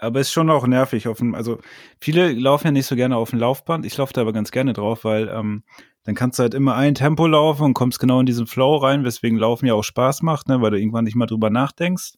aber 0.00 0.20
ist 0.20 0.32
schon 0.32 0.50
auch 0.50 0.66
nervig. 0.66 1.08
Auf 1.08 1.18
dem, 1.18 1.34
also 1.34 1.58
viele 2.00 2.32
laufen 2.32 2.68
ja 2.68 2.70
nicht 2.70 2.86
so 2.86 2.96
gerne 2.96 3.16
auf 3.16 3.30
dem 3.30 3.38
Laufband. 3.38 3.84
Ich 3.86 3.96
laufe 3.96 4.12
da 4.12 4.20
aber 4.20 4.32
ganz 4.32 4.50
gerne 4.50 4.72
drauf, 4.72 5.04
weil 5.04 5.28
ähm, 5.28 5.64
dann 6.04 6.14
kannst 6.14 6.38
du 6.38 6.42
halt 6.42 6.54
immer 6.54 6.74
ein 6.74 6.94
Tempo 6.94 7.26
laufen 7.26 7.64
und 7.64 7.74
kommst 7.74 7.98
genau 7.98 8.20
in 8.20 8.26
diesen 8.26 8.46
Flow 8.46 8.76
rein, 8.76 9.04
weswegen 9.04 9.38
Laufen 9.38 9.66
ja 9.66 9.74
auch 9.74 9.84
Spaß 9.84 10.22
macht, 10.22 10.48
ne, 10.48 10.60
weil 10.60 10.70
du 10.70 10.78
irgendwann 10.78 11.04
nicht 11.04 11.16
mal 11.16 11.26
drüber 11.26 11.50
nachdenkst. 11.50 12.14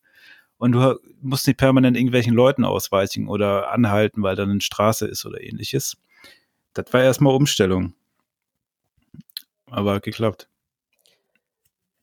Und 0.61 0.73
du 0.73 1.01
musst 1.23 1.47
nicht 1.47 1.57
permanent 1.57 1.97
irgendwelchen 1.97 2.35
Leuten 2.35 2.67
ausweichen 2.67 3.29
oder 3.29 3.73
anhalten, 3.73 4.23
weil 4.23 4.37
da 4.37 4.43
eine 4.43 4.61
Straße 4.61 5.07
ist 5.07 5.25
oder 5.25 5.41
ähnliches. 5.41 5.97
Das 6.75 6.93
war 6.93 7.03
erstmal 7.03 7.35
Umstellung. 7.35 7.95
Aber 9.71 10.01
geklappt. 10.01 10.51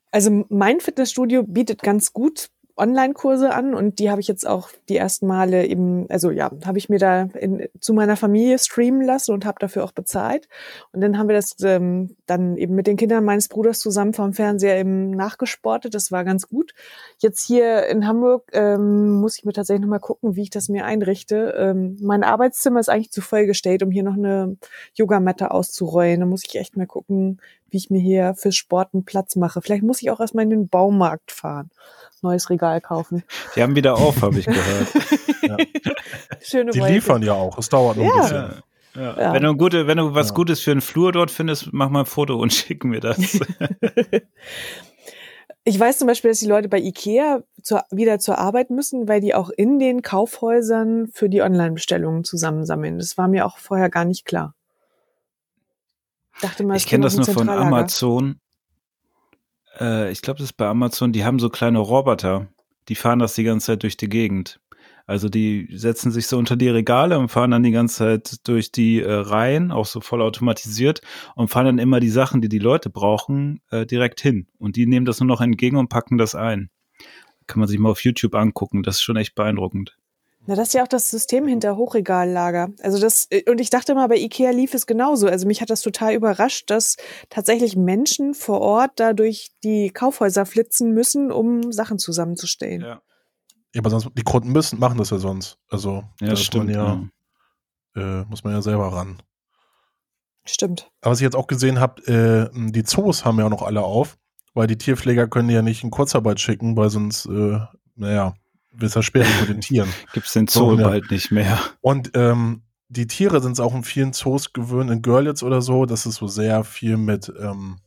Also 0.10 0.48
mein 0.50 0.80
Fitnessstudio 0.80 1.44
bietet 1.44 1.84
ganz 1.84 2.14
gut 2.14 2.48
Online-Kurse 2.78 3.54
an 3.54 3.74
und 3.74 4.00
die 4.00 4.10
habe 4.12 4.22
ich 4.22 4.28
jetzt 4.28 4.48
auch 4.48 4.70
die 4.90 4.98
ersten 4.98 5.28
Male 5.28 5.66
eben, 5.66 6.10
also 6.10 6.30
ja, 6.30 6.52
habe 6.66 6.78
ich 6.78 6.90
mir 6.90 7.00
da 7.00 7.24
in, 7.24 7.68
zu 7.80 7.94
meiner 7.94 8.16
Familie 8.16 8.60
streamen 8.60 9.02
lassen 9.02 9.32
und 9.34 9.46
habe 9.46 9.58
dafür 9.60 9.84
auch 9.84 9.92
bezahlt. 9.92 10.48
Und 10.92 11.02
dann 11.02 11.18
haben 11.18 11.28
wir 11.28 11.36
das 11.36 11.56
ähm, 11.64 12.16
dann 12.26 12.56
eben 12.58 12.76
mit 12.76 12.88
den 12.88 12.98
Kindern 12.98 13.24
meines 13.24 13.48
Bruders 13.48 13.80
zusammen 13.80 14.14
vom 14.14 14.34
Fernseher 14.34 14.80
eben 14.80 15.12
nachgesportet. 15.12 15.96
Das 15.96 16.12
war 16.12 16.24
ganz 16.24 16.48
gut. 16.48 16.74
Jetzt 17.18 17.46
hier 17.46 17.88
in 17.88 18.08
Hamburg 18.08 18.50
ähm, 18.54 19.20
muss 19.20 19.38
ich 19.38 19.46
mir 19.46 19.54
tatsächlich 19.54 19.82
nochmal 19.82 20.00
gucken, 20.00 20.36
wie 20.36 20.44
ich 20.44 20.50
das 20.50 20.70
mir 20.70 20.86
einrichte. 20.86 21.56
Ähm, 21.58 21.98
mein 22.02 22.24
Arbeitszimmer 22.24 22.80
ist 22.80 22.90
eigentlich 22.90 23.12
zu 23.12 23.22
vollgestellt, 23.22 23.82
um 23.82 23.92
hier 23.92 24.04
noch 24.04 24.16
eine 24.16 24.58
Yogamatte 24.94 25.52
auszurollen. 25.52 26.20
Da 26.20 26.26
muss 26.26 26.44
ich 26.46 26.56
echt 26.56 26.78
mal 26.78 26.88
gucken, 26.88 27.40
wie 27.70 27.78
ich 27.78 27.90
mir 27.90 28.02
hier 28.02 28.36
fürs 28.36 28.56
Sporten 28.56 29.06
Platz 29.06 29.36
mache. 29.36 29.62
Vielleicht 29.62 29.84
muss 29.84 30.02
ich 30.02 30.10
auch 30.12 30.20
erstmal 30.20 30.44
in 30.44 30.50
den 30.50 30.68
Baumarkt 30.70 31.32
fahren 31.32 31.70
neues 32.22 32.50
Regal 32.50 32.82
kaufen. 32.82 33.24
Die 33.56 33.64
haben 33.64 33.76
wieder 33.76 33.96
auf, 33.96 34.22
habe 34.22 34.40
ich 34.40 34.46
gehört. 34.46 34.88
ja. 35.42 35.58
Schöne 36.42 36.72
Die 36.72 36.80
Wolke. 36.80 36.94
liefern 36.94 37.22
ja 37.24 37.34
auch. 37.34 37.58
Es 37.58 37.70
dauert 37.70 37.98
noch 37.98 38.06
ja. 38.06 38.14
ein 38.14 38.22
bisschen. 38.22 38.64
Ja. 38.96 39.20
Ja. 39.20 39.34
Wenn 39.34 39.44
du 39.44 39.56
gute, 39.56 39.86
wenn 39.86 39.98
du 39.98 40.16
was 40.16 40.34
Gutes 40.34 40.60
für 40.60 40.72
einen 40.72 40.82
Flur 40.82 41.12
dort 41.12 41.30
findest, 41.30 41.72
mach 41.72 41.90
mal 41.90 42.02
ein 42.02 42.06
Foto 42.08 42.36
und 42.38 42.52
schick 42.54 42.84
mir 42.84 43.00
das. 43.00 43.20
ich 45.64 45.80
weiß 45.80 46.00
zum 46.00 46.08
Beispiel, 46.08 46.32
dass 46.32 46.40
die 46.40 46.48
Leute 46.48 46.68
bei 46.68 46.80
Ikea 46.80 47.44
zur, 47.62 47.84
wieder 47.92 48.18
zur 48.18 48.40
Arbeit 48.40 48.72
müssen, 48.72 49.08
weil 49.08 49.22
die 49.22 49.36
auch 49.36 49.52
in 49.52 49.78
den 49.78 50.02
Kaufhäusern 50.02 51.10
für 51.14 51.30
die 51.30 51.44
Online-Bestellungen 51.44 52.24
zusammensammeln. 52.24 52.98
Das 52.98 53.20
war 53.20 53.28
mir 53.28 53.46
auch 53.46 53.60
vorher 53.60 53.90
gar 53.90 54.06
nicht 54.06 54.26
klar. 54.26 54.56
Dachte 56.42 56.64
mal, 56.64 56.78
ich 56.78 56.86
kenne 56.86 57.04
das 57.04 57.16
nur 57.16 57.26
von 57.26 57.50
Amazon 57.50 58.40
äh, 59.80 60.12
ich 60.12 60.22
glaube, 60.22 60.40
das 60.40 60.50
ist 60.50 60.58
bei 60.58 60.68
Amazon, 60.68 61.12
die 61.12 61.26
haben 61.26 61.40
so 61.40 61.50
kleine 61.50 61.80
Roboter, 61.80 62.48
die 62.90 62.96
fahren 62.96 63.20
das 63.20 63.36
die 63.36 63.44
ganze 63.44 63.68
Zeit 63.68 63.84
durch 63.84 63.98
die 63.98 64.10
Gegend. 64.10 64.60
Also 65.06 65.30
die 65.30 65.70
setzen 65.72 66.12
sich 66.12 66.28
so 66.28 66.38
unter 66.38 66.58
die 66.58 66.68
Regale 66.68 67.18
und 67.18 67.30
fahren 67.30 67.52
dann 67.52 67.64
die 67.64 67.72
ganze 67.72 67.98
Zeit 67.98 68.48
durch 68.48 68.74
die 68.74 69.00
äh, 69.00 69.10
Reihen, 69.10 69.72
auch 69.72 69.86
so 69.86 70.02
voll 70.02 70.22
automatisiert 70.22 71.02
und 71.36 71.48
fahren 71.48 71.66
dann 71.66 71.80
immer 71.80 72.02
die 72.02 72.10
Sachen, 72.10 72.42
die 72.42 72.50
die 72.50 72.60
Leute 72.60 72.90
brauchen, 72.90 73.62
äh, 73.70 73.86
direkt 73.86 74.20
hin. 74.20 74.48
Und 74.58 74.76
die 74.76 74.86
nehmen 74.86 75.06
das 75.06 75.22
nur 75.22 75.28
noch 75.28 75.40
entgegen 75.40 75.78
und 75.78 75.88
packen 75.88 76.18
das 76.18 76.36
ein. 76.36 76.70
Kann 77.48 77.62
man 77.62 77.70
sich 77.70 77.80
mal 77.80 77.90
auf 77.90 78.04
YouTube 78.04 78.36
angucken. 78.36 78.84
Das 78.84 78.96
ist 78.96 79.02
schon 79.02 79.16
echt 79.16 79.34
beeindruckend. 79.34 79.97
Na, 80.48 80.56
das 80.56 80.70
ist 80.70 80.74
ja 80.74 80.84
auch 80.84 80.88
das 80.88 81.12
System 81.12 81.46
hinter 81.46 81.76
Hochregallager. 81.76 82.70
Also 82.82 83.00
das, 83.00 83.28
äh, 83.30 83.44
und 83.50 83.60
ich 83.60 83.70
dachte 83.70 83.94
mal, 83.96 84.08
bei 84.08 84.16
Ikea 84.16 84.52
lief 84.52 84.74
es 84.74 84.88
genauso. 84.88 85.28
Also 85.28 85.46
mich 85.46 85.62
hat 85.62 85.70
das 85.70 85.82
total 85.82 86.14
überrascht, 86.14 86.70
dass 86.70 86.96
tatsächlich 87.30 87.76
Menschen 87.76 88.34
vor 88.34 88.62
Ort 88.62 88.92
dadurch 88.96 89.52
die 89.64 89.90
Kaufhäuser 89.90 90.46
flitzen 90.46 90.94
müssen, 90.94 91.32
um 91.32 91.72
Sachen 91.72 92.00
zusammenzustellen. 92.00 92.82
Ja. 92.82 93.02
Ja, 93.76 93.82
aber 93.82 93.90
sonst, 93.90 94.10
die 94.18 94.24
Kunden 94.24 94.54
müssen, 94.54 94.80
machen 94.80 94.98
das 94.98 95.10
ja 95.10 95.18
sonst. 95.18 95.60
Also, 95.70 96.04
ja, 96.22 96.30
das 96.30 96.42
stimmt. 96.42 96.72
Ja, 96.72 97.02
ja. 97.96 98.22
Äh, 98.22 98.26
muss 98.26 98.44
man 98.44 98.54
ja 98.54 98.62
selber 98.62 98.94
ran. 98.94 99.22
Stimmt. 100.46 100.90
Aber 101.02 101.12
was 101.12 101.20
ich 101.20 101.26
jetzt 101.26 101.36
auch 101.36 101.48
gesehen 101.48 101.80
habe, 101.80 102.02
äh, 102.54 102.72
die 102.72 102.84
Zoos 102.84 103.26
haben 103.26 103.38
ja 103.38 103.50
noch 103.50 103.64
alle 103.64 103.82
auf, 103.82 104.18
weil 104.54 104.68
die 104.68 104.78
Tierpfleger 104.78 105.28
können 105.28 105.50
ja 105.50 105.62
nicht 105.62 105.84
in 105.84 105.92
Kurzarbeit 105.92 106.40
schicken, 106.40 106.78
weil 106.78 106.90
sonst, 106.90 107.26
äh, 107.26 107.60
naja, 107.96 108.34
wir 108.80 108.90
versperren 108.90 109.32
vor 109.32 109.48
den 109.48 109.62
Tieren. 109.62 109.90
Gibt 110.14 110.28
es 110.28 110.34
den 110.34 110.48
Zoo 110.48 110.78
so, 110.78 110.84
bald 110.84 111.12
nicht 111.12 111.32
mehr. 111.32 111.60
Und 111.82 112.12
ähm, 112.14 112.64
die 112.90 113.08
Tiere 113.08 113.42
sind 113.42 113.54
es 113.54 113.60
auch 113.60 113.76
in 113.76 113.84
vielen 113.84 114.14
Zoos 114.14 114.54
gewöhnt, 114.54 114.90
in 114.92 115.02
Görlitz 115.02 115.44
oder 115.44 115.62
so, 115.62 115.86
das 115.86 116.06
ist 116.06 116.16
so 116.16 116.28
sehr 116.28 116.64
viel 116.64 116.98
mit 116.98 117.32
ähm, 117.40 117.78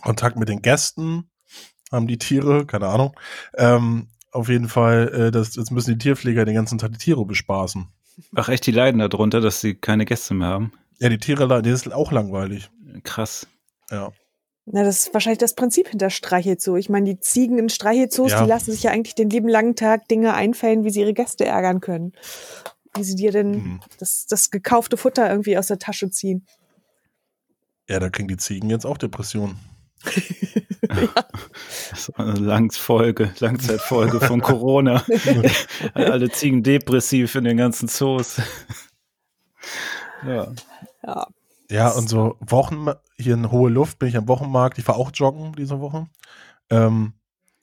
Kontakt 0.00 0.36
mit 0.36 0.48
den 0.48 0.62
Gästen, 0.62 1.30
haben 1.90 2.06
die 2.06 2.18
Tiere, 2.18 2.66
keine 2.66 2.86
Ahnung. 2.86 3.14
Ähm, 3.56 4.08
auf 4.32 4.48
jeden 4.48 4.68
Fall, 4.68 5.08
äh, 5.08 5.30
das, 5.30 5.56
jetzt 5.56 5.70
müssen 5.70 5.92
die 5.92 5.98
Tierpfleger 5.98 6.44
den 6.44 6.54
ganzen 6.54 6.78
Tag 6.78 6.92
die 6.92 6.98
Tiere 6.98 7.24
bespaßen. 7.24 7.88
Ach 8.34 8.48
echt, 8.48 8.66
die 8.66 8.72
leiden 8.72 9.00
darunter, 9.00 9.40
dass 9.40 9.60
sie 9.60 9.74
keine 9.74 10.04
Gäste 10.04 10.34
mehr 10.34 10.48
haben? 10.48 10.72
Ja, 10.98 11.08
die 11.08 11.18
Tiere 11.18 11.46
leiden, 11.46 11.70
das 11.70 11.86
ist 11.86 11.92
auch 11.92 12.12
langweilig. 12.12 12.70
Krass. 13.04 13.46
Ja. 13.90 14.12
Na, 14.70 14.82
das 14.84 15.06
ist 15.06 15.14
wahrscheinlich 15.14 15.38
das 15.38 15.54
Prinzip 15.54 15.88
hinter 15.88 16.10
Streichelzoo. 16.10 16.76
Ich 16.76 16.88
meine, 16.90 17.06
die 17.06 17.20
Ziegen 17.20 17.58
in 17.58 17.68
Streichelzoos, 17.70 18.32
Ja. 18.32 18.42
die 18.42 18.48
lassen 18.48 18.70
sich 18.72 18.82
ja 18.82 18.90
eigentlich 18.90 19.14
den 19.14 19.30
lieben 19.30 19.48
langen 19.48 19.76
Tag 19.76 20.08
Dinge 20.08 20.34
einfallen, 20.34 20.84
wie 20.84 20.90
sie 20.90 21.00
ihre 21.00 21.14
Gäste 21.14 21.46
ärgern 21.46 21.80
können. 21.80 22.12
Wie 22.94 23.02
sie 23.04 23.14
dir 23.16 23.32
denn 23.32 23.50
Mhm. 23.50 23.80
das, 23.98 24.26
das 24.26 24.50
gekaufte 24.50 24.96
Futter 24.96 25.28
irgendwie 25.30 25.56
aus 25.56 25.68
der 25.68 25.78
Tasche 25.78 26.10
ziehen. 26.10 26.46
Ja, 27.88 27.98
da 27.98 28.10
kriegen 28.10 28.28
die 28.28 28.36
Ziegen 28.36 28.68
jetzt 28.68 28.84
auch 28.84 28.98
Depressionen. 28.98 29.58
Das 31.90 32.08
ist 32.08 32.18
eine 32.18 32.32
Langfolge, 32.34 33.32
Langzeitfolge 33.40 34.20
von 34.20 34.40
Corona. 34.40 35.04
Alle 35.94 36.30
Ziegen 36.30 36.62
depressiv 36.62 37.34
in 37.34 37.44
den 37.44 37.56
ganzen 37.56 37.88
Zoos. 37.88 38.40
ja. 40.26 40.52
Ja. 41.04 41.26
Ja, 41.70 41.90
und 41.90 42.08
so 42.08 42.36
Wochen, 42.40 42.86
hier 43.16 43.34
in 43.34 43.50
hohe 43.50 43.70
Luft 43.70 43.98
bin 43.98 44.08
ich 44.08 44.16
am 44.16 44.28
Wochenmarkt, 44.28 44.78
ich 44.78 44.88
war 44.88 44.96
auch 44.96 45.10
joggen 45.12 45.52
diese 45.52 45.80
Woche. 45.80 46.06
Ähm, 46.70 47.12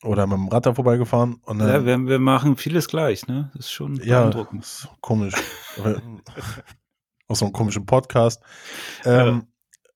oder 0.04 0.28
mit 0.28 0.38
dem 0.38 0.48
Rad 0.50 0.66
da 0.68 0.74
vorbeigefahren. 0.76 1.36
Und 1.46 1.60
dann, 1.60 1.68
ja 1.68 1.86
wir, 1.86 1.98
wir 2.06 2.20
machen 2.20 2.58
vieles 2.58 2.88
gleich, 2.88 3.28
ne? 3.28 3.50
Das 3.56 3.66
ist 3.66 3.72
schon 3.72 3.96
Ja, 3.98 4.22
beeindruckend. 4.22 4.64
ist 4.64 4.88
komisch. 5.02 5.34
Auch 7.28 7.36
so 7.36 7.46
einen 7.46 7.54
komischen 7.54 7.86
Podcast. 7.88 8.44
Ähm, 9.04 9.48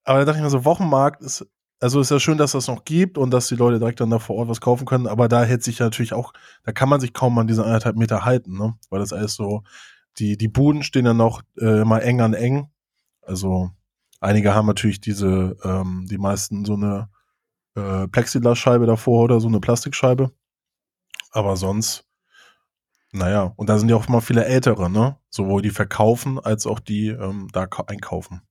Aber 0.03 0.19
da 0.19 0.25
dachte 0.25 0.39
ich 0.39 0.43
mir 0.43 0.49
so, 0.49 0.65
Wochenmarkt 0.65 1.21
ist, 1.21 1.45
also 1.79 1.99
ist 2.01 2.09
ja 2.09 2.19
schön, 2.19 2.39
dass 2.39 2.53
das 2.53 2.67
noch 2.67 2.85
gibt 2.85 3.19
und 3.19 3.29
dass 3.31 3.47
die 3.47 3.55
Leute 3.55 3.77
direkt 3.77 3.99
dann 4.01 4.09
da 4.09 4.17
vor 4.17 4.35
Ort 4.37 4.49
was 4.49 4.61
kaufen 4.61 4.85
können, 4.85 5.05
aber 5.05 5.27
da 5.29 5.43
hält 5.43 5.63
sich 5.63 5.77
ja 5.79 5.85
natürlich 5.85 6.13
auch, 6.13 6.33
da 6.63 6.71
kann 6.71 6.89
man 6.89 6.99
sich 6.99 7.13
kaum 7.13 7.37
an 7.37 7.45
diese 7.47 7.63
anderthalb 7.63 7.95
Meter 7.95 8.25
halten, 8.25 8.57
ne? 8.57 8.73
Weil 8.89 8.99
das 8.99 9.13
alles 9.13 9.35
so, 9.35 9.63
die, 10.17 10.35
die 10.37 10.47
Buden 10.47 10.81
stehen 10.81 11.05
ja 11.05 11.13
noch 11.13 11.43
äh, 11.59 11.81
immer 11.81 12.01
eng 12.01 12.19
an 12.21 12.33
eng. 12.33 12.71
Also 13.21 13.69
einige 14.19 14.53
haben 14.53 14.67
natürlich 14.67 15.01
diese, 15.01 15.57
ähm, 15.63 16.05
die 16.09 16.17
meisten 16.17 16.65
so 16.65 16.73
eine 16.73 17.09
äh, 17.75 18.07
Plexiglasscheibe 18.07 18.85
davor 18.85 19.23
oder 19.23 19.39
so 19.39 19.47
eine 19.47 19.59
Plastikscheibe. 19.59 20.31
Aber 21.31 21.55
sonst, 21.57 22.05
naja, 23.11 23.53
und 23.55 23.69
da 23.69 23.77
sind 23.77 23.89
ja 23.89 23.95
auch 23.95 24.07
immer 24.07 24.21
viele 24.21 24.45
Ältere, 24.45 24.89
ne? 24.89 25.17
Sowohl 25.29 25.61
die 25.61 25.69
verkaufen 25.71 26.39
als 26.39 26.65
auch 26.65 26.79
die 26.79 27.07
ähm, 27.07 27.47
da 27.51 27.67
ka- 27.67 27.85
einkaufen. 27.87 28.41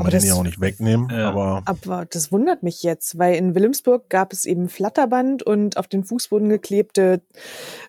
Will 0.00 0.04
man 0.04 0.10
den 0.10 0.20
ja 0.22 0.28
das- 0.30 0.38
auch 0.38 0.42
nicht 0.42 0.60
wegnehmen, 0.60 1.08
Ja. 1.10 1.28
aber 1.30 1.62
Aber 1.66 2.04
das 2.06 2.30
wundert 2.32 2.62
mich 2.62 2.82
jetzt, 2.82 3.18
weil 3.18 3.34
in 3.36 3.54
Wilhelmsburg 3.54 4.08
gab 4.10 4.32
es 4.32 4.44
eben 4.44 4.68
Flatterband 4.68 5.42
und 5.42 5.76
auf 5.76 5.86
den 5.88 6.04
Fußboden 6.04 6.48
geklebte 6.48 7.22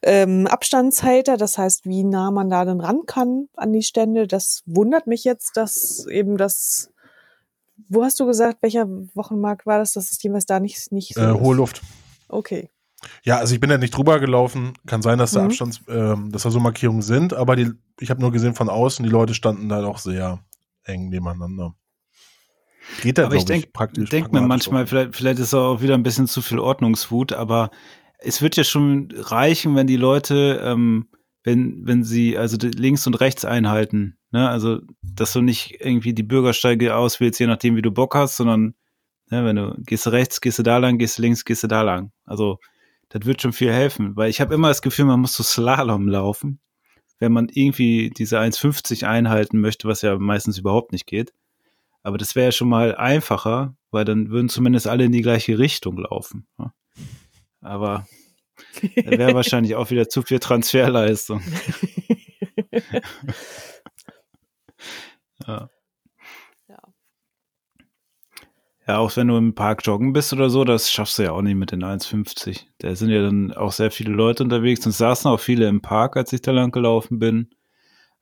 ähm, 0.03 0.47
Abstandshalter. 0.47 1.37
Das 1.37 1.57
heißt, 1.57 1.85
wie 1.85 2.03
nah 2.03 2.31
man 2.31 2.49
da 2.49 2.65
denn 2.65 2.79
ran 2.79 3.01
kann 3.05 3.47
an 3.55 3.73
die 3.73 3.83
Stände. 3.83 4.27
Das 4.27 4.63
wundert 4.65 5.07
mich 5.07 5.23
jetzt, 5.23 5.57
dass 5.57 6.05
eben 6.07 6.37
das. 6.37 6.89
Wo 7.89 8.03
hast 8.03 8.19
du 8.19 8.25
gesagt, 8.25 8.59
welcher 8.61 8.87
Wochenmarkt 9.15 9.65
war 9.65 9.79
das, 9.79 9.93
dass 9.93 10.11
es 10.11 10.21
jeweils 10.23 10.45
da 10.45 10.59
nicht, 10.59 10.91
nicht 10.91 11.13
so 11.15 11.21
äh, 11.21 11.31
ist? 11.33 11.39
hohe 11.39 11.55
Luft. 11.55 11.81
Okay. 12.29 12.69
Ja, 13.23 13.37
also 13.37 13.53
ich 13.53 13.59
bin 13.59 13.69
ja 13.69 13.77
nicht 13.77 13.95
drüber 13.95 14.19
gelaufen. 14.19 14.73
Kann 14.87 15.01
sein, 15.01 15.19
dass 15.19 15.31
da 15.31 15.41
Mhm. 15.41 15.45
Abstands, 15.47 15.81
ähm, 15.89 16.31
dass 16.31 16.43
da 16.43 16.49
so 16.51 16.59
Markierungen 16.59 17.01
sind, 17.03 17.33
aber 17.33 17.55
die, 17.55 17.71
ich 17.99 18.09
habe 18.09 18.21
nur 18.21 18.31
gesehen 18.31 18.55
von 18.55 18.69
außen, 18.69 19.03
die 19.03 19.11
Leute 19.11 19.33
standen 19.35 19.69
da 19.69 19.81
doch 19.81 19.99
sehr 19.99 20.39
eng 20.85 21.09
nebeneinander. 21.09 21.75
Geht 23.01 23.17
da, 23.17 23.25
Aber 23.25 23.35
ich 23.35 23.45
denke 23.45 23.69
denk 23.93 24.31
mir 24.31 24.41
manchmal, 24.41 24.87
vielleicht, 24.87 25.15
vielleicht 25.15 25.39
ist 25.39 25.53
auch 25.53 25.81
wieder 25.81 25.95
ein 25.95 26.03
bisschen 26.03 26.27
zu 26.27 26.41
viel 26.41 26.59
Ordnungswut, 26.59 27.33
aber 27.33 27.71
es 28.19 28.41
wird 28.41 28.55
ja 28.55 28.63
schon 28.63 29.09
reichen, 29.15 29.75
wenn 29.75 29.87
die 29.87 29.97
Leute, 29.97 30.61
ähm, 30.63 31.07
wenn, 31.43 31.85
wenn 31.85 32.03
sie 32.03 32.37
also 32.37 32.57
links 32.59 33.05
und 33.05 33.15
rechts 33.15 33.45
einhalten, 33.45 34.17
ne? 34.31 34.49
Also, 34.49 34.79
dass 35.01 35.33
du 35.33 35.41
nicht 35.41 35.77
irgendwie 35.79 36.13
die 36.13 36.23
Bürgersteige 36.23 36.95
auswählst, 36.95 37.39
je 37.39 37.47
nachdem, 37.47 37.75
wie 37.75 37.81
du 37.81 37.91
Bock 37.91 38.15
hast, 38.15 38.37
sondern 38.37 38.73
ne, 39.29 39.45
wenn 39.45 39.55
du 39.55 39.75
gehst 39.85 40.05
du 40.05 40.09
rechts, 40.11 40.41
gehst 40.41 40.59
du 40.59 40.63
da 40.63 40.77
lang, 40.77 40.97
gehst 40.97 41.17
du 41.17 41.21
links, 41.21 41.45
gehst 41.45 41.63
du 41.63 41.67
da 41.67 41.81
lang. 41.81 42.11
Also, 42.25 42.59
das 43.09 43.25
wird 43.25 43.41
schon 43.41 43.53
viel 43.53 43.71
helfen, 43.71 44.15
weil 44.15 44.29
ich 44.29 44.41
habe 44.41 44.53
immer 44.55 44.69
das 44.69 44.81
Gefühl, 44.81 45.05
man 45.05 45.19
muss 45.19 45.35
so 45.35 45.43
Slalom 45.43 46.07
laufen, 46.07 46.59
wenn 47.19 47.31
man 47.31 47.49
irgendwie 47.49 48.09
diese 48.09 48.39
1,50 48.39 49.05
einhalten 49.05 49.59
möchte, 49.59 49.87
was 49.87 50.01
ja 50.01 50.17
meistens 50.17 50.57
überhaupt 50.57 50.91
nicht 50.91 51.05
geht. 51.05 51.33
Aber 52.05 52.19
das 52.19 52.35
wäre 52.35 52.45
ja 52.45 52.51
schon 52.51 52.69
mal 52.69 52.95
einfacher, 52.95 53.75
weil 53.89 54.05
dann 54.05 54.29
würden 54.29 54.47
zumindest 54.47 54.87
alle 54.87 55.05
in 55.05 55.11
die 55.11 55.23
gleiche 55.23 55.57
Richtung 55.57 55.97
laufen. 55.97 56.45
Aber 57.61 58.05
das 58.95 59.17
wäre 59.17 59.33
wahrscheinlich 59.33 59.73
auch 59.73 59.89
wieder 59.89 60.07
zu 60.07 60.21
viel 60.21 60.37
Transferleistung. 60.37 61.41
ja. 65.47 65.67
Ja. 66.67 66.77
Ja, 68.87 68.97
auch 68.99 69.17
wenn 69.17 69.27
du 69.27 69.37
im 69.37 69.55
Park 69.55 69.81
joggen 69.83 70.13
bist 70.13 70.31
oder 70.31 70.51
so, 70.51 70.63
das 70.63 70.91
schaffst 70.91 71.17
du 71.17 71.23
ja 71.23 71.31
auch 71.31 71.41
nicht 71.41 71.55
mit 71.55 71.71
den 71.71 71.83
1,50. 71.83 72.65
Da 72.77 72.95
sind 72.95 73.09
ja 73.09 73.23
dann 73.23 73.51
auch 73.51 73.71
sehr 73.71 73.89
viele 73.89 74.13
Leute 74.13 74.43
unterwegs 74.43 74.85
und 74.85 74.91
es 74.91 74.99
saßen 74.99 75.31
auch 75.31 75.39
viele 75.39 75.67
im 75.67 75.81
Park, 75.81 76.17
als 76.17 76.31
ich 76.33 76.43
da 76.43 76.51
lang 76.51 76.69
gelaufen 76.69 77.17
bin. 77.17 77.49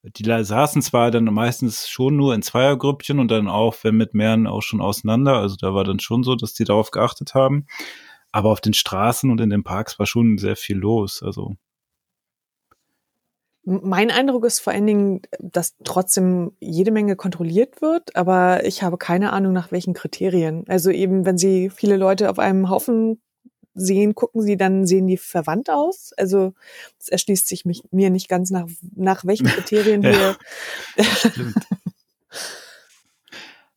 Die 0.03 0.23
saßen 0.25 0.81
zwar 0.81 1.11
dann 1.11 1.23
meistens 1.25 1.87
schon 1.87 2.17
nur 2.17 2.35
in 2.35 2.41
Zweiergrüppchen 2.41 3.19
und 3.19 3.31
dann 3.31 3.47
auch, 3.47 3.75
wenn 3.83 3.95
mit 3.95 4.13
mehreren, 4.13 4.47
auch 4.47 4.61
schon 4.61 4.81
auseinander. 4.81 5.37
Also 5.37 5.55
da 5.55 5.73
war 5.73 5.85
dann 5.85 5.99
schon 5.99 6.23
so, 6.23 6.35
dass 6.35 6.53
die 6.53 6.65
darauf 6.65 6.91
geachtet 6.91 7.33
haben. 7.33 7.67
Aber 8.33 8.49
auf 8.49 8.59
den 8.59 8.73
Straßen 8.73 9.31
und 9.31 9.39
in 9.39 9.49
den 9.49 9.63
Parks 9.63 9.99
war 9.99 10.05
schon 10.05 10.37
sehr 10.37 10.57
viel 10.57 10.75
los. 10.75 11.23
Also 11.23 11.55
Mein 13.63 14.11
Eindruck 14.11 14.43
ist 14.43 14.59
vor 14.59 14.73
allen 14.73 14.87
Dingen, 14.87 15.21
dass 15.39 15.77
trotzdem 15.85 16.51
jede 16.59 16.91
Menge 16.91 17.15
kontrolliert 17.15 17.81
wird, 17.81 18.13
aber 18.17 18.65
ich 18.65 18.83
habe 18.83 18.97
keine 18.97 19.31
Ahnung, 19.31 19.53
nach 19.53 19.71
welchen 19.71 19.93
Kriterien. 19.93 20.65
Also 20.67 20.89
eben, 20.89 21.25
wenn 21.25 21.37
Sie 21.37 21.69
viele 21.69 21.95
Leute 21.95 22.29
auf 22.29 22.39
einem 22.39 22.69
Haufen 22.69 23.21
sehen, 23.73 24.15
gucken 24.15 24.41
Sie, 24.41 24.57
dann 24.57 24.85
sehen 24.85 25.07
die 25.07 25.17
verwandt 25.17 25.69
aus. 25.69 26.13
Also 26.17 26.53
es 26.99 27.09
erschließt 27.09 27.47
sich 27.47 27.65
mich, 27.65 27.83
mir 27.91 28.09
nicht 28.09 28.29
ganz 28.29 28.51
nach, 28.51 28.67
nach 28.95 29.25
welchen 29.25 29.47
Kriterien 29.47 30.01
hier. 30.03 30.37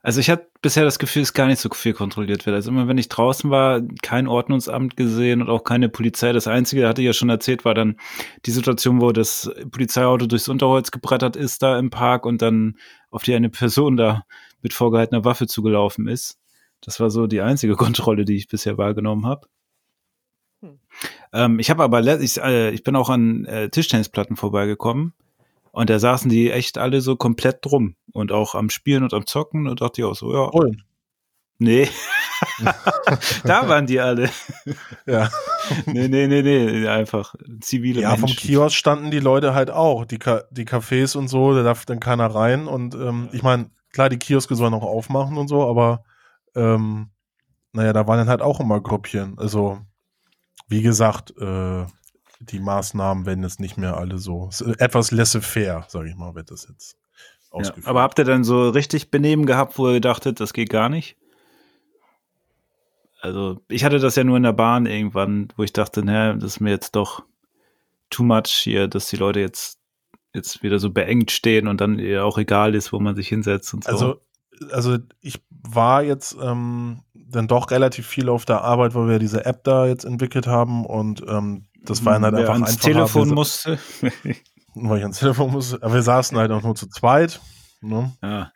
Also 0.07 0.21
ich 0.21 0.31
hatte 0.31 0.47
bisher 0.63 0.85
das 0.85 1.01
Gefühl, 1.01 1.23
dass 1.23 1.33
gar 1.33 1.49
nicht 1.49 1.59
so 1.59 1.69
viel 1.71 1.93
kontrolliert 1.93 2.47
wird. 2.47 2.55
Also 2.55 2.71
immer 2.71 2.87
wenn 2.87 2.97
ich 2.97 3.09
draußen 3.09 3.51
war, 3.51 3.83
kein 4.03 4.29
Ordnungsamt 4.29 4.97
gesehen 4.97 5.43
und 5.43 5.51
auch 5.51 5.65
keine 5.65 5.89
Polizei. 5.89 6.33
Das 6.33 6.47
Einzige, 6.47 6.87
hatte 6.87 7.03
ich 7.03 7.07
ja 7.07 7.13
schon 7.13 7.29
erzählt, 7.29 7.65
war 7.65 7.75
dann 7.75 7.97
die 8.45 8.53
Situation, 8.53 9.01
wo 9.01 9.11
das 9.11 9.51
Polizeiauto 9.69 10.27
durchs 10.27 10.47
Unterholz 10.47 10.93
gebrettert 10.93 11.35
ist 11.35 11.61
da 11.65 11.77
im 11.77 11.91
Park 11.91 12.25
und 12.25 12.41
dann 12.41 12.77
auf 13.11 13.25
die 13.25 13.35
eine 13.35 13.51
Person 13.51 13.97
da 13.97 14.23
mit 14.63 14.73
vorgehaltener 14.75 15.25
Waffe 15.25 15.49
zugelaufen 15.49 16.07
ist. 16.07 16.39
Das 16.83 17.01
war 17.01 17.11
so 17.11 17.27
die 17.27 17.41
einzige 17.41 17.75
Kontrolle, 17.77 18.25
die 18.25 18.37
ich 18.37 18.47
bisher 18.47 18.79
wahrgenommen 18.79 19.27
habe. 19.27 19.49
Hm. 20.61 20.79
Ähm, 21.33 21.59
ich 21.59 21.71
habe 21.71 21.83
aber, 21.83 22.01
ich, 22.21 22.39
äh, 22.39 22.71
ich 22.71 22.83
bin 22.83 22.97
auch 22.97 23.11
an 23.11 23.45
äh, 23.45 23.69
Tischtennisplatten 23.69 24.37
vorbeigekommen 24.37 25.13
und 25.73 25.91
da 25.91 25.99
saßen 25.99 26.31
die 26.31 26.51
echt 26.51 26.79
alle 26.79 27.01
so 27.01 27.17
komplett 27.17 27.59
drum 27.65 27.97
und 28.13 28.33
auch 28.33 28.55
am 28.55 28.71
Spielen 28.71 29.03
und 29.03 29.13
am 29.13 29.27
Zocken 29.27 29.67
und 29.67 29.81
dachte 29.81 30.01
ich 30.01 30.05
auch 30.07 30.15
so, 30.15 30.33
ja, 30.33 30.41
Rollen. 30.41 30.83
nee. 31.59 31.89
da 33.45 33.69
waren 33.69 33.87
die 33.87 34.01
alle. 34.01 34.31
Ja. 35.07 35.31
Nee, 35.87 36.09
nee, 36.09 36.27
nee, 36.27 36.43
nee, 36.43 36.87
einfach 36.87 37.35
zivile 37.61 38.03
Ja, 38.03 38.11
vom 38.11 38.21
Menschen. 38.21 38.37
Kiosk 38.37 38.77
standen 38.77 39.11
die 39.11 39.21
Leute 39.21 39.55
halt 39.55 39.71
auch, 39.71 40.05
die, 40.05 40.19
Ka 40.19 40.45
die 40.51 40.67
Cafés 40.67 41.17
und 41.17 41.29
so, 41.29 41.55
da 41.55 41.63
darf 41.63 41.87
dann 41.87 42.01
keiner 42.01 42.27
rein. 42.27 42.67
Und 42.69 42.95
ähm, 42.95 43.29
ich 43.33 43.43
meine, 43.43 43.71
klar, 43.93 44.09
die 44.09 44.19
Kioske 44.19 44.55
sollen 44.55 44.75
auch 44.75 44.83
aufmachen 44.83 45.39
und 45.39 45.49
so, 45.49 45.67
aber 45.67 46.05
ähm, 46.55 47.11
naja, 47.73 47.93
da 47.93 48.07
waren 48.07 48.19
dann 48.19 48.29
halt 48.29 48.43
auch 48.43 48.61
immer 48.61 48.81
Grüppchen. 48.81 49.39
Also, 49.39 49.79
wie 50.69 50.83
gesagt, 50.83 51.37
äh, 51.39 51.87
die 52.41 52.59
Maßnahmen 52.61 53.25
werden 53.27 53.43
jetzt 53.45 53.61
nicht 53.61 53.77
mehr 53.79 53.97
alle 53.97 54.19
so. 54.19 54.51
Etwas 54.79 55.11
laissez-faire, 55.11 55.85
sage 55.89 56.09
ich 56.11 56.17
mal, 56.17 56.35
wird 56.35 56.51
das 56.51 56.67
jetzt 56.69 56.97
Ja, 57.53 57.59
ausgeführt. 57.59 57.87
aber 57.87 58.03
habt 58.03 58.19
ihr 58.19 58.25
dann 58.25 58.45
so 58.45 58.69
richtig 58.69 59.11
Benehmen 59.11 59.47
gehabt, 59.47 59.79
wo 59.79 59.89
ihr 59.91 60.01
dachtet, 60.01 60.41
das 60.41 60.53
geht 60.53 60.71
gar 60.71 60.89
nicht? 60.89 61.17
Also, 63.21 63.61
ich 63.69 63.85
hatte 63.85 63.99
das 63.99 64.15
ja 64.17 64.25
nur 64.25 64.37
in 64.37 64.43
der 64.43 64.53
Bahn 64.53 64.87
irgendwann, 64.87 65.49
wo 65.57 65.63
ich 65.63 65.73
dachte, 65.73 66.05
naja, 66.05 66.35
das 66.35 66.55
ist 66.55 66.61
mir 66.61 66.71
jetzt 66.71 66.95
doch 66.95 67.25
too 68.11 68.23
much 68.23 68.51
hier, 68.51 68.87
dass 68.89 69.09
die 69.09 69.17
Leute 69.17 69.41
jetzt, 69.41 69.81
jetzt 70.35 70.63
wieder 70.63 70.79
so 70.79 70.91
beengt 70.91 71.31
stehen 71.31 71.67
und 71.67 71.81
dann 71.81 71.99
ihr 71.99 72.25
auch 72.25 72.39
egal 72.39 72.75
ist, 72.75 72.93
wo 72.93 73.01
man 73.01 73.17
sich 73.17 73.29
hinsetzt 73.29 73.73
und 73.73 73.85
so. 73.85 73.91
Also, 73.91 74.21
also 74.71 74.99
ich 75.21 75.43
war 75.51 76.03
jetzt 76.03 76.37
ähm, 76.41 77.03
dann 77.15 77.49
doch 77.49 77.71
relativ 77.71 78.07
viel 78.07 78.29
auf 78.29 78.45
der 78.45 78.63
Arbeit, 78.63 78.95
weil 78.95 79.09
wir 79.09 79.19
diese 79.19 79.45
App 79.45 79.65
da 79.65 79.87
jetzt 79.87 80.05
entwickelt 80.05 80.47
haben 80.47 80.87
und 80.87 81.23
ähm, 81.29 81.67
das 81.83 82.05
war 82.05 82.15
dann 82.15 82.25
halt 82.25 82.35
einfach 82.35 82.55
ans 82.55 82.71
einfacher. 82.71 82.93
Telefon 82.93 83.29
musste. 83.31 83.79
weil 84.75 84.99
ich 84.99 85.05
ans 85.05 85.19
Telefon 85.19 85.53
muss. 85.53 85.81
Aber 85.81 85.95
wir 85.95 86.03
saßen 86.03 86.37
halt 86.37 86.51
auch 86.51 86.63
nur 86.63 86.75
zu 86.75 86.89
zweit. 86.89 87.41
Ne? 87.81 88.13
Ja. 88.23 88.53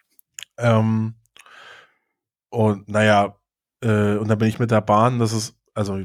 Ähm, 0.58 1.14
und 2.50 2.88
naja, 2.88 3.36
äh, 3.80 4.16
und 4.16 4.28
dann 4.28 4.38
bin 4.38 4.48
ich 4.48 4.58
mit 4.58 4.70
der 4.70 4.80
Bahn, 4.80 5.18
das 5.18 5.32
ist, 5.32 5.54
also 5.74 6.00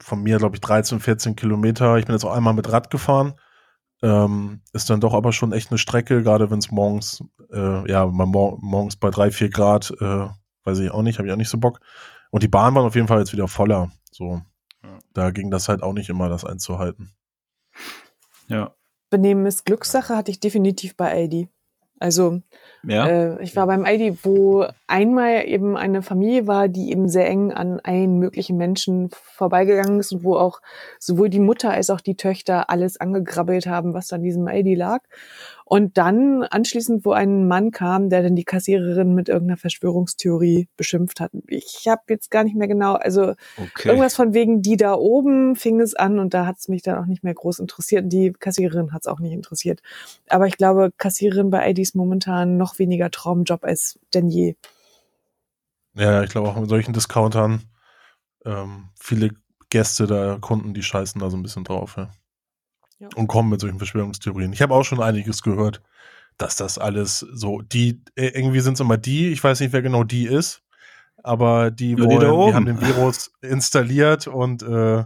von 0.00 0.22
mir, 0.22 0.38
glaube 0.38 0.56
ich, 0.56 0.60
13, 0.60 1.00
14 1.00 1.36
Kilometer. 1.36 1.98
Ich 1.98 2.06
bin 2.06 2.14
jetzt 2.14 2.24
auch 2.24 2.34
einmal 2.34 2.54
mit 2.54 2.70
Rad 2.70 2.90
gefahren. 2.90 3.34
Ähm, 4.02 4.60
ist 4.72 4.88
dann 4.90 5.00
doch 5.00 5.12
aber 5.14 5.32
schon 5.32 5.52
echt 5.52 5.70
eine 5.70 5.78
Strecke, 5.78 6.22
gerade 6.22 6.50
wenn 6.50 6.58
es 6.60 6.70
morgens, 6.70 7.22
äh, 7.52 7.90
ja, 7.90 8.06
mal 8.06 8.26
mor 8.26 8.58
morgens 8.60 8.96
bei 8.96 9.10
drei, 9.10 9.30
vier 9.30 9.48
Grad, 9.50 9.92
äh, 10.00 10.28
weiß 10.64 10.78
ich 10.78 10.90
auch 10.90 11.02
nicht, 11.02 11.18
habe 11.18 11.26
ich 11.26 11.32
auch 11.32 11.38
nicht 11.38 11.48
so 11.48 11.58
Bock. 11.58 11.80
Und 12.30 12.42
die 12.42 12.48
Bahn 12.48 12.74
war 12.74 12.84
auf 12.84 12.94
jeden 12.94 13.08
Fall 13.08 13.18
jetzt 13.18 13.32
wieder 13.32 13.48
voller. 13.48 13.90
So, 14.12 14.42
Ja. 14.84 14.98
da 15.14 15.30
ging 15.30 15.50
das 15.50 15.68
halt 15.68 15.82
auch 15.82 15.92
nicht 15.94 16.08
immer, 16.10 16.28
das 16.28 16.44
einzuhalten. 16.44 17.12
Ja. 18.46 18.74
Benehmen 19.10 19.46
ist 19.46 19.64
Glückssache, 19.64 20.14
hatte 20.16 20.30
ich 20.30 20.38
definitiv 20.40 20.96
bei 20.96 21.10
Aldi. 21.10 21.48
Also 21.98 22.40
Ja. 22.84 23.08
Äh, 23.08 23.42
ich 23.42 23.56
war 23.56 23.66
beim 23.66 23.84
Aldi, 23.84 24.18
wo 24.22 24.66
einmal 24.86 25.46
eben 25.46 25.76
eine 25.76 26.02
Familie 26.02 26.46
war, 26.46 26.68
die 26.68 26.90
eben 26.90 27.08
sehr 27.08 27.28
eng 27.28 27.52
an 27.52 27.80
einen 27.80 28.18
möglichen 28.18 28.56
Menschen 28.56 29.10
vorbeigegangen 29.10 29.98
ist 29.98 30.12
und 30.12 30.24
wo 30.24 30.36
auch 30.36 30.60
sowohl 30.98 31.28
die 31.28 31.40
Mutter 31.40 31.70
als 31.70 31.90
auch 31.90 32.00
die 32.00 32.16
Töchter 32.16 32.70
alles 32.70 33.00
angegrabbelt 33.00 33.66
haben, 33.66 33.94
was 33.94 34.08
da 34.08 34.16
an 34.16 34.22
diesem 34.22 34.46
Aldi 34.46 34.74
lag. 34.74 35.02
Und 35.68 35.98
dann 35.98 36.44
anschließend, 36.44 37.04
wo 37.04 37.12
ein 37.12 37.46
Mann 37.46 37.72
kam, 37.72 38.08
der 38.08 38.22
dann 38.22 38.34
die 38.34 38.44
Kassiererin 38.44 39.14
mit 39.14 39.28
irgendeiner 39.28 39.58
Verschwörungstheorie 39.58 40.66
beschimpft 40.78 41.20
hat. 41.20 41.30
Ich 41.46 41.86
habe 41.86 42.00
jetzt 42.08 42.30
gar 42.30 42.42
nicht 42.42 42.56
mehr 42.56 42.68
genau, 42.68 42.94
also 42.94 43.34
Okay. 43.54 43.88
irgendwas 43.88 44.14
von 44.14 44.32
wegen 44.32 44.62
die 44.62 44.78
da 44.78 44.94
oben 44.94 45.56
fing 45.56 45.80
es 45.80 45.94
an 45.94 46.18
und 46.20 46.32
da 46.32 46.46
hat 46.46 46.56
es 46.58 46.68
mich 46.68 46.80
dann 46.80 46.96
auch 46.96 47.04
nicht 47.04 47.22
mehr 47.22 47.34
groß 47.34 47.58
interessiert. 47.58 48.04
Und 48.04 48.14
die 48.14 48.32
Kassiererin 48.32 48.94
hat 48.94 49.02
es 49.02 49.08
auch 49.08 49.20
nicht 49.20 49.32
interessiert. 49.34 49.82
Aber 50.30 50.46
ich 50.46 50.56
glaube, 50.56 50.90
Kassiererin 50.96 51.50
bei 51.50 51.68
ID 51.68 51.80
ist 51.80 51.94
momentan 51.94 52.56
noch 52.56 52.78
weniger 52.78 53.10
Traumjob 53.10 53.62
als 53.62 53.98
denn 54.14 54.28
je. 54.28 54.54
Ja, 55.92 56.22
ich 56.22 56.30
glaube 56.30 56.48
auch 56.48 56.56
mit 56.58 56.70
solchen 56.70 56.94
Discountern 56.94 57.62
ähm, 58.46 58.88
viele 58.98 59.32
Gäste 59.68 60.06
da, 60.06 60.38
Kunden, 60.40 60.72
die 60.72 60.82
scheißen 60.82 61.20
da 61.20 61.28
so 61.28 61.36
ein 61.36 61.42
bisschen 61.42 61.64
drauf, 61.64 61.96
ja. 61.98 62.10
Ja. 62.98 63.08
Und 63.14 63.28
kommen 63.28 63.50
mit 63.50 63.60
solchen 63.60 63.78
Verschwörungstheorien. 63.78 64.52
Ich 64.52 64.62
habe 64.62 64.74
auch 64.74 64.84
schon 64.84 65.00
einiges 65.00 65.42
gehört, 65.42 65.82
dass 66.36 66.56
das 66.56 66.78
alles 66.78 67.20
so, 67.20 67.60
die, 67.60 68.02
äh, 68.16 68.28
irgendwie 68.28 68.60
sind 68.60 68.74
es 68.74 68.80
immer 68.80 68.96
die, 68.96 69.28
ich 69.30 69.42
weiß 69.42 69.60
nicht, 69.60 69.72
wer 69.72 69.82
genau 69.82 70.04
die 70.04 70.26
ist, 70.26 70.62
aber 71.22 71.70
die 71.70 71.94
Nur 71.94 72.08
die 72.08 72.16
wollen, 72.16 72.20
die, 72.20 72.26
oben. 72.26 72.54
haben 72.54 72.66
den 72.66 72.80
Virus 72.80 73.32
installiert 73.40 74.26
und 74.26 74.62
äh, 74.62 75.04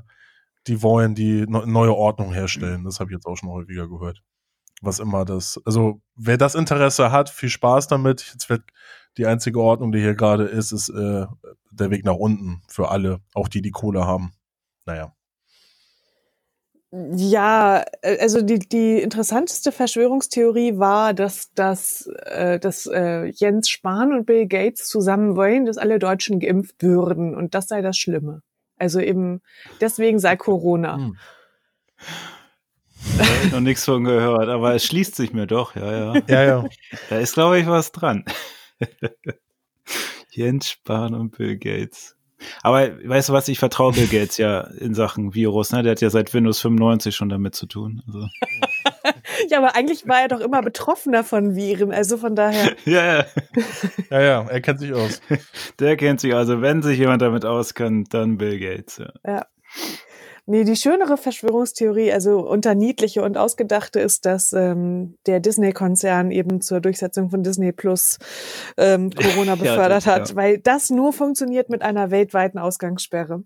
die 0.66 0.82
wollen 0.82 1.14
die 1.14 1.44
neue 1.46 1.94
Ordnung 1.94 2.32
herstellen. 2.32 2.84
Das 2.84 3.00
habe 3.00 3.10
ich 3.10 3.14
jetzt 3.14 3.26
auch 3.26 3.36
schon 3.36 3.48
häufiger 3.48 3.88
gehört. 3.88 4.22
Was 4.80 4.98
immer 4.98 5.24
das, 5.24 5.60
also 5.64 6.00
wer 6.14 6.36
das 6.36 6.54
Interesse 6.54 7.10
hat, 7.10 7.30
viel 7.30 7.48
Spaß 7.48 7.88
damit. 7.88 8.30
Jetzt 8.32 8.48
wird 8.48 8.62
die 9.16 9.26
einzige 9.26 9.60
Ordnung, 9.60 9.92
die 9.92 10.00
hier 10.00 10.14
gerade 10.14 10.44
ist, 10.44 10.72
ist 10.72 10.88
äh, 10.88 11.26
der 11.70 11.90
Weg 11.90 12.04
nach 12.04 12.14
unten 12.14 12.62
für 12.68 12.90
alle, 12.90 13.20
auch 13.34 13.48
die, 13.48 13.62
die 13.62 13.70
Kohle 13.70 14.06
haben. 14.06 14.32
Naja. 14.86 15.14
Ja, 16.92 17.84
äh, 18.02 18.18
also 18.20 18.42
die, 18.42 18.58
die 18.58 19.00
interessanteste 19.00 19.72
Verschwörungstheorie 19.72 20.78
war, 20.78 21.14
dass, 21.14 21.52
dass, 21.54 22.06
äh, 22.26 22.58
dass 22.58 22.86
äh, 22.86 23.24
Jens 23.34 23.70
Spahn 23.70 24.12
und 24.12 24.26
Bill 24.26 24.46
Gates 24.46 24.88
zusammen 24.88 25.34
wollen, 25.34 25.64
dass 25.64 25.78
alle 25.78 25.98
Deutschen 25.98 26.38
geimpft 26.38 26.82
würden 26.82 27.34
und 27.34 27.54
das 27.54 27.68
sei 27.68 27.80
das 27.80 27.96
Schlimme. 27.96 28.42
Also 28.76 29.00
eben 29.00 29.40
deswegen 29.80 30.18
sei 30.18 30.36
Corona. 30.36 30.96
Hm. 30.96 31.16
Da 33.16 33.24
hab 33.24 33.44
ich 33.44 33.52
noch 33.52 33.60
nichts 33.60 33.84
von 33.86 34.04
gehört, 34.04 34.48
aber 34.48 34.74
es 34.74 34.84
schließt 34.84 35.14
sich 35.14 35.32
mir 35.32 35.46
doch, 35.46 35.74
ja, 35.74 36.14
ja. 36.14 36.22
Ja, 36.28 36.44
ja. 36.44 36.64
Da 37.08 37.18
ist, 37.18 37.32
glaube 37.32 37.58
ich, 37.58 37.66
was 37.66 37.90
dran. 37.92 38.24
Jens 40.30 40.68
Spahn 40.68 41.14
und 41.14 41.36
Bill 41.36 41.56
Gates. 41.56 42.16
Aber 42.62 42.90
weißt 43.04 43.28
du 43.28 43.32
was, 43.32 43.48
ich 43.48 43.58
vertraue 43.58 43.92
Bill 43.92 44.06
Gates 44.06 44.36
ja 44.38 44.60
in 44.60 44.94
Sachen 44.94 45.34
Virus, 45.34 45.72
ne? 45.72 45.82
Der 45.82 45.92
hat 45.92 46.00
ja 46.00 46.10
seit 46.10 46.32
Windows 46.34 46.60
95 46.60 47.14
schon 47.14 47.28
damit 47.28 47.54
zu 47.54 47.66
tun. 47.66 48.02
Also. 48.06 48.26
Ja, 49.48 49.58
aber 49.58 49.74
eigentlich 49.74 50.06
war 50.06 50.22
er 50.22 50.28
doch 50.28 50.40
immer 50.40 50.62
betroffener 50.62 51.24
von 51.24 51.56
Viren. 51.56 51.92
Also 51.92 52.16
von 52.16 52.36
daher. 52.36 52.76
Ja, 52.84 53.04
ja. 53.04 53.24
Ja, 54.10 54.20
ja, 54.20 54.46
er 54.48 54.60
kennt 54.60 54.80
sich 54.80 54.92
aus. 54.92 55.20
Der 55.78 55.96
kennt 55.96 56.20
sich, 56.20 56.34
also 56.34 56.60
wenn 56.60 56.82
sich 56.82 56.98
jemand 56.98 57.22
damit 57.22 57.44
auskennt, 57.44 58.12
dann 58.14 58.38
Bill 58.38 58.58
Gates. 58.58 59.02
Ja. 59.26 59.46
Nee, 60.44 60.64
die 60.64 60.74
schönere 60.74 61.16
Verschwörungstheorie, 61.16 62.12
also 62.12 62.40
unter 62.40 62.74
niedliche 62.74 63.22
und 63.22 63.36
ausgedachte, 63.38 64.00
ist, 64.00 64.26
dass 64.26 64.52
ähm, 64.52 65.16
der 65.26 65.38
Disney-Konzern 65.38 66.32
eben 66.32 66.60
zur 66.60 66.80
Durchsetzung 66.80 67.30
von 67.30 67.44
Disney 67.44 67.70
Plus 67.72 68.18
ähm, 68.76 69.10
Corona 69.14 69.52
Ja, 69.52 69.54
befördert 69.54 70.04
das- 70.04 70.06
hat, 70.06 70.30
ja. 70.30 70.36
weil 70.36 70.58
das 70.58 70.90
nur 70.90 71.12
funktioniert 71.12 71.68
mit 71.70 71.82
einer 71.82 72.10
weltweiten 72.10 72.58
Ausgangssperre. 72.58 73.44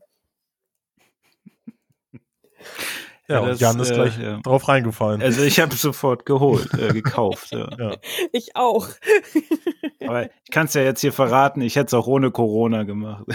Ja, 3.29 3.35
Ja, 3.37 3.41
und 3.41 3.49
das, 3.49 3.61
Jan 3.61 3.81
ist 3.81 3.91
äh, 3.91 3.95
gleich 3.95 4.19
ja. 4.19 4.41
drauf 4.41 4.67
reingefallen. 4.69 5.21
Also 5.21 5.43
ich 5.43 5.61
habe 5.61 5.75
sofort 5.75 6.25
geholt, 6.27 6.73
äh, 6.79 6.93
gekauft. 6.95 7.51
Ja. 7.53 7.69
ja. 7.79 7.97
Ich 8.33 8.57
auch. 8.57 8.89
Aber 10.01 10.25
ich 10.25 10.51
kann 10.51 10.67
es 10.67 10.75
ja 10.75 10.83
jetzt 10.83 11.01
hier 11.01 11.13
verraten, 11.13 11.61
ich 11.61 11.77
hätte 11.77 11.89
es 11.89 11.95
auch 11.95 12.07
ohne 12.07 12.31
Corona 12.31 12.85
gemacht. 12.85 13.27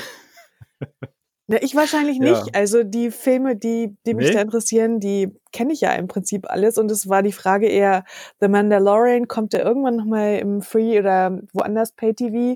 Na, 1.51 1.61
ich 1.61 1.75
wahrscheinlich 1.75 2.19
nicht. 2.19 2.47
Ja. 2.47 2.53
Also 2.53 2.83
die 2.83 3.11
Filme, 3.11 3.57
die, 3.57 3.97
die 4.05 4.13
mich 4.13 4.27
Nee? 4.29 4.33
da 4.35 4.41
interessieren, 4.41 5.01
die 5.01 5.29
kenne 5.51 5.73
ich 5.73 5.81
ja 5.81 5.91
im 5.93 6.07
Prinzip 6.07 6.49
alles. 6.49 6.77
Und 6.77 6.89
es 6.91 7.09
war 7.09 7.23
die 7.23 7.33
Frage 7.33 7.67
eher, 7.67 8.05
The 8.39 8.47
Mandalorian, 8.47 9.27
kommt 9.27 9.51
der 9.53 9.63
irgendwann 9.65 9.97
nochmal 9.97 10.37
im 10.39 10.61
Free 10.61 10.97
oder 10.97 11.41
woanders 11.53 11.91
Pay-TV? 11.93 12.55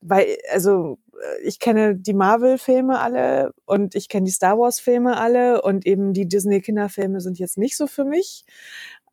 Weil, 0.00 0.36
also 0.52 0.98
äh, 1.20 1.42
ich 1.42 1.58
kenne 1.58 1.96
die 1.96 2.14
Marvel-Filme 2.14 3.00
alle 3.00 3.52
und 3.66 3.94
ich 3.96 4.08
kenne 4.08 4.26
die 4.26 4.32
Star 4.32 4.56
Wars-Filme 4.58 5.16
alle 5.16 5.62
und 5.62 5.84
eben 5.86 6.12
die 6.12 6.28
Disney-Kinderfilme 6.28 7.20
sind 7.20 7.38
jetzt 7.40 7.58
nicht 7.58 7.76
so 7.76 7.86
für 7.88 8.04
mich. 8.04 8.44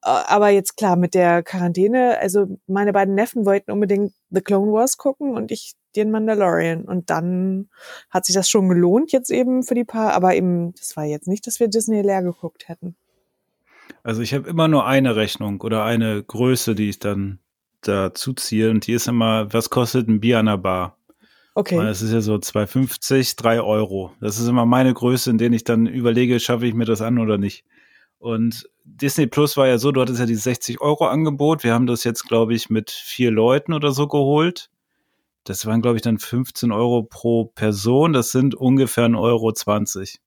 Äh, 0.03 0.09
Aber 0.09 0.49
jetzt 0.49 0.77
klar, 0.77 0.95
mit 0.97 1.13
der 1.15 1.43
Quarantäne, 1.43 2.17
also 2.19 2.47
meine 2.67 2.93
beiden 2.93 3.15
Neffen 3.15 3.45
wollten 3.45 3.71
unbedingt 3.71 4.13
The 4.31 4.41
Clone 4.41 4.71
Wars 4.71 4.97
gucken 4.97 5.35
und 5.35 5.51
ich 5.51 5.73
den 5.95 6.11
Mandalorian. 6.11 6.83
Und 6.83 7.09
dann 7.09 7.69
hat 8.09 8.25
sich 8.25 8.35
das 8.35 8.49
schon 8.49 8.69
gelohnt 8.69 9.11
jetzt 9.11 9.31
eben 9.31 9.63
für 9.63 9.75
die 9.75 9.85
paar, 9.85 10.13
aber 10.13 10.35
eben, 10.35 10.73
das 10.75 10.95
war 10.95 11.05
jetzt 11.05 11.27
nicht, 11.27 11.47
dass 11.47 11.59
wir 11.59 11.67
Disney 11.67 12.01
leer 12.01 12.23
geguckt 12.23 12.67
hätten. 12.67 12.95
Also 14.03 14.21
ich 14.21 14.33
habe 14.33 14.49
immer 14.49 14.67
nur 14.67 14.85
eine 14.85 15.15
Rechnung 15.15 15.61
oder 15.61 15.83
eine 15.83 16.23
Größe, 16.23 16.75
die 16.75 16.89
ich 16.89 16.99
dann 16.99 17.39
dazu 17.81 18.33
ziehe 18.33 18.69
und 18.69 18.87
die 18.87 18.93
ist 18.93 19.07
immer, 19.07 19.51
was 19.53 19.69
kostet 19.69 20.07
ein 20.07 20.19
Bier 20.19 20.39
an 20.39 20.47
der 20.47 20.57
Bar? 20.57 20.97
Okay. 21.55 21.77
Weil 21.77 21.87
Es 21.87 22.01
ist 22.01 22.13
ja 22.13 22.21
so 22.21 22.35
2,50, 22.35 23.35
3 23.37 23.61
Euro. 23.61 24.11
Das 24.21 24.39
ist 24.39 24.47
immer 24.47 24.65
meine 24.65 24.93
Größe, 24.93 25.29
in 25.29 25.37
denen 25.37 25.53
ich 25.53 25.63
dann 25.63 25.87
überlege, 25.87 26.39
schaffe 26.39 26.65
ich 26.65 26.73
mir 26.73 26.85
das 26.85 27.01
an 27.01 27.19
oder 27.19 27.37
nicht. 27.37 27.65
Und 28.17 28.69
Disney 28.83 29.27
Plus 29.27 29.57
war 29.57 29.67
ja 29.67 29.77
so, 29.77 29.91
du 29.91 30.01
hattest 30.01 30.19
ja 30.19 30.25
dieses 30.25 30.43
60 30.43 30.81
Euro 30.81 31.07
Angebot. 31.07 31.63
Wir 31.63 31.73
haben 31.73 31.87
das 31.87 32.03
jetzt, 32.03 32.27
glaube 32.27 32.53
ich, 32.53 32.69
mit 32.69 32.91
vier 32.91 33.31
Leuten 33.31 33.73
oder 33.73 33.91
so 33.91 34.07
geholt. 34.07 34.69
Das 35.45 35.65
waren, 35.65 35.81
glaube 35.81 35.95
ich, 35.95 36.01
dann 36.01 36.19
15 36.19 36.71
Euro 36.71 37.03
pro 37.03 37.45
Person. 37.45 38.13
Das 38.13 38.31
sind 38.31 38.55
ungefähr 38.55 39.05
1,20 39.07 39.19
Euro. 39.19 39.51
20. 39.51 40.19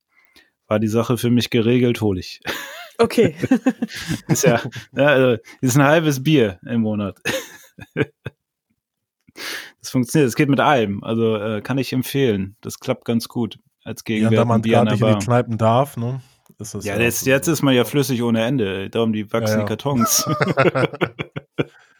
War 0.66 0.78
die 0.78 0.88
Sache 0.88 1.18
für 1.18 1.30
mich 1.30 1.50
geregelt, 1.50 2.00
hole 2.00 2.20
ich. 2.20 2.40
Okay. 2.98 3.34
Ist 4.28 4.44
ja, 4.44 4.60
ja 4.96 5.06
also, 5.06 5.42
ist 5.60 5.76
ein 5.76 5.82
halbes 5.82 6.22
Bier 6.22 6.58
im 6.66 6.82
Monat. 6.82 7.18
Das 9.80 9.90
funktioniert, 9.90 10.28
es 10.28 10.36
geht 10.36 10.48
mit 10.48 10.60
allem. 10.60 11.02
Also 11.02 11.36
äh, 11.36 11.60
kann 11.62 11.78
ich 11.78 11.92
empfehlen. 11.92 12.56
Das 12.60 12.78
klappt 12.78 13.04
ganz 13.04 13.28
gut 13.28 13.58
als 13.84 14.00
Ja, 14.00 14.04
Gegenwert. 14.04 14.38
da 14.40 14.44
man 14.44 14.62
der 14.62 14.84
nicht 14.84 15.00
in 15.00 15.18
die. 15.18 15.24
Kneipen 15.24 15.58
darf, 15.58 15.96
ne? 15.96 16.20
Ist 16.58 16.74
das 16.74 16.84
Ja, 16.84 16.94
auch 16.94 17.00
jetzt, 17.00 17.20
so. 17.20 17.30
jetzt 17.30 17.48
ist 17.48 17.62
man 17.62 17.74
ja 17.74 17.84
flüssig 17.84 18.22
ohne 18.22 18.44
Ende. 18.44 18.88
Darum 18.90 19.12
die 19.12 19.30
wachsen 19.32 19.54
Ja, 19.54 19.58
ja. 19.60 19.64
die 19.64 19.68
Kartons. 19.68 20.24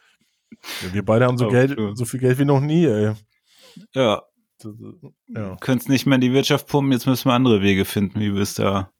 Ja, 0.82 0.92
wir 0.92 1.04
beide 1.04 1.26
haben 1.26 1.38
so 1.38 1.46
Oh, 1.46 1.50
Geld, 1.50 1.78
so 1.94 2.04
viel 2.04 2.20
Geld 2.20 2.38
wie 2.38 2.44
noch 2.44 2.60
nie, 2.60 2.84
ey. 2.86 3.12
ja, 3.94 4.22
Ja. 5.28 5.56
können 5.60 5.78
es 5.78 5.88
nicht 5.88 6.06
mehr 6.06 6.16
in 6.16 6.20
die 6.20 6.32
Wirtschaft 6.32 6.66
pumpen. 6.68 6.92
Jetzt 6.92 7.06
müssen 7.06 7.28
wir 7.28 7.32
andere 7.34 7.62
Wege 7.62 7.84
finden, 7.84 8.20
wie 8.20 8.34
wir 8.34 8.42
es 8.42 8.54
da 8.54 8.90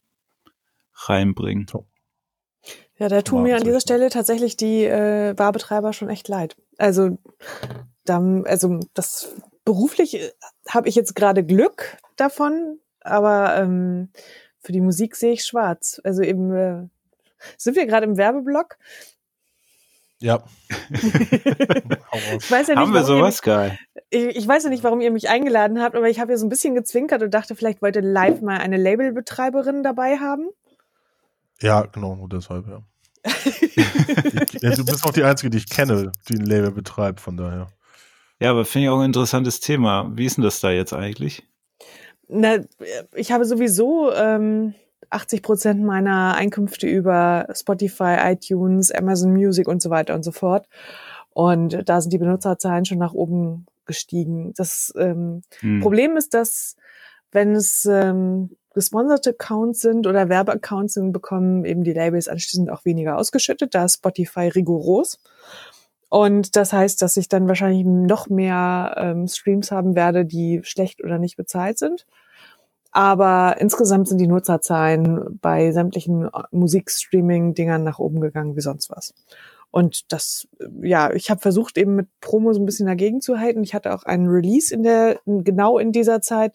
reinbringen. 0.93 1.67
Ja, 2.97 3.07
da 3.09 3.21
tun 3.21 3.43
mir 3.43 3.55
an 3.57 3.63
dieser 3.63 3.81
Stelle 3.81 4.09
tatsächlich 4.09 4.55
die 4.55 4.83
äh, 4.83 5.33
Barbetreiber 5.35 5.93
schon 5.93 6.09
echt 6.09 6.27
leid. 6.27 6.55
Also, 6.77 7.17
dann, 8.05 8.45
also 8.45 8.79
das 8.93 9.35
beruflich 9.65 10.15
äh, 10.15 10.31
habe 10.69 10.87
ich 10.87 10.95
jetzt 10.95 11.15
gerade 11.15 11.43
Glück 11.43 11.97
davon, 12.15 12.79
aber 13.01 13.57
ähm, 13.57 14.09
für 14.59 14.71
die 14.71 14.81
Musik 14.81 15.15
sehe 15.15 15.33
ich 15.33 15.43
schwarz. 15.43 15.99
Also 16.03 16.21
eben 16.21 16.53
äh, 16.53 16.87
sind 17.57 17.75
wir 17.75 17.85
gerade 17.87 18.05
im 18.05 18.17
Werbeblock. 18.17 18.77
Ja. 20.23 20.41
Ich 20.89 22.49
weiß 22.49 22.67
ja 22.67 22.75
nicht, 22.75 22.77
Haben 22.77 22.93
wir 22.93 22.93
warum 22.93 22.95
ihr 22.95 23.03
sowas? 23.03 23.41
Geil. 23.41 23.77
Ich, 24.09 24.23
ich 24.37 24.47
weiß 24.47 24.63
ja 24.63 24.69
nicht, 24.69 24.81
warum 24.81 25.01
ihr 25.01 25.11
mich 25.11 25.27
eingeladen 25.27 25.81
habt, 25.81 25.97
aber 25.97 26.07
ich 26.09 26.21
habe 26.21 26.31
ja 26.31 26.37
so 26.37 26.45
ein 26.45 26.49
bisschen 26.49 26.75
gezwinkert 26.75 27.21
und 27.21 27.33
dachte, 27.33 27.55
vielleicht 27.57 27.81
wollt 27.81 27.97
ihr 27.97 28.03
live 28.03 28.41
mal 28.41 28.57
eine 28.59 28.77
Labelbetreiberin 28.77 29.83
dabei 29.83 30.17
haben. 30.19 30.47
Ja, 31.61 31.81
genau, 31.81 32.15
nur 32.15 32.29
deshalb, 32.29 32.67
ja. 32.67 32.81
ja, 34.61 34.75
du 34.75 34.85
bist 34.85 35.05
auch 35.05 35.11
die 35.11 35.25
Einzige, 35.25 35.49
die 35.49 35.57
ich 35.57 35.69
kenne, 35.69 36.13
die 36.29 36.35
ein 36.35 36.45
Label 36.45 36.71
betreibt, 36.71 37.19
von 37.19 37.35
daher. 37.35 37.67
Ja, 38.39 38.51
aber 38.51 38.63
finde 38.63 38.85
ich 38.85 38.89
auch 38.91 38.99
ein 38.99 39.07
interessantes 39.07 39.59
Thema. 39.59 40.09
Wie 40.15 40.25
ist 40.25 40.37
denn 40.37 40.45
das 40.45 40.61
da 40.61 40.71
jetzt 40.71 40.93
eigentlich? 40.93 41.43
Na, 42.29 42.59
ich 43.13 43.33
habe 43.33 43.43
sowieso 43.43 44.13
ähm, 44.13 44.73
80 45.13 45.41
Prozent 45.41 45.83
meiner 45.83 46.35
Einkünfte 46.35 46.87
über 46.87 47.47
Spotify, 47.53 48.17
iTunes, 48.19 48.91
Amazon 48.91 49.33
Music 49.33 49.67
und 49.67 49.81
so 49.81 49.89
weiter 49.89 50.15
und 50.15 50.23
so 50.23 50.31
fort. 50.31 50.67
Und 51.31 51.87
da 51.87 52.01
sind 52.01 52.13
die 52.13 52.17
Benutzerzahlen 52.17 52.85
schon 52.85 52.99
nach 52.99 53.13
oben 53.13 53.65
gestiegen. 53.85 54.53
Das 54.55 54.93
ähm, 54.97 55.41
hm. 55.59 55.81
Problem 55.81 56.15
ist, 56.15 56.33
dass 56.33 56.75
wenn 57.31 57.55
es 57.55 57.85
ähm, 57.85 58.51
gesponserte 58.73 59.31
Accounts 59.31 59.81
sind 59.81 60.07
oder 60.07 60.29
Werbeaccounts 60.29 60.93
sind, 60.93 61.11
bekommen 61.11 61.65
eben 61.65 61.83
die 61.83 61.93
Labels 61.93 62.27
anschließend 62.27 62.69
auch 62.69 62.85
weniger 62.85 63.17
ausgeschüttet. 63.17 63.73
Da 63.73 63.85
ist 63.85 63.95
Spotify 63.95 64.47
rigoros. 64.47 65.19
Und 66.09 66.55
das 66.55 66.73
heißt, 66.73 67.01
dass 67.01 67.17
ich 67.17 67.27
dann 67.27 67.47
wahrscheinlich 67.47 67.85
noch 67.85 68.29
mehr 68.29 68.93
ähm, 68.97 69.27
Streams 69.27 69.71
haben 69.71 69.95
werde, 69.95 70.25
die 70.25 70.61
schlecht 70.63 71.03
oder 71.03 71.17
nicht 71.17 71.37
bezahlt 71.37 71.79
sind. 71.79 72.05
Aber 72.93 73.55
insgesamt 73.59 74.07
sind 74.07 74.19
die 74.19 74.27
Nutzerzahlen 74.27 75.39
bei 75.41 75.71
sämtlichen 75.71 76.29
Musikstreaming-Dingern 76.51 77.83
nach 77.83 77.97
oben 77.97 78.21
gegangen 78.21 78.55
wie 78.55 78.61
sonst 78.61 78.91
was. 78.91 79.15
Und 79.71 80.13
das, 80.13 80.47
ja, 80.83 81.11
ich 81.11 81.31
habe 81.31 81.41
versucht, 81.41 81.79
eben 81.79 81.95
mit 81.95 82.07
Promo 82.21 82.53
so 82.53 82.61
ein 82.61 82.67
bisschen 82.67 82.85
dagegen 82.85 83.19
zu 83.19 83.39
halten. 83.39 83.63
Ich 83.63 83.73
hatte 83.73 83.95
auch 83.95 84.03
einen 84.03 84.27
Release 84.27 84.71
in 84.71 84.83
der, 84.83 85.19
genau 85.25 85.79
in 85.79 85.91
dieser 85.91 86.21
Zeit. 86.21 86.53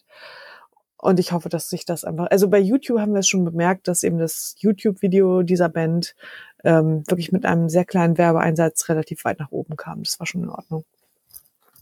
Und 1.01 1.19
ich 1.19 1.33
hoffe, 1.33 1.49
dass 1.49 1.69
sich 1.69 1.83
das 1.83 2.05
einfach, 2.05 2.27
also 2.31 2.47
bei 2.47 2.59
YouTube 2.59 2.99
haben 2.99 3.11
wir 3.11 3.19
es 3.19 3.27
schon 3.27 3.43
bemerkt, 3.43 3.89
dass 3.89 4.03
eben 4.03 4.17
das 4.17 4.55
YouTube-Video 4.59 5.43
dieser 5.43 5.67
Band 5.67 6.15
ähm, 6.63 7.03
wirklich 7.07 7.33
mit 7.33 7.45
einem 7.45 7.67
sehr 7.67 7.83
kleinen 7.83 8.17
Werbeeinsatz 8.17 8.87
relativ 8.87 9.25
weit 9.25 9.39
nach 9.39 9.51
oben 9.51 9.75
kam. 9.75 10.03
Das 10.03 10.17
war 10.19 10.25
schon 10.25 10.43
in 10.43 10.49
Ordnung. 10.49 10.85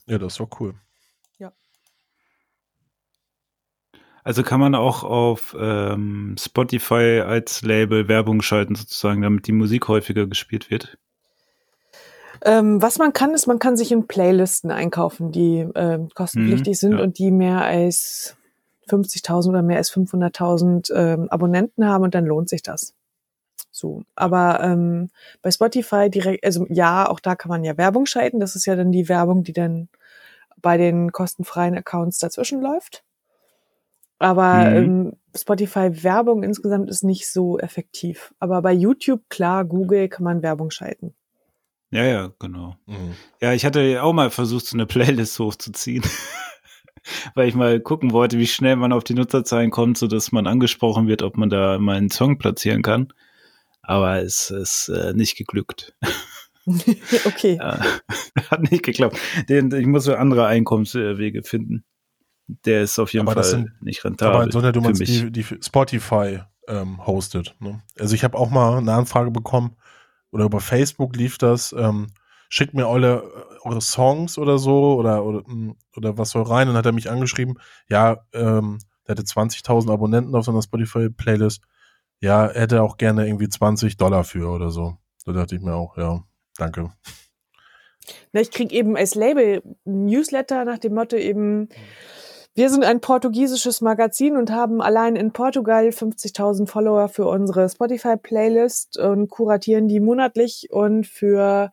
Ja, 0.08 0.18
das 0.18 0.39
war 0.39 0.47
cool. 0.60 0.74
Also 4.28 4.43
kann 4.43 4.59
man 4.59 4.75
auch 4.75 5.05
auf 5.05 5.55
ähm, 5.57 6.36
Spotify 6.38 7.23
als 7.25 7.61
Label 7.61 8.09
Werbung 8.09 8.41
schalten, 8.41 8.75
sozusagen, 8.75 9.21
damit 9.21 9.47
die 9.47 9.53
Musik 9.53 9.88
häufiger 9.88 10.28
gespielt 10.28 10.69
wird? 10.69 10.97
Ähm, 12.43 12.82
was 12.82 12.97
man 12.97 13.13
kann, 13.13 13.34
ist, 13.34 13.47
man 13.47 13.57
kann 13.57 13.78
sich 13.78 13.89
in 13.89 14.05
Playlisten 14.05 14.69
einkaufen, 14.69 15.32
die 15.32 15.59
äh, 15.59 15.99
kostenpflichtig 16.13 16.73
mhm, 16.73 16.75
sind 16.75 16.91
ja. 16.97 17.03
und 17.03 17.19
die 17.19 17.32
mehr 17.32 17.61
als 17.61 18.36
50.000 18.89 19.47
oder 19.47 19.61
mehr 19.61 19.78
als 19.78 19.93
500.000 19.93 20.93
ähm, 20.93 21.30
Abonnenten 21.30 21.86
haben 21.86 22.03
und 22.03 22.13
dann 22.13 22.25
lohnt 22.25 22.49
sich 22.49 22.61
das. 22.61 22.95
So, 23.71 24.03
aber 24.13 24.59
ähm, 24.61 25.09
bei 25.41 25.51
Spotify 25.51 26.09
direkt, 26.09 26.43
also 26.43 26.65
ja, 26.67 27.07
auch 27.07 27.21
da 27.21 27.38
kann 27.38 27.47
man 27.47 27.63
ja 27.63 27.78
Werbung 27.78 28.05
schalten. 28.05 28.41
Das 28.41 28.57
ist 28.57 28.65
ja 28.65 28.75
dann 28.75 28.91
die 28.91 29.07
Werbung, 29.07 29.45
die 29.45 29.53
dann 29.53 29.88
bei 30.57 30.75
den 30.75 31.13
kostenfreien 31.13 31.78
Accounts 31.78 32.19
dazwischen 32.19 32.61
läuft. 32.61 33.05
Aber 34.20 34.70
mhm. 34.70 34.76
ähm, 34.76 35.13
Spotify-Werbung 35.36 36.43
insgesamt 36.43 36.89
ist 36.89 37.03
nicht 37.03 37.32
so 37.32 37.59
effektiv. 37.59 38.34
Aber 38.39 38.61
bei 38.61 38.74
YouTube, 38.74 39.22
klar, 39.30 39.65
Google 39.65 40.09
kann 40.09 40.24
man 40.24 40.41
Werbung 40.41 40.72
schalten. 40.72 41.13
Ja, 41.91 42.03
ja, 42.03 42.32
genau. 42.39 42.76
Mhm. 42.86 43.13
Ja, 43.41 43.53
ich 43.53 43.65
hatte 43.65 44.01
auch 44.03 44.13
mal 44.13 44.30
versucht, 44.30 44.65
so 44.65 44.76
eine 44.76 44.86
Playlist 44.86 45.39
hochzuziehen. 45.39 46.03
Weil 47.36 47.47
ich 47.47 47.55
mal 47.55 47.80
gucken 47.80 48.11
wollte, 48.11 48.38
wie 48.38 48.47
schnell 48.47 48.76
man 48.76 48.91
auf 48.91 49.03
die 49.03 49.13
Nutzerzahlen 49.13 49.72
kommt, 49.72 49.97
so 49.97 50.07
dass 50.07 50.34
man 50.34 50.45
angesprochen 50.45 51.07
wird, 51.07 51.22
ob 51.22 51.38
man 51.38 51.49
da 51.49 51.80
mal 51.80 51.95
einen 51.95 52.09
Song 52.09 52.38
platzieren 52.38 52.82
kann. 52.82 53.13
Aber 53.82 54.22
es 54.22 54.49
ist 54.49 54.89
äh, 54.89 55.13
nicht 55.13 55.38
geglückt. 55.38 55.95
okay. 57.26 57.57
hat 58.49 58.70
nicht 58.70 58.84
geklappt. 58.84 59.18
ich 59.47 59.86
muss 59.86 60.03
so 60.03 60.15
andere 60.15 60.47
Einkommenswege 60.47 61.43
finden 61.43 61.86
der 62.47 62.81
ist 62.83 62.97
auf 62.99 63.13
jeden 63.13 63.27
aber 63.27 63.41
Fall 63.41 63.43
sind, 63.43 63.81
nicht 63.81 64.03
rentabel. 64.03 64.41
Aber 64.41 64.51
sondern 64.51 64.73
du 64.73 64.81
meinst 64.81 65.01
die, 65.01 65.31
die 65.31 65.43
Spotify 65.43 66.41
ähm, 66.67 67.05
hostet. 67.05 67.55
Ne? 67.59 67.81
Also 67.99 68.15
ich 68.15 68.23
habe 68.23 68.37
auch 68.37 68.49
mal 68.49 68.77
eine 68.77 68.93
Anfrage 68.93 69.31
bekommen 69.31 69.75
oder 70.31 70.45
über 70.45 70.59
Facebook 70.59 71.15
lief 71.15 71.37
das. 71.37 71.73
Ähm, 71.77 72.07
schickt 72.49 72.73
mir 72.73 72.87
eure, 72.87 73.59
eure 73.63 73.81
Songs 73.81 74.37
oder 74.37 74.57
so 74.57 74.95
oder, 74.95 75.25
oder, 75.25 75.43
hm, 75.45 75.75
oder 75.95 76.17
was 76.17 76.31
soll 76.31 76.43
rein. 76.43 76.67
Und 76.67 76.73
dann 76.73 76.79
hat 76.79 76.85
er 76.85 76.93
mich 76.93 77.09
angeschrieben, 77.09 77.59
ja, 77.89 78.25
ähm, 78.33 78.79
der 79.07 79.15
hatte 79.15 79.23
20.000 79.23 79.91
Abonnenten 79.91 80.35
auf 80.35 80.45
seiner 80.45 80.61
Spotify-Playlist. 80.61 81.63
Ja, 82.19 82.47
er 82.47 82.61
hätte 82.61 82.81
auch 82.81 82.97
gerne 82.97 83.27
irgendwie 83.27 83.49
20 83.49 83.97
Dollar 83.97 84.23
für 84.23 84.49
oder 84.49 84.69
so. 84.69 84.97
Da 85.25 85.33
dachte 85.33 85.55
ich 85.55 85.61
mir 85.61 85.75
auch, 85.75 85.97
ja, 85.97 86.23
danke. 86.57 86.91
Na, 88.31 88.41
ich 88.41 88.51
krieg 88.51 88.71
eben 88.71 88.95
als 88.95 89.15
Label 89.15 89.61
Newsletter 89.85 90.65
nach 90.65 90.77
dem 90.77 90.93
Motto 90.93 91.17
eben, 91.17 91.69
wir 92.58 92.72
sind 92.72 92.84
ein 92.84 93.01
portugiesisches 93.01 93.82
Magazin 93.82 94.36
und 94.36 94.49
haben 94.49 94.82
allein 94.82 95.16
in 95.16 95.32
Portugal 95.32 95.89
50.000 95.89 96.68
Follower 96.68 97.08
für 97.08 97.28
unsere 97.28 97.70
Spotify-Playlist 97.70 98.97
und 98.97 99.30
kuratieren 99.30 99.88
die 99.88 99.99
monatlich 99.99 100.70
und 100.72 101.05
für 101.05 101.72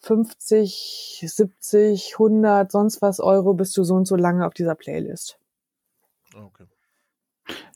50, 0.00 1.24
70, 1.26 2.12
100, 2.12 2.70
sonst 2.70 3.00
was 3.00 3.18
Euro 3.18 3.54
bist 3.54 3.74
du 3.78 3.82
so 3.82 3.94
und 3.94 4.04
so 4.04 4.14
lange 4.14 4.46
auf 4.46 4.52
dieser 4.52 4.74
Playlist. 4.74 5.38
Okay. 6.34 6.66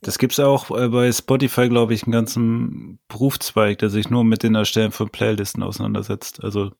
Das 0.03 0.19
gibt's 0.19 0.39
auch 0.39 0.71
äh, 0.71 0.89
bei 0.89 1.11
Spotify, 1.13 1.71
glaube 1.71 1.95
ich, 1.95 2.03
einen 2.03 2.13
ganzen 2.13 2.99
Berufszweig, 3.09 3.79
der 3.79 3.89
sich 3.89 4.11
nur 4.11 4.23
mit 4.23 4.43
den 4.43 4.55
Erstellen 4.55 4.93
von 4.93 5.09
Playlisten 5.09 5.63
auseinandersetzt. 5.63 6.45
Also, 6.45 6.73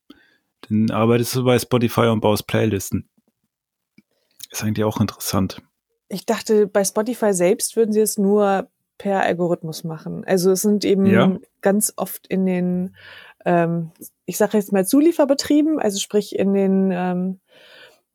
den 0.69 0.91
arbeitest 0.91 1.37
du 1.37 1.45
bei 1.45 1.59
Spotify 1.59 2.09
und 2.09 2.21
baust 2.21 2.47
Playlisten. 2.47 3.09
Ist 4.55 4.62
eigentlich 4.62 4.84
auch 4.84 5.00
interessant. 5.00 5.62
Ich 6.09 6.26
dachte, 6.26 6.68
bei 6.68 6.84
Spotify 6.84 7.34
selbst 7.34 7.74
würden 7.74 7.92
sie 7.92 8.00
es 8.00 8.18
nur 8.18 8.68
per 8.98 9.22
Algorithmus 9.22 9.82
machen. 9.82 10.24
Also 10.24 10.52
es 10.52 10.62
sind 10.62 10.84
eben 10.84 11.07
ja. 11.07 11.36
ganz 11.61 11.92
oft 11.96 12.28
in 12.28 12.46
den, 12.46 12.94
ähm, 13.44 13.90
ich 14.26 14.36
sage 14.36 14.57
jetzt 14.57 14.72
mal 14.72 14.86
Zulieferbetrieben, 14.86 15.80
also 15.80 15.98
sprich 15.98 16.38
in 16.38 16.55
den, 16.55 16.92
ähm, 16.92 17.40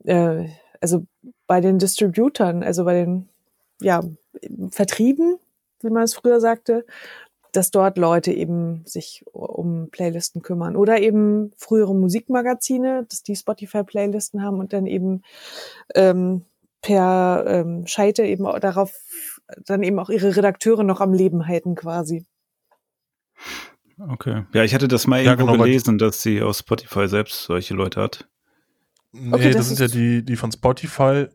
äh, 0.04 0.48
also 0.80 1.04
bei 1.46 1.60
den 1.60 1.78
Distributern, 1.78 2.62
also 2.62 2.86
bei 2.86 2.94
den 2.94 3.28
ja, 3.82 4.02
Vertrieben, 4.70 5.36
wie 5.82 5.90
man 5.90 6.04
es 6.04 6.14
früher 6.14 6.40
sagte, 6.40 6.86
dass 7.52 7.70
dort 7.70 7.98
Leute 7.98 8.32
eben 8.32 8.82
sich 8.86 9.24
um 9.32 9.88
Playlisten 9.90 10.42
kümmern 10.42 10.76
oder 10.76 11.00
eben 11.00 11.52
frühere 11.56 11.94
Musikmagazine, 11.94 13.06
dass 13.08 13.22
die 13.22 13.36
Spotify-Playlisten 13.36 14.42
haben 14.42 14.58
und 14.58 14.72
dann 14.72 14.86
eben 14.86 15.22
ähm, 15.94 16.44
per 16.82 17.44
ähm, 17.46 17.86
Scheite 17.86 18.24
eben 18.24 18.44
darauf 18.60 18.92
dann 19.66 19.82
eben 19.82 19.98
auch 19.98 20.10
ihre 20.10 20.36
Redakteure 20.36 20.84
noch 20.84 21.00
am 21.00 21.12
Leben 21.12 21.46
halten 21.46 21.74
quasi. 21.74 22.24
Okay. 23.98 24.44
Ja, 24.54 24.64
ich 24.64 24.74
hatte 24.74 24.88
das 24.88 25.06
mal 25.06 25.22
ja, 25.22 25.32
irgendwo 25.32 25.52
genau, 25.52 25.64
gelesen, 25.64 25.98
dass 25.98 26.22
sie 26.22 26.40
aus 26.42 26.60
Spotify 26.60 27.06
selbst 27.08 27.44
solche 27.44 27.74
Leute 27.74 28.00
hat. 28.00 28.28
Nee, 29.12 29.34
okay, 29.34 29.50
das, 29.50 29.68
das 29.68 29.68
sind 29.68 29.80
ja 29.80 29.88
die, 29.88 30.24
die 30.24 30.36
von 30.36 30.52
Spotify 30.52 31.26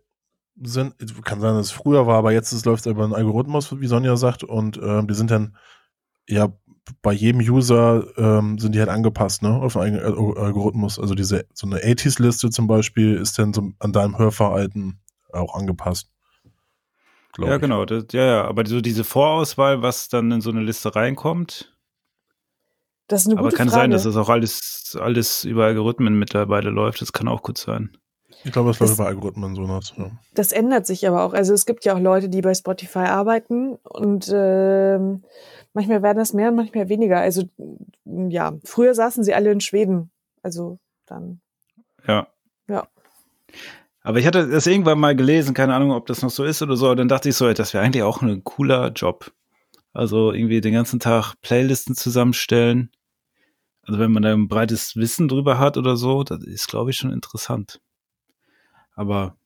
sind. 0.55 0.95
Kann 1.23 1.41
sein, 1.41 1.55
dass 1.55 1.67
es 1.67 1.71
früher 1.71 2.07
war, 2.07 2.17
aber 2.17 2.31
jetzt 2.31 2.65
läuft 2.65 2.85
es 2.85 2.91
über 2.91 3.03
einen 3.03 3.13
Algorithmus, 3.13 3.79
wie 3.79 3.87
Sonja 3.87 4.15
sagt, 4.15 4.43
und 4.43 4.77
äh, 4.77 5.05
die 5.05 5.13
sind 5.13 5.29
dann 5.29 5.57
ja, 6.27 6.53
bei 7.01 7.13
jedem 7.13 7.41
User 7.41 8.05
ähm, 8.17 8.59
sind 8.59 8.75
die 8.75 8.79
halt 8.79 8.89
angepasst, 8.89 9.41
ne, 9.41 9.49
auf 9.49 9.77
einen 9.77 9.99
Algorithmus. 9.99 10.99
Also 10.99 11.15
diese, 11.15 11.45
so 11.53 11.67
eine 11.67 11.77
80s-Liste 11.79 12.49
zum 12.49 12.67
Beispiel 12.67 13.15
ist 13.15 13.39
dann 13.39 13.53
so 13.53 13.71
an 13.79 13.91
deinem 13.91 14.17
Hörverhalten 14.17 14.99
auch 15.31 15.55
angepasst. 15.55 16.09
Ja, 17.37 17.55
ich. 17.55 17.61
genau. 17.61 17.85
Das, 17.85 18.05
ja, 18.11 18.25
ja, 18.25 18.45
aber 18.45 18.65
so 18.65 18.81
diese 18.81 19.03
Vorauswahl, 19.03 19.81
was 19.81 20.09
dann 20.09 20.31
in 20.31 20.41
so 20.41 20.51
eine 20.51 20.61
Liste 20.61 20.95
reinkommt. 20.95 21.75
Das 23.07 23.21
ist 23.21 23.27
eine 23.27 23.35
gute 23.35 23.47
aber 23.47 23.57
kann 23.57 23.69
Frage. 23.69 23.81
sein, 23.81 23.91
dass 23.91 24.03
das 24.03 24.15
auch 24.15 24.29
alles, 24.29 24.97
alles 24.99 25.43
über 25.43 25.65
Algorithmen 25.65 26.17
mittlerweile 26.17 26.69
läuft. 26.69 27.01
Das 27.01 27.13
kann 27.13 27.27
auch 27.27 27.43
gut 27.43 27.57
sein. 27.57 27.97
Ich 28.43 28.51
glaube, 28.51 28.71
es 28.71 28.79
läuft 28.79 28.93
über 28.93 29.07
Algorithmen 29.07 29.55
so 29.55 29.67
was. 29.67 29.93
Ja. 29.97 30.11
Das 30.33 30.51
ändert 30.51 30.85
sich 30.85 31.07
aber 31.07 31.23
auch. 31.23 31.33
Also 31.33 31.53
es 31.53 31.65
gibt 31.65 31.85
ja 31.85 31.95
auch 31.95 31.99
Leute, 31.99 32.29
die 32.29 32.41
bei 32.41 32.53
Spotify 32.53 32.99
arbeiten 32.99 33.75
und 33.83 34.31
ähm, 34.33 35.23
manchmal 35.73 36.03
werden 36.03 36.17
das 36.17 36.33
mehr 36.33 36.49
und 36.49 36.55
manchmal 36.55 36.89
weniger. 36.89 37.19
Also 37.19 37.43
ja, 38.05 38.53
früher 38.63 38.93
saßen 38.93 39.23
sie 39.23 39.33
alle 39.33 39.51
in 39.51 39.61
Schweden. 39.61 40.11
Also 40.43 40.79
dann. 41.05 41.41
Ja. 42.07 42.27
Ja. 42.67 42.87
Aber 44.01 44.19
ich 44.19 44.27
hatte 44.27 44.47
das 44.47 44.67
irgendwann 44.67 44.99
mal 44.99 45.15
gelesen, 45.15 45.55
keine 45.55 45.73
Ahnung, 45.73 45.91
ob 45.91 46.05
das 46.05 46.21
noch 46.21 46.29
so 46.29 46.43
ist 46.43 46.61
oder 46.61 46.77
so, 46.77 46.93
dann 46.93 47.07
dachte 47.07 47.29
ich 47.29 47.35
so, 47.35 47.51
das 47.51 47.73
wäre 47.73 47.83
eigentlich 47.83 48.03
auch 48.03 48.21
ein 48.21 48.43
cooler 48.43 48.91
Job. 48.91 49.31
Also 49.93 50.31
irgendwie 50.31 50.61
den 50.61 50.73
ganzen 50.73 50.99
Tag 50.99 51.33
Playlisten 51.41 51.95
zusammenstellen. 51.95 52.91
Also 53.81 53.99
wenn 53.99 54.11
man 54.11 54.23
da 54.23 54.33
ein 54.33 54.47
breites 54.47 54.95
Wissen 54.95 55.27
drüber 55.27 55.57
hat 55.57 55.77
oder 55.77 55.95
so, 55.95 56.23
das 56.23 56.43
ist, 56.43 56.67
glaube 56.67 56.91
ich, 56.91 56.97
schon 56.97 57.11
interessant. 57.11 57.79
Aber 58.95 59.37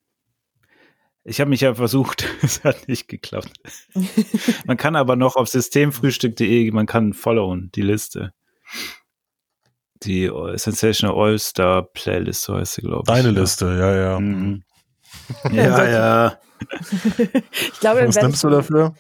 ich 1.23 1.39
habe 1.41 1.49
mich 1.49 1.61
ja 1.61 1.73
versucht, 1.75 2.25
es 2.41 2.63
hat 2.63 2.87
nicht 2.87 3.07
geklappt. 3.07 3.51
man 4.65 4.77
kann 4.77 4.95
aber 4.95 5.15
noch 5.15 5.35
auf 5.35 5.47
systemfrühstück.de, 5.49 6.71
man 6.71 6.85
kann 6.85 7.13
followen, 7.13 7.71
die 7.75 7.81
Liste. 7.81 8.33
Die 10.03 10.31
Sensational 10.55 11.15
All-Star 11.17 11.83
Playlist, 11.83 12.43
so 12.43 12.55
heißt 12.55 12.75
sie, 12.75 12.81
glaube 12.81 13.03
ich. 13.03 13.07
Deine 13.13 13.31
Liste, 13.31 13.65
ja, 13.65 13.95
ja. 13.95 14.19
Mhm. 14.19 14.63
Ja, 15.51 15.85
ja. 15.89 16.39
ich 16.61 17.79
glaube, 17.79 18.07
Was 18.07 18.15
nimmst 18.15 18.43
du 18.43 18.49
dafür? 18.49 18.93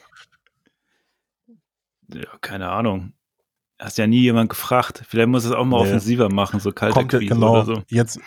Ja, 2.11 2.37
keine 2.41 2.69
Ahnung. 2.69 3.13
Hast 3.77 3.97
ja 3.97 4.07
nie 4.07 4.21
jemand 4.21 4.49
gefragt. 4.49 5.03
Vielleicht 5.07 5.29
muss 5.29 5.45
es 5.45 5.51
auch 5.51 5.65
mal 5.65 5.81
Nee. 5.83 5.87
offensiver 5.87 6.29
machen, 6.29 6.59
so 6.59 6.71
kalte 6.71 6.95
Kommt, 6.95 7.11
genau. 7.11 7.51
oder 7.53 7.65
so. 7.65 7.83
Jetzt, 7.87 8.19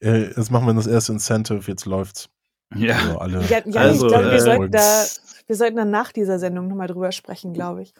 äh, 0.00 0.28
jetzt 0.28 0.50
machen 0.50 0.66
wir 0.66 0.74
das 0.74 0.86
erste 0.86 1.12
Incentive, 1.12 1.62
jetzt 1.66 1.86
läuft's. 1.86 2.28
Ja. 2.74 2.96
Also 2.96 3.18
alle. 3.18 3.42
Ja, 3.46 3.60
ja 3.64 3.80
Also, 3.80 4.06
ich 4.06 4.12
glaube, 4.12 4.26
wir, 4.26 4.32
äh, 4.32 4.40
sollten 4.40 4.70
da, 4.70 5.04
wir 5.46 5.56
sollten 5.56 5.76
dann 5.76 5.90
nach 5.90 6.12
dieser 6.12 6.38
Sendung 6.38 6.68
nochmal 6.68 6.88
drüber 6.88 7.12
sprechen, 7.12 7.52
glaube 7.52 7.82
ich. 7.82 7.94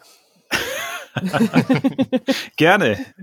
Gerne. 2.57 2.97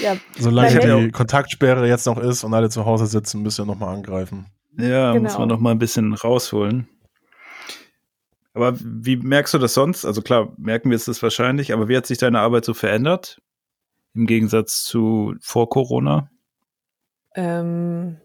Ja, 0.00 0.16
Solange 0.38 1.04
die 1.04 1.10
Kontaktsperre 1.10 1.86
jetzt 1.88 2.06
noch 2.06 2.18
ist 2.18 2.44
und 2.44 2.52
alle 2.52 2.68
zu 2.68 2.84
Hause 2.84 3.06
sitzen, 3.06 3.42
müsst 3.42 3.58
ihr 3.58 3.64
nochmal 3.64 3.94
angreifen. 3.94 4.46
Ja, 4.78 5.14
muss 5.14 5.32
Genau. 5.32 5.38
man 5.38 5.48
noch 5.48 5.60
mal 5.60 5.70
ein 5.70 5.78
bisschen 5.78 6.12
rausholen. 6.12 6.88
Aber 8.52 8.74
wie 8.78 9.16
merkst 9.16 9.54
du 9.54 9.58
das 9.58 9.74
sonst? 9.74 10.04
Also 10.04 10.22
klar, 10.22 10.52
merken 10.58 10.90
wir 10.90 10.96
es 10.96 11.04
das 11.06 11.22
wahrscheinlich, 11.22 11.72
aber 11.72 11.88
wie 11.88 11.96
hat 11.96 12.06
sich 12.06 12.18
deine 12.18 12.40
Arbeit 12.40 12.64
so 12.64 12.74
verändert? 12.74 13.40
Im 14.16 14.26
Gegensatz 14.26 14.82
zu 14.82 15.34
vor 15.40 15.68
Corona? 15.68 16.30
Ähm, 17.34 18.16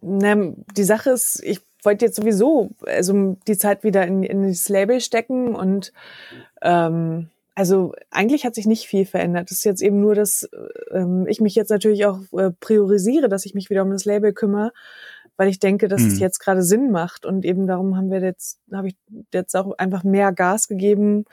na, 0.00 0.36
die 0.76 0.84
Sache 0.84 1.10
ist, 1.10 1.42
ich 1.42 1.60
wollte 1.82 2.04
jetzt 2.04 2.16
sowieso 2.16 2.70
also 2.86 3.36
die 3.48 3.58
Zeit 3.58 3.82
wieder 3.82 4.06
in, 4.06 4.22
in 4.22 4.46
das 4.46 4.68
Label 4.68 5.00
stecken 5.00 5.54
und 5.56 5.92
ähm, 6.62 7.28
also 7.56 7.92
eigentlich 8.10 8.46
hat 8.46 8.54
sich 8.54 8.66
nicht 8.66 8.86
viel 8.86 9.04
verändert. 9.04 9.50
Es 9.50 9.58
ist 9.58 9.64
jetzt 9.64 9.82
eben 9.82 10.00
nur, 10.00 10.14
dass 10.14 10.48
ähm, 10.92 11.26
ich 11.28 11.40
mich 11.40 11.54
jetzt 11.56 11.70
natürlich 11.70 12.06
auch 12.06 12.20
äh, 12.38 12.50
priorisiere, 12.60 13.28
dass 13.28 13.44
ich 13.44 13.54
mich 13.54 13.68
wieder 13.68 13.82
um 13.82 13.90
das 13.90 14.04
Label 14.04 14.32
kümmere, 14.32 14.72
weil 15.36 15.48
ich 15.48 15.58
denke, 15.58 15.88
dass 15.88 16.02
es 16.02 16.14
Mhm. 16.14 16.20
jetzt 16.20 16.38
gerade 16.38 16.62
Sinn 16.62 16.92
macht 16.92 17.26
und 17.26 17.44
eben 17.44 17.66
darum 17.66 17.96
haben 17.96 18.10
wir 18.12 18.20
jetzt 18.20 18.60
habe 18.72 18.88
ich 18.88 18.96
jetzt 19.34 19.56
auch 19.56 19.76
einfach 19.76 20.04
mehr 20.04 20.32
Gas 20.32 20.68
gegeben. 20.68 21.24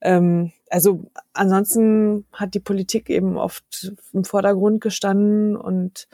Ähm, 0.00 0.52
also 0.68 1.10
ansonsten 1.32 2.26
hat 2.32 2.54
die 2.54 2.60
Politik 2.60 3.10
eben 3.10 3.36
oft 3.36 3.92
im 4.12 4.24
Vordergrund 4.24 4.80
gestanden 4.80 5.56
und 5.56 6.08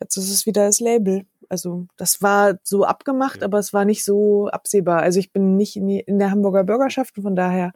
jetzt 0.00 0.16
ist 0.16 0.30
es 0.30 0.46
wieder 0.46 0.66
das 0.66 0.80
Label. 0.80 1.24
Also 1.48 1.86
das 1.96 2.22
war 2.22 2.58
so 2.62 2.84
abgemacht, 2.84 3.42
aber 3.42 3.58
es 3.58 3.72
war 3.72 3.84
nicht 3.84 4.04
so 4.04 4.48
absehbar. 4.48 5.02
Also 5.02 5.18
ich 5.18 5.32
bin 5.32 5.56
nicht 5.56 5.76
in, 5.76 5.88
die, 5.88 6.00
in 6.00 6.18
der 6.18 6.30
Hamburger 6.30 6.64
Bürgerschaft 6.64 7.16
und 7.16 7.24
von 7.24 7.36
daher 7.36 7.72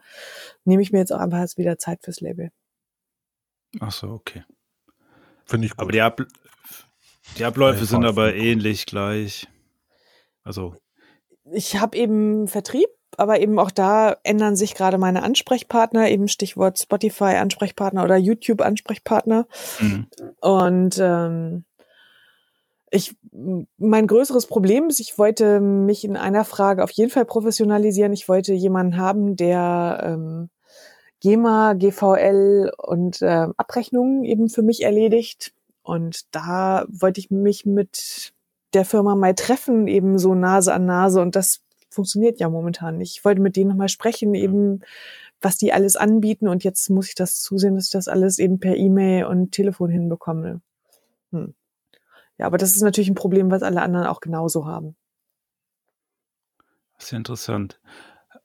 nehme 0.63 0.81
ich 0.81 0.91
mir 0.91 0.99
jetzt 0.99 1.11
auch 1.11 1.19
einfach 1.19 1.39
jetzt 1.39 1.57
wieder 1.57 1.77
Zeit 1.77 1.99
fürs 2.01 2.21
Label. 2.21 2.51
Ach 3.79 3.91
so, 3.91 4.07
okay. 4.09 4.43
Finde 5.45 5.67
ich 5.67 5.71
gut. 5.73 5.81
Aber 5.81 5.91
die, 5.91 6.01
Ab 6.01 6.21
die 7.37 7.43
Abläufe 7.43 7.81
Ja, 7.81 7.85
sind 7.85 8.05
aber 8.05 8.33
ähnlich 8.33 8.85
gleich. 8.85 9.47
Also, 10.43 10.75
Ich 11.51 11.77
habe 11.77 11.97
eben 11.97 12.47
Vertrieb, 12.47 12.87
aber 13.17 13.39
eben 13.39 13.59
auch 13.59 13.71
da 13.71 14.17
ändern 14.23 14.55
sich 14.55 14.75
gerade 14.75 14.97
meine 14.97 15.23
Ansprechpartner, 15.23 16.09
eben 16.09 16.27
Stichwort 16.27 16.79
Spotify 16.79 17.35
Ansprechpartner 17.35 18.03
oder 18.03 18.17
YouTube 18.17 18.61
Ansprechpartner. 18.61 19.47
mh. 19.79 20.05
Und 20.41 20.97
ähm, 20.99 21.65
ich, 22.91 23.15
mein 23.77 24.07
größeres 24.07 24.47
Problem 24.47 24.87
ist, 24.87 24.99
ich 24.99 25.17
wollte 25.17 25.59
mich 25.59 26.05
in 26.05 26.15
einer 26.15 26.45
Frage 26.45 26.83
auf 26.83 26.91
jeden 26.91 27.11
Fall 27.11 27.25
professionalisieren. 27.25 28.13
Ich 28.13 28.29
wollte 28.29 28.53
jemanden 28.53 28.97
haben, 28.97 29.35
der 29.35 30.01
ähm, 30.03 30.49
GEMA, 31.19 31.73
GVL 31.73 32.71
und 32.77 33.19
ähm, 33.21 33.53
Abrechnungen 33.57 34.23
eben 34.23 34.49
für 34.49 34.61
mich 34.61 34.83
erledigt. 34.83 35.53
Und 35.83 36.33
da 36.33 36.85
wollte 36.87 37.19
ich 37.19 37.31
mich 37.31 37.65
mit 37.65 38.33
der 38.73 38.85
Firma 38.85 39.15
mal 39.15 39.35
treffen, 39.35 39.87
eben 39.87 40.17
so 40.17 40.35
Nase 40.35 40.73
an 40.73 40.85
Nase. 40.85 41.21
Und 41.21 41.35
das 41.35 41.61
funktioniert 41.95 42.39
ja 42.39 42.49
momentan 42.49 42.97
nicht. 42.97 43.17
Ich 43.17 43.25
wollte 43.25 43.41
mit 43.41 43.55
denen 43.55 43.69
nochmal 43.69 43.89
sprechen, 43.89 44.35
eben 44.35 44.81
was 45.41 45.57
die 45.57 45.73
alles 45.73 45.95
anbieten. 45.95 46.47
Und 46.47 46.63
jetzt 46.63 46.89
muss 46.89 47.07
ich 47.07 47.15
das 47.15 47.41
zusehen, 47.41 47.75
dass 47.75 47.85
ich 47.85 47.91
das 47.91 48.07
alles 48.07 48.39
eben 48.39 48.59
per 48.59 48.75
E-Mail 48.75 49.25
und 49.25 49.51
Telefon 49.51 49.89
hinbekomme. 49.89 50.61
Hm. 51.31 51.53
Ja, 52.37 52.45
aber 52.45 52.57
das 52.57 52.75
ist 52.75 52.81
natürlich 52.81 53.09
ein 53.09 53.15
Problem, 53.15 53.49
was 53.49 53.63
alle 53.63 53.81
anderen 53.81 54.05
auch 54.07 54.19
genauso 54.19 54.65
haben. 54.65 54.95
Sehr 56.97 57.17
interessant. 57.17 57.79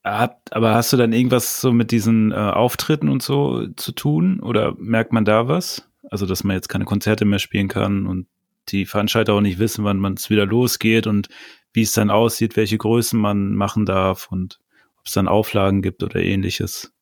Hab- 0.04 0.40
Aber 0.50 0.74
hast 0.74 0.92
du 0.92 0.96
dann 0.96 1.12
irgendwas 1.12 1.60
so 1.60 1.72
mit 1.72 1.90
diesen 1.90 2.32
äh, 2.32 2.34
Auftritten 2.34 3.08
und 3.08 3.22
so 3.22 3.66
zu 3.76 3.92
tun? 3.92 4.40
Oder 4.40 4.74
merkt 4.78 5.12
man 5.12 5.24
da 5.24 5.48
was? 5.48 5.88
Also, 6.10 6.26
dass 6.26 6.44
man 6.44 6.56
jetzt 6.56 6.68
keine 6.68 6.84
Konzerte 6.84 7.24
mehr 7.24 7.38
spielen 7.38 7.68
kann 7.68 8.06
und 8.06 8.26
die 8.68 8.86
Veranstalter 8.86 9.34
auch 9.34 9.40
nicht 9.40 9.58
wissen, 9.58 9.84
wann 9.84 9.98
man 9.98 10.14
es 10.14 10.30
wieder 10.30 10.46
losgeht 10.46 11.06
und 11.06 11.28
wie 11.72 11.82
es 11.82 11.92
dann 11.92 12.10
aussieht, 12.10 12.56
welche 12.56 12.78
Größen 12.78 13.18
man 13.18 13.54
machen 13.54 13.86
darf 13.86 14.28
und 14.30 14.58
ob 14.98 15.06
es 15.06 15.12
dann 15.12 15.28
Auflagen 15.28 15.82
gibt 15.82 16.02
oder 16.02 16.16
ähnliches. 16.16 16.92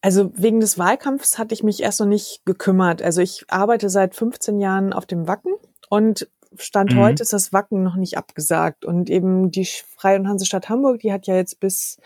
Also 0.00 0.32
wegen 0.34 0.60
des 0.60 0.78
Wahlkampfs 0.78 1.38
hatte 1.38 1.54
ich 1.54 1.62
mich 1.62 1.82
erst 1.82 2.00
noch 2.00 2.06
nicht 2.06 2.42
gekümmert. 2.44 3.02
Also 3.02 3.20
ich 3.20 3.44
arbeite 3.48 3.88
seit 3.88 4.14
15 4.14 4.58
Jahren 4.58 4.92
auf 4.92 5.06
dem 5.06 5.28
Wacken 5.28 5.52
und 5.88 6.28
Stand 6.58 6.94
Mhm. 6.94 7.00
heute 7.00 7.22
ist 7.22 7.32
das 7.32 7.52
Wacken 7.52 7.82
noch 7.82 7.96
nicht 7.96 8.16
abgesagt. 8.18 8.84
Und 8.84 9.08
eben 9.08 9.50
die 9.50 9.66
Freie 9.66 10.18
und 10.18 10.28
Hansestadt 10.28 10.68
Hamburg, 10.68 11.00
die 11.00 11.12
hat 11.12 11.26
ja 11.26 11.36
jetzt 11.36 11.60
bis 11.60 11.98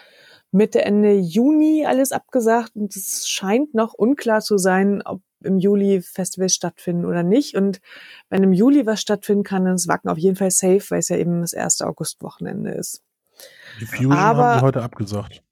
Mitte, 0.55 0.85
Ende 0.85 1.15
Juni 1.15 1.85
alles 1.85 2.13
abgesagt 2.13 2.77
und 2.77 2.95
es 2.95 3.29
scheint 3.29 3.75
noch 3.75 3.93
unklar 3.93 4.41
zu 4.41 4.57
sein, 4.57 5.03
ob 5.05 5.21
im 5.43 5.59
Juli 5.59 6.01
Festivals 6.01 6.55
stattfinden 6.55 7.05
oder 7.05 7.23
nicht. 7.23 7.57
Und 7.57 7.81
wenn 8.31 8.43
im 8.45 8.53
Juli 8.53 8.87
was 8.87 9.01
stattfinden 9.01 9.43
kann, 9.43 9.65
dann 9.65 9.75
ist 9.75 9.89
Wacken 9.89 10.09
auf 10.11 10.17
jeden 10.17 10.37
Fall 10.37 10.51
safe, 10.51 10.81
weil 10.91 11.01
es 11.01 11.09
ja 11.09 11.17
eben 11.17 11.41
das 11.43 11.53
erste 11.53 11.87
Augustwochenende 11.87 12.71
ist. 12.71 13.03
Die 13.81 13.85
Fusion 13.87 14.13
aber- 14.13 14.45
haben 14.45 14.59
die 14.61 14.65
heute 14.65 14.83
abgesagt. 14.83 15.43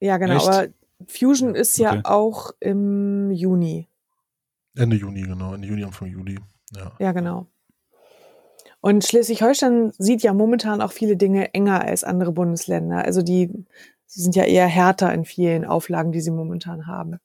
Ja, 0.00 0.16
genau. 0.18 0.36
Echt? 0.36 0.48
Aber 0.48 0.66
Fusion 1.08 1.54
ist 1.54 1.76
ja 1.78 1.90
Okay. 1.90 2.00
auch 2.04 2.52
im 2.60 3.30
Juni. 3.32 3.88
Ende 4.76 4.96
Juni, 4.96 5.22
genau. 5.22 5.54
Ende 5.54 5.66
Juni, 5.66 5.84
Anfang 5.84 6.08
Juli. 6.08 6.38
Ja. 6.76 6.92
Ja, 7.00 7.12
genau. 7.12 7.46
Und 8.80 9.04
Schleswig-Holstein 9.04 9.92
sieht 9.98 10.22
ja 10.22 10.32
momentan 10.32 10.80
auch 10.80 10.90
viele 10.90 11.16
Dinge 11.16 11.54
enger 11.54 11.82
als 11.82 12.02
andere 12.02 12.32
Bundesländer. 12.32 13.04
Also 13.04 13.22
die, 13.22 13.48
sie 14.12 14.22
sind 14.22 14.36
ja 14.36 14.44
eher 14.44 14.66
härter 14.66 15.12
in 15.14 15.24
vielen 15.24 15.64
Auflagen, 15.64 16.12
die 16.12 16.20
sie 16.20 16.30
momentan 16.30 16.86
haben. 16.86 17.18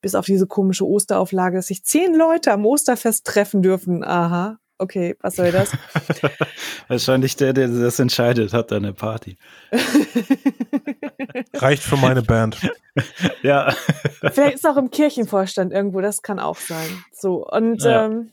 Bis 0.00 0.14
auf 0.16 0.26
diese 0.26 0.46
komische 0.48 0.86
Osterauflage, 0.86 1.56
dass 1.56 1.68
sich 1.68 1.84
zehn 1.84 2.14
Leute 2.14 2.52
am 2.52 2.66
Osterfest 2.66 3.24
treffen 3.24 3.62
dürfen. 3.62 4.02
Aha, 4.04 4.58
okay, 4.78 5.16
was 5.20 5.36
soll 5.36 5.52
das? 5.52 5.70
Wahrscheinlich 6.88 7.36
der, 7.36 7.52
der 7.52 7.68
das 7.68 7.98
entscheidet, 8.00 8.52
hat 8.52 8.72
eine 8.72 8.92
Party. 8.92 9.38
Reicht 11.54 11.82
für 11.82 11.96
meine 11.96 12.22
Band. 12.22 12.58
Ja. 13.42 13.74
Vielleicht 14.32 14.54
ist 14.54 14.66
auch 14.68 14.76
im 14.76 14.88
Kirchenvorstand 14.88 15.72
irgendwo, 15.72 16.00
das 16.00 16.22
kann 16.22 16.38
auch 16.38 16.56
sein. 16.56 16.86
So, 17.12 17.44
und 17.44 17.82
Ja. 17.82 18.04
ähm, 18.06 18.30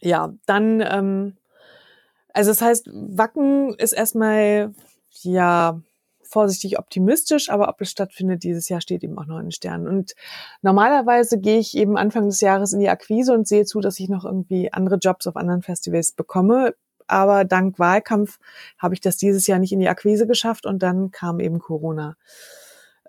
ja, 0.00 0.34
dann, 0.44 0.82
ähm, 0.86 1.36
also 2.34 2.50
das 2.50 2.60
heißt, 2.60 2.90
Wacken 2.92 3.72
ist 3.74 3.92
erstmal, 3.92 4.74
ja, 5.22 5.80
vorsichtig 6.34 6.78
optimistisch, 6.80 7.48
aber 7.48 7.68
ob 7.68 7.80
es 7.80 7.90
stattfindet 7.90 8.42
dieses 8.42 8.68
Jahr 8.68 8.80
steht 8.80 9.04
eben 9.04 9.16
auch 9.16 9.26
noch 9.26 9.38
in 9.38 9.46
den 9.46 9.52
Sternen. 9.52 9.86
Und 9.86 10.14
normalerweise 10.62 11.38
gehe 11.38 11.58
ich 11.60 11.76
eben 11.76 11.96
Anfang 11.96 12.26
des 12.26 12.40
Jahres 12.40 12.72
in 12.72 12.80
die 12.80 12.88
Akquise 12.88 13.32
und 13.32 13.46
sehe 13.46 13.64
zu, 13.64 13.80
dass 13.80 14.00
ich 14.00 14.08
noch 14.08 14.24
irgendwie 14.24 14.72
andere 14.72 14.96
Jobs 14.96 15.28
auf 15.28 15.36
anderen 15.36 15.62
Festivals 15.62 16.10
bekomme. 16.12 16.74
Aber 17.06 17.44
dank 17.44 17.78
Wahlkampf 17.78 18.38
habe 18.78 18.94
ich 18.94 19.00
das 19.00 19.16
dieses 19.16 19.46
Jahr 19.46 19.60
nicht 19.60 19.72
in 19.72 19.78
die 19.78 19.88
Akquise 19.88 20.26
geschafft 20.26 20.66
und 20.66 20.82
dann 20.82 21.12
kam 21.12 21.38
eben 21.38 21.60
Corona. 21.60 22.16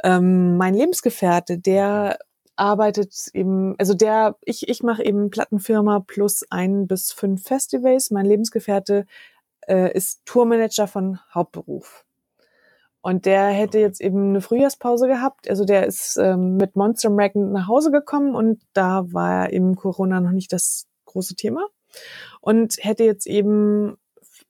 Ähm, 0.03 0.57
mein 0.57 0.75
Lebensgefährte, 0.75 1.57
der 1.57 2.19
arbeitet 2.57 3.13
eben, 3.33 3.75
also 3.79 3.95
der, 3.95 4.35
ich, 4.43 4.69
ich 4.69 4.83
mache 4.83 5.03
eben 5.03 5.31
Plattenfirma 5.31 6.01
plus 6.05 6.45
ein 6.51 6.87
bis 6.87 7.11
fünf 7.11 7.43
Festivals. 7.43 8.11
Mein 8.11 8.25
Lebensgefährte 8.25 9.05
äh, 9.67 9.91
ist 9.93 10.21
Tourmanager 10.25 10.87
von 10.87 11.19
Hauptberuf. 11.33 12.04
Und 13.05 13.27
der 13.27 13.49
hätte 13.49 13.77
jetzt 13.77 14.01
eben 14.01 14.29
eine 14.29 14.41
Frühjahrspause 14.41 15.05
gehabt. 15.05 15.47
Also 15.47 15.63
der 15.63 15.85
ist 15.85 16.17
ähm, 16.17 16.57
mit 16.57 16.75
Monster 16.75 17.11
Magnet 17.11 17.51
nach 17.51 17.67
Hause 17.67 17.91
gekommen 17.91 18.33
und 18.33 18.63
da 18.73 19.03
war 19.13 19.53
eben 19.53 19.75
Corona 19.75 20.19
noch 20.19 20.31
nicht 20.31 20.51
das 20.51 20.87
große 21.05 21.35
Thema. 21.35 21.67
Und 22.41 22.77
hätte 22.79 23.03
jetzt 23.03 23.27
eben 23.27 23.95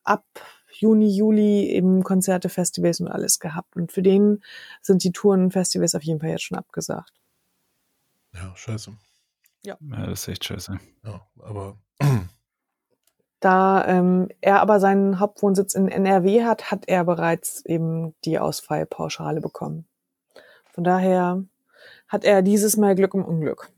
ab 0.05 0.23
Juni, 0.71 1.09
Juli 1.09 1.65
eben 1.65 2.01
Konzerte, 2.03 2.47
Festivals 2.47 3.01
und 3.01 3.09
alles 3.09 3.39
gehabt. 3.39 3.75
Und 3.75 3.91
für 3.91 4.01
den 4.01 4.41
sind 4.81 5.03
die 5.03 5.11
Touren 5.11 5.43
und 5.43 5.51
Festivals 5.51 5.93
auf 5.93 6.03
jeden 6.03 6.21
Fall 6.21 6.29
jetzt 6.29 6.43
schon 6.43 6.57
abgesagt. 6.57 7.11
Ja, 8.33 8.55
scheiße. 8.55 8.93
ja, 9.81 10.05
das 10.05 10.21
ist 10.21 10.27
echt 10.29 10.45
scheiße. 10.45 10.79
Ja, 11.03 11.27
aber 11.39 11.77
Da 13.39 13.85
ähm, 13.85 14.29
er 14.41 14.61
aber 14.61 14.79
seinen 14.79 15.19
Hauptwohnsitz 15.19 15.75
in 15.75 15.87
NRW 15.87 16.43
hat, 16.43 16.71
hat 16.71 16.85
er 16.87 17.03
bereits 17.03 17.63
eben 17.65 18.15
die 18.23 18.39
Ausfallpauschale 18.39 19.41
bekommen. 19.41 19.85
Von 20.73 20.83
daher 20.83 21.43
hat 22.07 22.23
er 22.23 22.41
dieses 22.41 22.77
Mal 22.77 22.95
Glück 22.95 23.13
im 23.13 23.25
Unglück. 23.25 23.69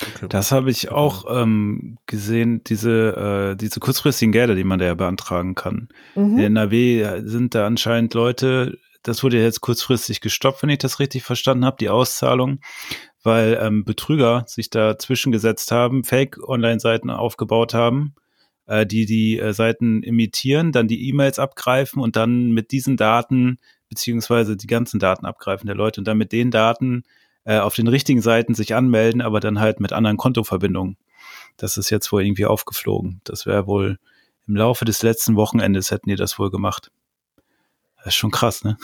Okay. 0.00 0.26
Das 0.28 0.52
habe 0.52 0.70
ich 0.70 0.90
auch 0.90 1.24
ähm, 1.28 1.98
gesehen, 2.06 2.62
diese, 2.64 3.52
äh, 3.52 3.56
diese 3.56 3.80
kurzfristigen 3.80 4.30
Gelder, 4.32 4.54
die 4.54 4.64
man 4.64 4.78
da 4.78 4.86
ja 4.86 4.94
beantragen 4.94 5.54
kann. 5.54 5.88
Mhm. 6.14 6.38
In 6.38 6.56
NRW 6.56 7.22
sind 7.24 7.54
da 7.54 7.66
anscheinend 7.66 8.14
Leute, 8.14 8.78
das 9.02 9.22
wurde 9.22 9.40
jetzt 9.42 9.60
kurzfristig 9.60 10.20
gestoppt, 10.20 10.62
wenn 10.62 10.70
ich 10.70 10.78
das 10.78 10.98
richtig 10.98 11.22
verstanden 11.22 11.64
habe, 11.64 11.76
die 11.78 11.88
Auszahlung, 11.88 12.60
weil 13.22 13.58
ähm, 13.60 13.84
Betrüger 13.84 14.44
sich 14.46 14.70
da 14.70 14.98
zwischengesetzt 14.98 15.70
haben, 15.70 16.04
Fake-Online-Seiten 16.04 17.10
aufgebaut 17.10 17.74
haben, 17.74 18.14
äh, 18.66 18.86
die 18.86 19.06
die 19.06 19.38
äh, 19.38 19.52
Seiten 19.52 20.02
imitieren, 20.02 20.72
dann 20.72 20.88
die 20.88 21.08
E-Mails 21.08 21.38
abgreifen 21.38 22.02
und 22.02 22.16
dann 22.16 22.50
mit 22.50 22.72
diesen 22.72 22.96
Daten, 22.96 23.58
beziehungsweise 23.88 24.56
die 24.56 24.66
ganzen 24.66 25.00
Daten 25.00 25.26
abgreifen 25.26 25.66
der 25.66 25.76
Leute 25.76 26.00
und 26.00 26.04
dann 26.06 26.18
mit 26.18 26.32
den 26.32 26.50
Daten 26.50 27.04
äh, 27.44 27.58
auf 27.58 27.74
den 27.74 27.88
richtigen 27.88 28.20
Seiten 28.20 28.54
sich 28.54 28.74
anmelden, 28.74 29.22
aber 29.22 29.40
dann 29.40 29.60
halt 29.60 29.80
mit 29.80 29.92
anderen 29.92 30.16
Kontoverbindungen. 30.16 30.96
Das 31.56 31.76
ist 31.76 31.90
jetzt 31.90 32.12
wohl 32.12 32.22
irgendwie 32.22 32.46
aufgeflogen. 32.46 33.20
Das 33.24 33.46
wäre 33.46 33.66
wohl 33.66 33.98
im 34.46 34.56
Laufe 34.56 34.84
des 34.84 35.02
letzten 35.02 35.36
Wochenendes 35.36 35.90
hätten 35.90 36.08
die 36.08 36.16
das 36.16 36.38
wohl 36.38 36.50
gemacht. 36.50 36.90
Das 37.98 38.08
ist 38.08 38.14
schon 38.14 38.30
krass, 38.30 38.64
ne? 38.64 38.76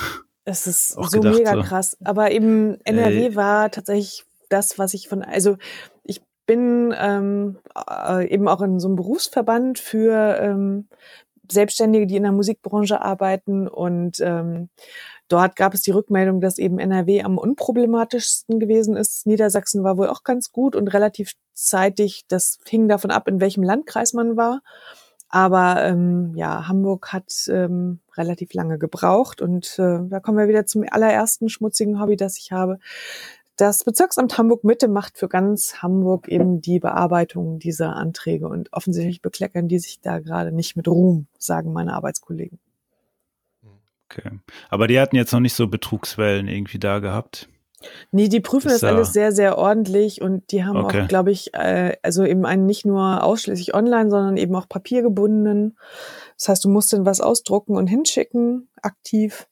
Es 0.45 0.67
ist 0.67 0.99
Auch 0.99 1.09
so 1.09 1.21
gedacht, 1.21 1.39
mega 1.39 1.55
so. 1.55 1.63
krass. 1.63 1.97
Aber 2.05 2.31
eben 2.31 2.79
NRW 2.85 3.27
Ey. 3.27 3.37
war 3.37 3.71
tatsächlich 3.71 4.25
das, 4.51 4.79
was 4.79 4.93
ich 4.95 5.09
von, 5.09 5.23
also 5.23 5.57
ich 6.03 6.21
bin 6.47 6.95
ähm, 6.99 7.59
äh, 7.89 8.29
eben 8.29 8.47
auch 8.49 8.61
in 8.61 8.79
so 8.79 8.89
einem 8.89 8.97
Berufsverband 8.97 9.79
für 9.79 10.39
ähm, 10.39 10.89
Selbstständige, 11.51 12.07
die 12.07 12.17
in 12.17 12.23
der 12.25 12.33
Musikbranche 12.33 13.01
arbeiten 13.01 13.69
und 13.69 14.21
ähm, 14.21 14.69
Dort 15.29 15.57
gab 15.57 15.73
es 15.73 15.81
die 15.81 15.91
Rückmeldung, 15.91 16.41
dass 16.41 16.59
eben 16.59 16.79
NRW 16.79 17.23
am 17.23 17.39
unproblematischsten 17.39 18.61
gewesen 18.61 18.95
ist. 18.95 19.27
Niedersachsen 19.27 19.83
war 19.83 19.97
wohl 19.97 20.09
auch 20.09 20.23
ganz 20.23 20.53
gut 20.53 20.77
und 20.77 20.89
relativ 20.89 21.33
zeitig. 21.55 22.25
Das 22.29 22.59
hing 22.69 22.89
davon 22.89 23.11
ab, 23.11 23.27
in 23.27 23.41
welchem 23.41 23.63
Landkreis 23.63 24.13
man 24.13 24.37
war. 24.37 24.61
Aber 25.35 25.83
ähm, 25.83 26.31
ja, 26.37 26.69
Hamburg 26.69 27.13
hat 27.13 27.33
ähm, 27.49 27.99
relativ 28.17 28.55
lange 28.55 28.79
gebraucht 28.79 29.43
und 29.43 29.81
äh, 29.81 29.99
da 30.09 30.21
kommen 30.21 30.39
wir 30.39 30.47
wieder 30.47 30.65
zum 30.65 30.85
allerersten 30.89 31.49
schmutzigen 31.49 32.01
Hobby, 32.01 32.15
das 32.15 32.39
ich 32.39 32.53
habe. 32.53 32.79
Das 33.57 33.83
Bezirksamt 33.83 34.39
Hamburg 34.39 34.63
Mitte 34.63 34.87
macht 34.87 35.19
für 35.19 35.29
ganz 35.29 35.83
Hamburg 35.83 36.29
eben 36.29 36.61
die 36.61 36.79
Bearbeitung 36.79 37.59
dieser 37.59 37.97
Anträge 37.97 38.47
und 38.47 38.73
offensichtlich 38.73 39.23
bekleckern 39.23 39.67
die 39.67 39.81
sich 39.81 40.01
da 40.01 40.21
gerade 40.21 40.53
nicht 40.53 40.77
mit 40.77 40.87
Ruhm, 40.87 41.27
sagen 41.37 41.73
meine 41.73 41.95
Arbeitskollegen. 41.95 42.61
Okay. 44.09 44.39
Aber 44.71 44.87
die 44.87 45.01
hatten 45.01 45.17
jetzt 45.17 45.33
noch 45.33 45.41
nicht 45.41 45.55
so 45.55 45.67
Betrugswellen 45.67 46.47
irgendwie 46.47 46.79
da 46.79 47.01
gehabt. 47.01 47.49
Nee, 48.13 48.29
die 48.29 48.41
prüfen 48.41 48.69
ist 48.69 48.83
das 48.83 48.91
alles 48.91 49.13
sehr, 49.13 49.33
sehr 49.33 49.59
ordentlich 49.59 50.23
und 50.23 50.51
die 50.53 50.65
haben 50.65 50.77
okay. 50.77 51.03
auch, 51.03 51.09
glaube 51.09 51.31
ich, 51.31 51.55
äh, 51.55 51.97
also 52.03 52.25
eben 52.25 52.47
einen 52.47 52.67
nicht 52.67 52.85
nur 52.85 53.23
ausschließlich 53.23 53.75
online, 53.75 54.11
sondern 54.11 54.37
eben 54.37 54.55
auch 54.55 54.69
papiergebundenen. 54.69 55.77
Das 56.39 56.49
heißt, 56.49 56.65
du 56.65 56.69
musst 56.69 56.93
dann 56.93 57.07
was 57.07 57.21
ausdrucken 57.21 57.77
und 57.77 57.87
hinschicken, 57.87 58.69
aktiv. 58.83 59.47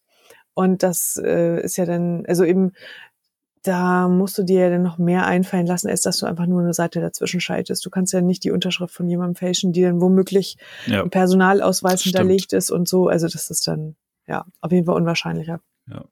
Und 0.54 0.82
das 0.82 1.20
äh, 1.22 1.62
ist 1.62 1.76
ja 1.76 1.86
dann, 1.86 2.24
also 2.26 2.44
eben, 2.44 2.72
da 3.62 4.08
musst 4.08 4.36
du 4.38 4.42
dir 4.42 4.60
ja 4.60 4.70
dann 4.70 4.82
noch 4.82 4.98
mehr 4.98 5.26
einfallen 5.26 5.66
lassen, 5.66 5.88
als 5.88 6.02
dass 6.02 6.18
du 6.18 6.26
einfach 6.26 6.46
nur 6.46 6.60
eine 6.60 6.74
Seite 6.74 7.00
dazwischen 7.00 7.40
schaltest. 7.40 7.86
Du 7.86 7.90
kannst 7.90 8.12
ja 8.12 8.20
nicht 8.20 8.44
die 8.44 8.50
Unterschrift 8.50 8.92
von 8.92 9.08
jemandem 9.08 9.36
fälschen, 9.36 9.72
die 9.72 9.82
dann 9.82 10.00
womöglich 10.00 10.56
ja. 10.86 11.02
im 11.02 11.10
Personalausweis 11.10 12.02
hinterlegt 12.02 12.52
ist 12.52 12.70
und 12.70 12.88
so. 12.88 13.06
Also 13.06 13.28
das 13.28 13.50
ist 13.50 13.66
dann 13.68 13.96
ja, 14.26 14.44
auf 14.60 14.72
jeden 14.72 14.86
Fall 14.86 14.96
unwahrscheinlicher. 14.96 15.60
Ja. 15.88 16.04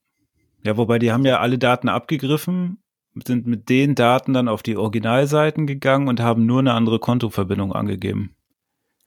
Ja, 0.62 0.76
wobei 0.76 0.98
die 0.98 1.12
haben 1.12 1.24
ja 1.24 1.40
alle 1.40 1.58
Daten 1.58 1.88
abgegriffen, 1.88 2.78
sind 3.26 3.46
mit 3.46 3.68
den 3.68 3.94
Daten 3.94 4.32
dann 4.32 4.48
auf 4.48 4.62
die 4.62 4.76
Originalseiten 4.76 5.66
gegangen 5.66 6.08
und 6.08 6.20
haben 6.20 6.46
nur 6.46 6.60
eine 6.60 6.72
andere 6.72 6.98
Kontoverbindung 6.98 7.72
angegeben. 7.72 8.34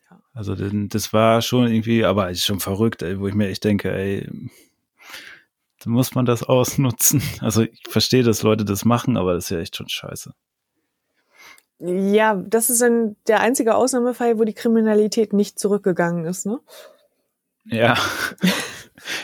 Ja. 0.10 0.20
Also 0.34 0.56
das 0.56 1.14
war 1.14 1.42
schon 1.42 1.68
irgendwie, 1.68 2.04
aber 2.06 2.30
ist 2.30 2.46
schon 2.46 2.60
verrückt, 2.60 3.02
ey, 3.02 3.20
wo 3.20 3.28
ich 3.28 3.34
mir 3.34 3.48
echt 3.48 3.64
denke, 3.64 3.92
ey, 3.92 4.28
muss 5.86 6.16
man 6.16 6.26
das 6.26 6.44
ausnutzen. 6.50 7.22
Also 7.40 7.64
ich 7.64 7.84
verstehe, 7.88 8.24
dass 8.24 8.44
Leute 8.44 8.66
das 8.66 8.86
machen, 8.86 9.18
aber 9.18 9.34
das 9.34 9.46
ist 9.46 9.50
ja 9.52 9.60
echt 9.60 9.76
schon 9.76 9.90
scheiße. 9.90 10.34
Ja, 11.80 12.36
das 12.36 12.70
ist 12.70 12.82
dann 12.82 13.18
der 13.28 13.42
einzige 13.42 13.76
Ausnahmefall, 13.76 14.40
wo 14.40 14.46
die 14.46 14.54
Kriminalität 14.54 15.34
nicht 15.34 15.60
zurückgegangen 15.60 16.26
ist, 16.26 16.46
ne? 16.46 16.60
Ja. 17.66 17.98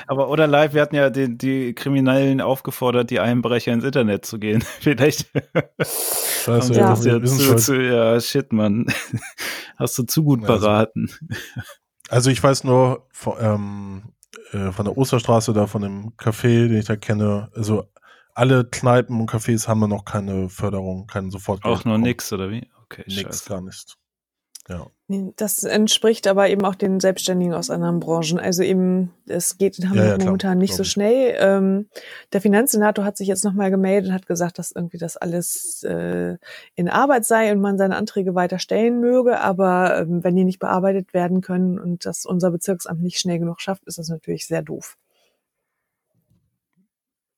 Aber 0.08 0.30
oder 0.30 0.48
live, 0.48 0.74
wir 0.74 0.82
hatten 0.82 0.96
ja 0.96 1.10
die, 1.10 1.38
die 1.38 1.74
Kriminellen 1.74 2.42
aufgefordert, 2.42 3.10
die 3.10 3.20
Einbrecher 3.20 3.72
ins 3.72 3.84
Internet 3.84 4.26
zu 4.26 4.40
gehen. 4.40 4.62
Vielleicht. 4.80 5.30
Scheiße, 5.80 6.74
ja. 6.74 6.90
Das 6.90 7.06
ja, 7.06 7.22
zu, 7.22 7.56
zu, 7.56 7.82
ja, 7.82 8.20
shit, 8.20 8.52
Mann. 8.52 8.88
Hast 9.78 9.98
du 9.98 10.04
zu 10.04 10.24
gut 10.24 10.42
also, 10.42 10.66
beraten. 10.66 11.10
Also 12.10 12.30
ich 12.32 12.42
weiß 12.42 12.64
nur 12.64 13.08
von, 13.12 13.36
ähm, 13.40 14.04
äh, 14.52 14.72
von 14.72 14.86
der 14.86 14.98
Osterstraße, 14.98 15.54
da 15.54 15.68
von 15.68 15.82
dem 15.82 16.12
Café, 16.18 16.68
den 16.68 16.78
ich 16.78 16.86
da 16.86 16.96
kenne, 16.96 17.50
also 17.54 17.86
alle 18.34 18.66
Kneipen 18.66 19.20
und 19.20 19.30
Cafés 19.30 19.68
haben 19.68 19.82
noch 19.82 20.06
keine 20.06 20.50
Förderung, 20.50 21.08
keinen 21.08 21.30
sofort. 21.30 21.66
Auch 21.66 21.84
noch 21.86 21.98
nix, 21.98 22.32
oder 22.32 22.50
wie? 22.50 22.70
Okay, 22.84 23.04
nix, 23.08 23.46
gar 23.46 23.62
nicht. 23.62 23.99
Ja. 24.70 24.88
Das 25.36 25.64
entspricht 25.64 26.28
aber 26.28 26.50
eben 26.50 26.64
auch 26.64 26.76
den 26.76 27.00
Selbstständigen 27.00 27.56
aus 27.56 27.72
anderen 27.72 28.00
Branchen. 28.00 28.38
Also 28.40 28.62
eben, 28.62 29.12
es 29.26 29.58
geht 29.58 29.80
in 29.80 29.90
Hamburg 29.90 30.06
ja, 30.06 30.18
ja, 30.18 30.24
momentan 30.24 30.60
nicht 30.60 30.76
so 30.76 30.84
schnell. 30.84 31.36
Ähm, 31.40 31.90
der 32.32 32.42
Finanzsenator 32.42 33.04
hat 33.04 33.18
sich 33.18 33.28
jetzt 33.28 33.44
nochmal 33.44 33.72
gemeldet 33.72 34.10
und 34.10 34.14
hat 34.14 34.28
gesagt, 34.28 34.60
dass 34.60 34.72
irgendwie 34.72 35.00
das 35.00 35.18
alles 35.18 35.82
äh, 35.82 36.38
in 36.76 36.90
Arbeit 36.90 37.26
sei 37.26 37.52
und 37.52 37.60
man 37.60 37.80
seine 37.80 37.96
Anträge 37.96 38.36
weiter 38.36 38.60
stellen 38.60 39.00
möge. 39.00 39.40
Aber 39.40 39.98
ähm, 40.02 40.24
wenn 40.24 40.36
die 40.36 40.44
nicht 40.44 40.60
bearbeitet 40.60 41.16
werden 41.16 41.42
können 41.42 41.80
und 41.80 42.06
das 42.06 42.28
unser 42.28 42.52
Bezirksamt 42.52 43.02
nicht 43.02 43.20
schnell 43.20 43.40
genug 43.40 43.62
schafft, 43.62 43.88
ist 43.88 43.98
das 43.98 44.10
natürlich 44.10 44.46
sehr 44.46 44.62
doof. 44.62 44.96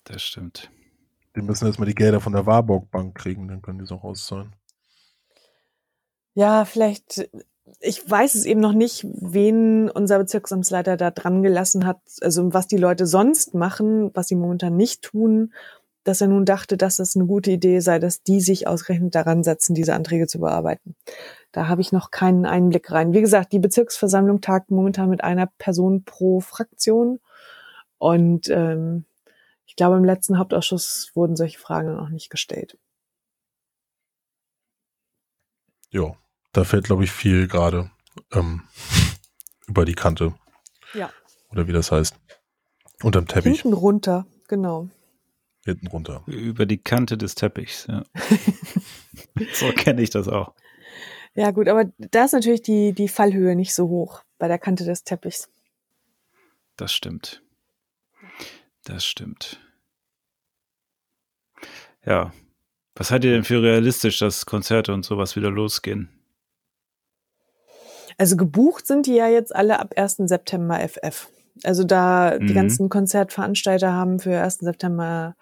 Das 0.03 0.21
stimmt. 0.21 0.69
Die 1.37 1.41
müssen 1.41 1.65
erstmal 1.65 1.87
die 1.87 1.95
Gelder 1.95 2.19
von 2.19 2.33
der 2.33 2.45
Warburg 2.45 2.91
Bank 2.91 3.15
kriegen, 3.15 3.47
dann 3.47 3.61
können 3.61 3.77
die 3.77 3.85
es 3.85 3.91
auch 3.93 4.03
auszahlen. 4.03 4.53
Ja, 6.33 6.65
vielleicht 6.65 7.29
ich 7.79 8.09
weiß 8.09 8.35
es 8.35 8.45
eben 8.45 8.59
noch 8.59 8.73
nicht, 8.73 9.05
wen 9.05 9.89
unser 9.89 10.19
Bezirksamtsleiter 10.19 10.97
da 10.97 11.11
dran 11.11 11.41
gelassen 11.41 11.85
hat, 11.85 11.99
also 12.21 12.53
was 12.53 12.67
die 12.67 12.77
Leute 12.77 13.05
sonst 13.05 13.53
machen, 13.53 14.11
was 14.13 14.27
sie 14.27 14.35
momentan 14.35 14.75
nicht 14.75 15.03
tun, 15.03 15.53
dass 16.03 16.21
er 16.21 16.27
nun 16.27 16.45
dachte, 16.45 16.77
dass 16.77 16.99
es 16.99 17.15
eine 17.15 17.25
gute 17.25 17.51
Idee 17.51 17.79
sei, 17.79 17.99
dass 17.99 18.23
die 18.23 18.41
sich 18.41 18.67
ausgerechnet 18.67 19.13
daran 19.15 19.43
setzen, 19.43 19.75
diese 19.75 19.93
Anträge 19.93 20.27
zu 20.27 20.39
bearbeiten. 20.39 20.95
Da 21.51 21.67
habe 21.67 21.81
ich 21.81 21.91
noch 21.91 22.11
keinen 22.11 22.45
Einblick 22.45 22.91
rein. 22.91 23.13
Wie 23.13 23.21
gesagt, 23.21 23.51
die 23.53 23.59
Bezirksversammlung 23.59 24.41
tagt 24.41 24.71
momentan 24.71 25.09
mit 25.09 25.23
einer 25.23 25.47
Person 25.57 26.03
pro 26.03 26.39
Fraktion 26.39 27.19
und 27.97 28.49
ähm, 28.49 29.05
ich 29.65 29.75
glaube, 29.75 29.97
im 29.97 30.03
letzten 30.03 30.37
Hauptausschuss 30.37 31.11
wurden 31.13 31.35
solche 31.35 31.59
Fragen 31.59 31.95
noch 31.95 32.09
nicht 32.09 32.29
gestellt. 32.29 32.77
Ja, 35.91 36.15
da 36.51 36.63
fällt, 36.63 36.85
glaube 36.85 37.03
ich, 37.03 37.11
viel 37.11 37.47
gerade 37.47 37.91
ähm, 38.31 38.63
über 39.67 39.85
die 39.85 39.93
Kante. 39.93 40.33
Ja. 40.93 41.09
Oder 41.49 41.67
wie 41.67 41.73
das 41.73 41.91
heißt. 41.91 42.15
Unterm 43.03 43.27
Teppich. 43.27 43.61
Hinten 43.61 43.73
runter, 43.73 44.27
genau. 44.47 44.89
Hinten 45.65 45.87
runter. 45.87 46.23
Über 46.27 46.65
die 46.65 46.77
Kante 46.77 47.17
des 47.17 47.35
Teppichs, 47.35 47.87
ja. 47.87 48.03
so 49.53 49.71
kenne 49.71 50.01
ich 50.01 50.09
das 50.09 50.27
auch. 50.27 50.53
Ja, 51.33 51.51
gut, 51.51 51.67
aber 51.67 51.85
da 51.97 52.25
ist 52.25 52.33
natürlich 52.33 52.61
die, 52.61 52.93
die 52.93 53.07
Fallhöhe 53.07 53.55
nicht 53.55 53.73
so 53.73 53.87
hoch 53.87 54.23
bei 54.37 54.47
der 54.47 54.59
Kante 54.59 54.83
des 54.83 55.03
Teppichs. 55.03 55.49
Das 56.75 56.91
stimmt. 56.91 57.41
Das 58.83 59.05
stimmt. 59.05 59.59
Ja. 62.05 62.33
Was 62.95 63.11
haltet 63.11 63.29
ihr 63.29 63.33
denn 63.33 63.43
für 63.43 63.61
realistisch, 63.61 64.19
dass 64.19 64.45
Konzerte 64.45 64.93
und 64.93 65.05
sowas 65.05 65.35
wieder 65.35 65.49
losgehen? 65.49 66.09
Also 68.21 68.37
gebucht 68.37 68.85
sind 68.85 69.07
die 69.07 69.15
ja 69.15 69.27
jetzt 69.27 69.55
alle 69.55 69.79
ab 69.79 69.95
1. 69.95 70.17
September 70.25 70.77
FF. 70.87 71.27
Also 71.63 71.83
da 71.83 72.37
mhm. 72.39 72.45
die 72.45 72.53
ganzen 72.53 72.87
Konzertveranstalter 72.87 73.93
haben 73.93 74.19
für 74.19 74.39
1. 74.39 74.59
September 74.59 75.35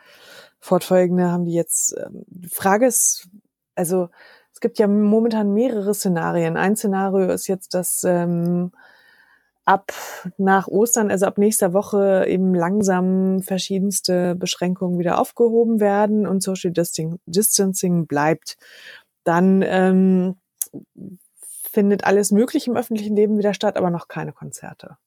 fortfolgende 0.61 1.30
haben 1.30 1.43
die 1.43 1.51
jetzt. 1.51 1.93
Ähm, 1.97 2.23
Frage 2.49 2.86
ist, 2.86 3.27
also 3.75 4.07
es 4.53 4.61
gibt 4.61 4.80
ja 4.80 4.88
momentan 4.88 5.53
mehrere 5.53 5.93
Szenarien. 5.93 6.55
Ein 6.55 6.77
Szenario 6.77 7.30
ist 7.34 7.47
jetzt, 7.47 7.73
dass 7.73 8.05
ähm, 8.05 8.71
ab 9.65 9.91
nach 10.38 10.69
Ostern, 10.69 11.11
also 11.11 11.25
ab 11.25 11.38
nächster 11.38 11.73
Woche 11.73 12.27
eben 12.30 12.55
langsam 12.55 13.41
verschiedenste 13.41 14.36
Beschränkungen 14.36 14.99
wieder 14.99 15.19
aufgehoben 15.19 15.82
werden 15.82 16.25
und 16.25 16.41
Social 16.41 16.71
Distancing 16.71 18.07
bleibt. 18.07 18.55
Dann 19.25 19.65
ähm, 19.67 20.38
findet 21.70 22.03
alles 22.03 22.32
Mögliche 22.32 22.72
im 22.72 22.78
öffentlichen 22.78 23.15
Leben 23.15 23.38
wieder 23.38 23.53
statt, 23.53 23.78
aber 23.78 23.89
noch 23.89 24.07
keine 24.07 24.34
Konzerte. 24.34 24.97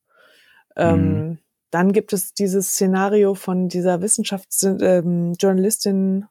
Ähm, 0.76 1.00
mhm. 1.00 1.38
dann 1.70 1.92
gibt 1.92 2.12
es 2.12 2.32
dieses 2.32 2.70
Szenario 2.70 3.34
von 3.34 3.68
dieser 3.68 4.00
Wissenschaftsjournalistin 4.00 5.92
ähm, 5.92 6.28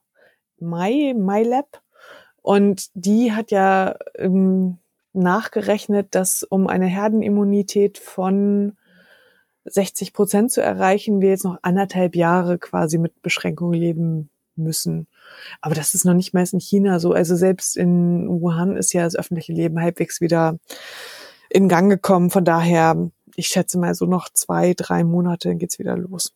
Mai, 0.59 1.13
MyLab. 1.15 1.81
Und 2.41 2.89
die 2.95 3.33
hat 3.33 3.51
ja 3.51 3.95
ähm, 4.15 4.79
nachgerechnet, 5.13 6.15
dass 6.15 6.43
um 6.43 6.67
eine 6.67 6.87
Herdenimmunität 6.87 7.97
von 7.97 8.77
60 9.65 10.13
Prozent 10.13 10.51
zu 10.51 10.61
erreichen, 10.61 11.21
wir 11.21 11.29
jetzt 11.29 11.43
noch 11.43 11.59
anderthalb 11.61 12.15
Jahre 12.15 12.57
quasi 12.57 12.97
mit 12.97 13.21
Beschränkungen 13.21 13.79
leben 13.79 14.29
müssen. 14.55 15.07
Aber 15.61 15.75
das 15.75 15.93
ist 15.93 16.05
noch 16.05 16.13
nicht 16.13 16.33
mal 16.33 16.45
in 16.51 16.59
China 16.59 16.99
so. 16.99 17.13
Also 17.13 17.35
selbst 17.35 17.77
in 17.77 18.27
Wuhan 18.27 18.77
ist 18.77 18.93
ja 18.93 19.03
das 19.03 19.15
öffentliche 19.15 19.53
Leben 19.53 19.79
halbwegs 19.79 20.21
wieder 20.21 20.57
in 21.49 21.69
Gang 21.69 21.89
gekommen. 21.89 22.29
Von 22.29 22.45
daher, 22.45 23.09
ich 23.35 23.47
schätze 23.47 23.79
mal 23.79 23.95
so 23.95 24.05
noch 24.05 24.29
zwei, 24.29 24.73
drei 24.73 25.03
Monate, 25.03 25.49
dann 25.49 25.57
geht's 25.57 25.79
wieder 25.79 25.97
los. 25.97 26.33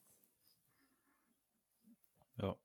Ja. 2.41 2.56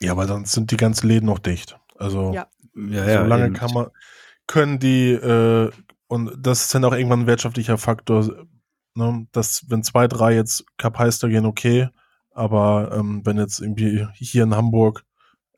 Ja, 0.00 0.12
aber 0.12 0.26
dann 0.26 0.44
sind 0.44 0.70
die 0.70 0.76
ganzen 0.76 1.08
Läden 1.08 1.26
noch 1.26 1.38
dicht. 1.38 1.78
Also 1.96 2.32
ja. 2.32 2.48
Ja, 2.76 3.08
ja, 3.08 3.22
so 3.22 3.28
lange 3.28 3.52
kann 3.52 3.72
man, 3.72 3.86
können 4.46 4.78
die, 4.78 5.12
äh, 5.12 5.70
und 6.08 6.32
das 6.38 6.64
ist 6.64 6.74
dann 6.74 6.84
auch 6.84 6.92
irgendwann 6.92 7.20
ein 7.20 7.26
wirtschaftlicher 7.26 7.78
Faktor, 7.78 8.46
ne, 8.94 9.26
dass 9.32 9.64
wenn 9.68 9.82
zwei, 9.82 10.06
drei 10.06 10.34
jetzt 10.34 10.64
Kapeister 10.76 11.28
gehen, 11.28 11.46
okay, 11.46 11.88
aber 12.36 12.92
ähm, 12.92 13.22
wenn 13.24 13.38
jetzt 13.38 13.60
irgendwie 13.60 14.06
hier 14.14 14.44
in 14.44 14.54
Hamburg 14.54 15.04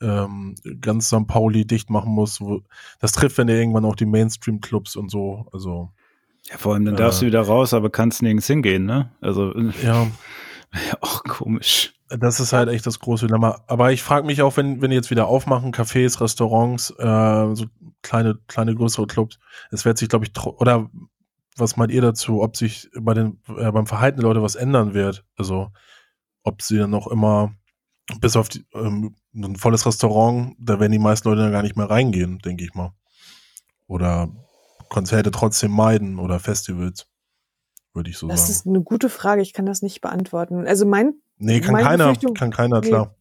ähm, 0.00 0.54
ganz 0.80 1.08
St. 1.08 1.26
Pauli 1.26 1.66
dicht 1.66 1.90
machen 1.90 2.12
muss, 2.12 2.40
wo, 2.40 2.62
das 3.00 3.12
trifft 3.12 3.38
dann 3.38 3.48
ja 3.48 3.56
irgendwann 3.56 3.84
auch 3.84 3.96
die 3.96 4.06
Mainstream-Clubs 4.06 4.96
und 4.96 5.10
so, 5.10 5.46
also. 5.52 5.90
Ja, 6.50 6.56
vor 6.56 6.74
allem, 6.74 6.84
dann 6.84 6.94
äh, 6.94 6.98
darfst 6.98 7.20
du 7.20 7.26
wieder 7.26 7.42
raus, 7.42 7.74
aber 7.74 7.90
kannst 7.90 8.22
nirgends 8.22 8.46
hingehen, 8.46 8.86
ne? 8.86 9.10
Also. 9.20 9.52
Ja. 9.82 10.06
Ja, 10.74 10.98
auch 11.00 11.24
komisch. 11.24 11.94
Das 12.10 12.40
ist 12.40 12.52
halt 12.52 12.68
echt 12.68 12.86
das 12.86 13.00
große 13.00 13.26
Dilemma. 13.26 13.62
Aber 13.66 13.90
ich 13.92 14.02
frage 14.02 14.26
mich 14.26 14.42
auch, 14.42 14.58
wenn, 14.58 14.82
wenn 14.82 14.90
die 14.90 14.96
jetzt 14.96 15.10
wieder 15.10 15.26
aufmachen, 15.26 15.72
Cafés, 15.72 16.20
Restaurants, 16.20 16.90
äh, 16.98 17.54
so 17.54 17.66
kleine, 18.02 18.38
kleine, 18.48 18.74
größere 18.74 19.06
Clubs, 19.06 19.38
es 19.70 19.86
wird 19.86 19.96
sich, 19.96 20.10
glaube 20.10 20.26
ich, 20.26 20.38
oder 20.44 20.90
was 21.56 21.76
meint 21.76 21.90
ihr 21.90 22.02
dazu, 22.02 22.42
ob 22.42 22.56
sich 22.56 22.90
bei 23.00 23.14
den, 23.14 23.40
äh, 23.56 23.72
beim 23.72 23.86
Verhalten 23.86 24.20
der 24.20 24.28
Leute 24.28 24.42
was 24.42 24.56
ändern 24.56 24.92
wird? 24.92 25.24
Also, 25.36 25.70
ob 26.42 26.62
sie 26.62 26.78
dann 26.78 26.90
noch 26.90 27.06
immer, 27.06 27.52
bis 28.20 28.36
auf 28.36 28.48
die, 28.48 28.64
ähm, 28.74 29.16
ein 29.34 29.56
volles 29.56 29.86
Restaurant, 29.86 30.56
da 30.58 30.80
werden 30.80 30.92
die 30.92 30.98
meisten 30.98 31.28
Leute 31.28 31.42
dann 31.42 31.52
gar 31.52 31.62
nicht 31.62 31.76
mehr 31.76 31.90
reingehen, 31.90 32.38
denke 32.38 32.64
ich 32.64 32.74
mal. 32.74 32.92
Oder 33.86 34.28
Konzerte 34.88 35.30
trotzdem 35.30 35.70
meiden 35.70 36.18
oder 36.18 36.40
Festivals, 36.40 37.06
würde 37.92 38.10
ich 38.10 38.18
so 38.18 38.28
das 38.28 38.40
sagen. 38.40 38.48
Das 38.48 38.56
ist 38.56 38.66
eine 38.66 38.82
gute 38.82 39.08
Frage, 39.08 39.42
ich 39.42 39.52
kann 39.52 39.66
das 39.66 39.82
nicht 39.82 40.00
beantworten. 40.00 40.66
Also 40.66 40.86
mein 40.86 41.14
Nee, 41.38 41.60
kann 41.60 41.76
keiner, 41.76 42.14
kann 42.34 42.50
keiner, 42.50 42.80
klar. 42.80 43.14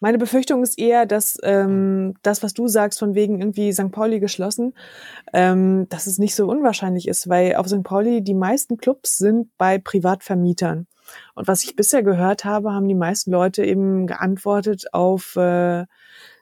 Meine 0.00 0.18
Befürchtung 0.18 0.62
ist 0.62 0.78
eher, 0.78 1.06
dass 1.06 1.38
ähm, 1.44 2.14
das, 2.22 2.42
was 2.42 2.54
du 2.54 2.66
sagst, 2.66 2.98
von 2.98 3.14
wegen 3.14 3.40
irgendwie 3.40 3.72
St. 3.72 3.92
Pauli 3.92 4.18
geschlossen, 4.18 4.74
ähm, 5.32 5.88
dass 5.88 6.06
es 6.06 6.18
nicht 6.18 6.34
so 6.34 6.48
unwahrscheinlich 6.48 7.06
ist, 7.06 7.28
weil 7.28 7.54
auf 7.54 7.68
St. 7.68 7.84
Pauli 7.84 8.22
die 8.22 8.34
meisten 8.34 8.78
Clubs 8.78 9.18
sind 9.18 9.50
bei 9.58 9.78
Privatvermietern. 9.78 10.88
Und 11.34 11.48
was 11.48 11.64
ich 11.64 11.76
bisher 11.76 12.02
gehört 12.02 12.44
habe, 12.44 12.72
haben 12.72 12.88
die 12.88 12.94
meisten 12.94 13.30
Leute 13.30 13.64
eben 13.64 14.06
geantwortet 14.06 14.92
auf 14.92 15.36
äh, 15.36 15.86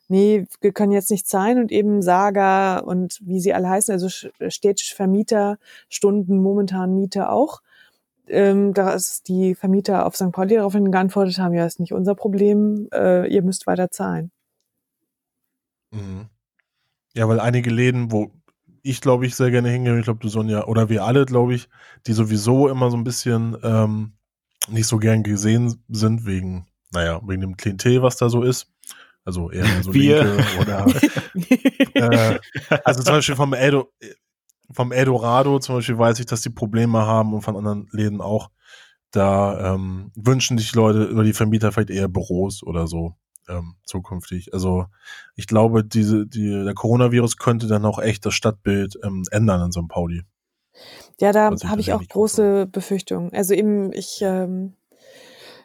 nee, 0.09 0.47
wir 0.61 0.73
können 0.73 0.93
jetzt 0.93 1.11
nicht 1.11 1.29
zahlen 1.29 1.59
und 1.59 1.71
eben 1.71 2.03
Saga 2.03 2.79
und 2.79 3.21
wie 3.23 3.41
sie 3.41 3.55
alle 3.55 3.69
heißen, 3.69 3.93
also 3.93 4.09
städtische 4.49 4.95
Vermieter, 4.95 5.59
Stunden 5.89 6.39
momentan 6.39 6.95
Miete 6.95 7.31
auch 7.31 7.61
ähm, 8.31 8.75
da 8.75 8.91
ist 8.93 9.29
die 9.29 9.55
Vermieter 9.55 10.07
auf 10.07 10.17
St. 10.17 10.33
Pauli 10.33 10.55
daraufhin 10.55 10.91
geantwortet 10.91 11.39
haben, 11.39 11.55
ja, 11.55 11.67
ist 11.67 11.81
nicht 11.81 11.93
unser 11.93 12.15
Problem, 12.15 12.89
äh, 12.93 13.27
ihr 13.29 13.43
müsst 13.43 13.67
weiter 13.67 13.91
zahlen. 13.91 14.31
Mhm. 15.91 16.29
Ja, 17.15 17.29
weil 17.29 17.41
einige 17.41 17.71
Läden, 17.71 18.13
wo 18.13 18.31
ich 18.83 19.01
glaube 19.01 19.27
ich 19.27 19.35
sehr 19.35 19.51
gerne 19.51 19.69
hingehe, 19.69 19.99
ich 19.99 20.05
glaube 20.05 20.21
du 20.21 20.29
Sonja, 20.29 20.67
oder 20.67 20.89
wir 20.89 21.05
alle 21.05 21.27
glaube 21.27 21.55
ich, 21.55 21.69
die 22.07 22.13
sowieso 22.13 22.69
immer 22.69 22.91
so 22.91 22.97
ein 22.97 23.05
bisschen 23.05 23.57
ähm, 23.63 24.13
nicht 24.69 24.87
so 24.87 24.99
gern 24.99 25.23
gesehen 25.23 25.83
sind 25.89 26.27
wegen, 26.27 26.67
naja, 26.93 27.21
wegen 27.27 27.41
dem 27.41 27.57
Klientel, 27.57 28.03
was 28.03 28.17
da 28.17 28.29
so 28.29 28.43
ist. 28.43 28.69
Also 29.25 29.51
eher 29.51 29.83
so 29.83 29.93
wir. 29.93 30.25
Linke 30.25 30.61
oder 30.61 30.87
äh, 31.95 32.39
also 32.85 33.03
zum 33.03 33.15
Beispiel 33.15 33.37
vom 33.37 33.55
Edo, 33.55 33.93
vom 34.73 34.93
Eldorado 34.93 35.59
zum 35.59 35.77
Beispiel 35.77 35.99
weiß 35.99 36.21
ich, 36.21 36.27
dass 36.27 36.43
die 36.43 36.51
Probleme 36.51 37.01
haben 37.01 37.35
und 37.35 37.43
von 37.43 37.57
anderen 37.57 37.89
Läden 37.93 38.21
auch. 38.21 38.51
Da 39.11 39.75
ähm, 39.75 40.13
wünschen 40.15 40.57
sich 40.57 40.75
Leute 40.75 41.13
oder 41.13 41.25
die 41.25 41.33
Vermieter 41.33 41.73
vielleicht 41.73 41.91
eher 41.91 42.09
Büros 42.09 42.63
oder 42.63 42.87
so 42.87 43.17
ähm, 43.49 43.75
zukünftig. 43.85 44.55
Also 44.55 44.87
ich 45.35 45.47
glaube, 45.47 45.85
diese, 45.85 46.27
die, 46.27 46.49
der 46.49 46.75
Coronavirus 46.75 47.37
könnte 47.37 47.67
dann 47.67 47.85
auch 47.85 47.99
echt 47.99 48.25
das 48.25 48.35
Stadtbild 48.35 48.99
ähm, 49.03 49.25
ändern 49.31 49.63
in 49.63 49.73
St. 49.73 49.89
Pauli. 49.89 50.23
Ja, 51.21 51.33
da 51.33 51.51
habe 51.65 51.81
ich 51.81 51.93
auch 51.93 52.03
große 52.03 52.67
Befürchtungen. 52.67 53.33
Also 53.33 53.55
eben, 53.55 53.93
ich 53.93 54.21
ähm, 54.23 54.75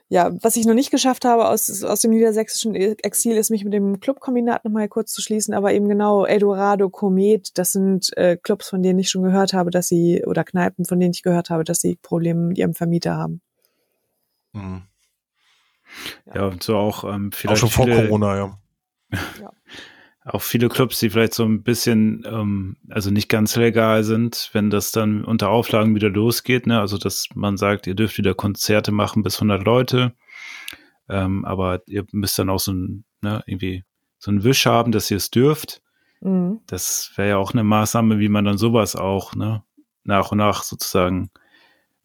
ja, 0.07 0.32
was 0.43 0.55
ich 0.55 0.68
noch 0.68 0.76
nicht 0.76 0.91
geschafft 0.91 1.26
habe 1.26 1.49
aus, 1.49 1.84
aus 1.84 2.01
dem 2.01 2.11
niedersächsischen 2.11 2.76
Exil, 2.76 3.38
ist 3.38 3.49
mich 3.49 3.63
mit 3.63 3.74
dem 3.74 3.99
Clubkombinat 3.99 4.63
nochmal 4.63 4.88
kurz 4.88 5.11
zu 5.11 5.22
schließen, 5.22 5.55
aber 5.55 5.74
eben 5.74 5.89
genau 5.89 6.26
Eldorado, 6.26 6.89
Komet, 6.89 7.57
das 7.57 7.72
sind 7.72 8.16
äh, 8.16 8.38
Clubs, 8.38 8.70
von 8.70 8.84
denen 8.84 8.99
ich 8.99 9.09
schon 9.09 9.24
gehört 9.24 9.53
habe, 9.53 9.72
dass 9.72 9.88
sie, 9.88 10.24
oder 10.26 10.43
Kneipen, 10.43 10.86
von 10.86 10.99
denen 10.99 11.13
ich 11.13 11.24
gehört 11.24 11.49
habe, 11.49 11.63
dass 11.63 11.80
sie 11.80 11.95
Probleme 11.95 12.41
mit 12.41 12.57
ihrem 12.59 12.76
Vermieter 12.76 13.16
haben. 13.16 13.41
Mhm. 14.53 14.84
Ja, 16.34 16.47
und 16.47 16.61
so 16.61 16.76
auch 16.76 17.03
ähm, 17.03 17.32
vielleicht. 17.32 17.63
Auch 17.63 17.70
schon 17.70 17.88
vor 17.88 17.88
Corona, 17.88 18.36
ja. 18.36 18.59
ja 19.41 19.51
auch 20.26 20.41
viele 20.41 20.69
Clubs, 20.69 20.99
die 20.99 21.11
vielleicht 21.11 21.36
so 21.36 21.45
ein 21.45 21.61
bisschen, 21.61 22.23
ähm, 22.26 22.78
also 22.89 23.11
nicht 23.11 23.30
ganz 23.30 23.55
legal 23.55 24.03
sind, 24.03 24.49
wenn 24.53 24.71
das 24.71 24.91
dann 24.91 25.23
unter 25.23 25.49
Auflagen 25.49 25.93
wieder 25.93 26.09
losgeht, 26.09 26.65
ne? 26.65 26.80
Also, 26.80 26.97
dass 26.97 27.28
man 27.36 27.57
sagt, 27.57 27.86
ihr 27.86 27.93
dürft 27.93 28.17
wieder 28.17 28.34
Konzerte 28.34 28.91
machen 28.91 29.21
bis 29.21 29.36
100 29.36 29.63
Leute, 29.63 30.13
ähm, 31.07 31.45
aber 31.45 31.82
ihr 31.86 32.05
müsst 32.11 32.39
dann 32.39 32.49
auch 32.49 32.59
so 32.59 32.73
ein, 32.73 33.05
ne, 33.21 33.43
irgendwie 33.45 33.84
so 34.17 34.32
ein 34.32 34.43
Wisch 34.43 34.65
haben, 34.65 34.91
dass 34.91 35.11
ihr 35.11 35.17
es 35.17 35.30
dürft. 35.30 35.84
Mhm. 36.21 36.59
Das 36.65 37.11
wäre 37.15 37.30
ja 37.30 37.38
auch 37.38 37.53
eine 37.53 37.63
Maßnahme, 37.63 38.17
wie 38.17 38.30
man 38.30 38.45
dann 38.45 38.57
sowas 38.57 38.95
auch, 38.95 39.36
ne, 39.36 39.63
nach 40.03 40.32
und 40.32 40.39
nach 40.39 40.63
sozusagen 40.63 41.30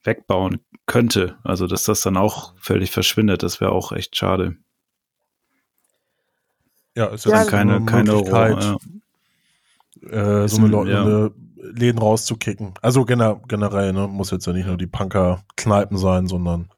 wegbauen 0.05 0.61
könnte. 0.85 1.39
Also, 1.43 1.67
dass 1.67 1.85
das 1.85 2.03
dann 2.03 2.19
auch 2.19 2.55
völlig 2.59 2.91
verschwindet, 2.91 3.43
das 3.43 3.63
wäre 3.63 3.73
auch 3.73 3.93
echt 3.93 4.15
schade. 4.15 4.59
Ja, 6.97 7.07
ist 7.07 7.25
ja, 7.25 7.45
keine, 7.45 7.77
eine 7.77 7.85
keine 7.87 8.13
Möglichkeit, 8.13 8.77
ja. 10.03 10.43
äh, 10.43 10.49
so 10.49 10.59
eine, 10.59 10.67
Leute, 10.69 10.91
ja. 10.91 11.31
Läden 11.63 11.99
rauszukicken. 11.99 12.75
Also 12.83 13.05
gener 13.05 13.41
generell, 13.47 13.93
ne, 13.93 14.09
muss 14.09 14.31
jetzt 14.31 14.47
ja 14.47 14.53
nicht 14.53 14.67
nur 14.67 14.77
die 14.77 14.87
Punker-Kneipen 14.87 15.99
sein, 15.99 16.27
sondern 16.27 16.71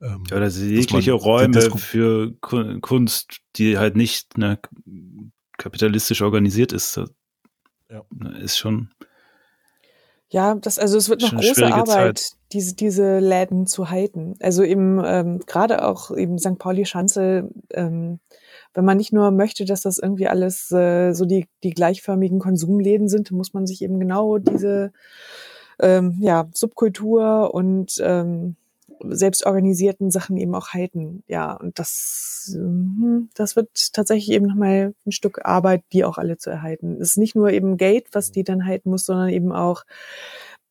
ähm, 0.00 0.24
ja, 0.30 0.36
oder 0.36 0.48
jegliche 0.48 1.12
Räume 1.12 1.60
für 1.60 2.32
Kunst, 2.40 3.40
die 3.56 3.78
halt 3.78 3.96
nicht 3.96 4.38
ne, 4.38 4.58
kapitalistisch 5.58 6.22
organisiert 6.22 6.72
ist, 6.72 6.96
ja. 7.90 8.02
Ne, 8.10 8.38
ist 8.38 8.58
schon. 8.58 8.90
Ja, 10.28 10.54
das, 10.56 10.78
also 10.78 10.96
es 10.98 11.08
wird 11.08 11.22
noch 11.22 11.34
große 11.34 11.72
Arbeit, 11.72 12.18
Zeit. 12.18 12.32
diese, 12.52 12.74
diese 12.74 13.18
Läden 13.20 13.66
zu 13.66 13.90
halten. 13.90 14.34
Also 14.40 14.64
eben 14.64 15.00
ähm, 15.04 15.40
gerade 15.46 15.86
auch 15.86 16.10
eben 16.10 16.38
St. 16.38 16.58
Pauli 16.58 16.86
Schanze 16.86 17.50
ähm, 17.70 18.18
wenn 18.74 18.84
man 18.84 18.96
nicht 18.96 19.12
nur 19.12 19.30
möchte, 19.30 19.64
dass 19.64 19.82
das 19.82 19.98
irgendwie 19.98 20.28
alles 20.28 20.70
äh, 20.72 21.12
so 21.12 21.24
die, 21.24 21.46
die 21.62 21.70
gleichförmigen 21.70 22.40
Konsumläden 22.40 23.08
sind, 23.08 23.30
muss 23.30 23.54
man 23.54 23.66
sich 23.66 23.82
eben 23.82 24.00
genau 24.00 24.38
diese 24.38 24.92
ähm, 25.80 26.16
ja, 26.20 26.48
Subkultur 26.52 27.54
und 27.54 28.00
ähm, 28.02 28.56
selbstorganisierten 29.02 30.10
Sachen 30.10 30.36
eben 30.36 30.54
auch 30.54 30.68
halten. 30.68 31.22
Ja, 31.26 31.54
und 31.54 31.78
das, 31.78 32.56
äh, 32.56 33.26
das 33.34 33.56
wird 33.56 33.92
tatsächlich 33.92 34.34
eben 34.34 34.46
nochmal 34.46 34.94
ein 35.06 35.12
Stück 35.12 35.44
Arbeit, 35.44 35.82
die 35.92 36.04
auch 36.04 36.18
alle 36.18 36.36
zu 36.36 36.50
erhalten. 36.50 36.96
Es 37.00 37.10
ist 37.10 37.18
nicht 37.18 37.36
nur 37.36 37.50
eben 37.50 37.76
Geld, 37.76 38.08
was 38.12 38.32
die 38.32 38.44
dann 38.44 38.66
halten 38.66 38.90
muss, 38.90 39.04
sondern 39.04 39.28
eben 39.28 39.52
auch 39.52 39.84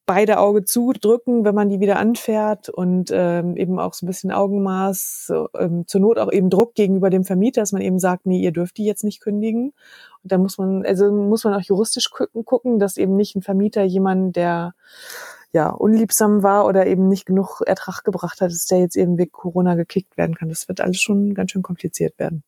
beide 0.05 0.39
Auge 0.39 0.65
zudrücken, 0.65 1.45
wenn 1.45 1.55
man 1.55 1.69
die 1.69 1.79
wieder 1.79 1.97
anfährt 1.97 2.69
und 2.69 3.09
ähm, 3.13 3.55
eben 3.55 3.79
auch 3.79 3.93
so 3.93 4.05
ein 4.05 4.07
bisschen 4.07 4.31
Augenmaß, 4.31 5.31
ähm, 5.57 5.87
zur 5.87 6.01
Not 6.01 6.17
auch 6.19 6.31
eben 6.31 6.49
Druck 6.49 6.75
gegenüber 6.75 7.09
dem 7.09 7.23
Vermieter, 7.23 7.61
dass 7.61 7.71
man 7.71 7.81
eben 7.81 7.99
sagt, 7.99 8.25
nee, 8.25 8.41
ihr 8.41 8.51
dürft 8.51 8.77
die 8.77 8.85
jetzt 8.85 9.03
nicht 9.03 9.21
kündigen. 9.21 9.73
Und 10.23 10.31
da 10.31 10.37
muss 10.37 10.57
man, 10.57 10.85
also 10.85 11.11
muss 11.11 11.43
man 11.43 11.53
auch 11.53 11.61
juristisch 11.61 12.09
gucken, 12.09 12.45
gucken, 12.45 12.79
dass 12.79 12.97
eben 12.97 13.15
nicht 13.15 13.35
ein 13.35 13.41
Vermieter 13.41 13.83
jemand, 13.83 14.35
der 14.35 14.73
ja 15.53 15.69
unliebsam 15.69 16.43
war 16.43 16.65
oder 16.65 16.87
eben 16.87 17.07
nicht 17.07 17.25
genug 17.25 17.61
Ertrag 17.65 18.03
gebracht 18.03 18.41
hat, 18.41 18.51
dass 18.51 18.65
der 18.65 18.79
jetzt 18.79 18.97
eben 18.97 19.17
wegen 19.17 19.31
Corona 19.31 19.75
gekickt 19.75 20.17
werden 20.17 20.35
kann. 20.35 20.49
Das 20.49 20.67
wird 20.67 20.81
alles 20.81 20.99
schon 20.99 21.33
ganz 21.33 21.51
schön 21.51 21.61
kompliziert 21.61 22.17
werden. 22.19 22.43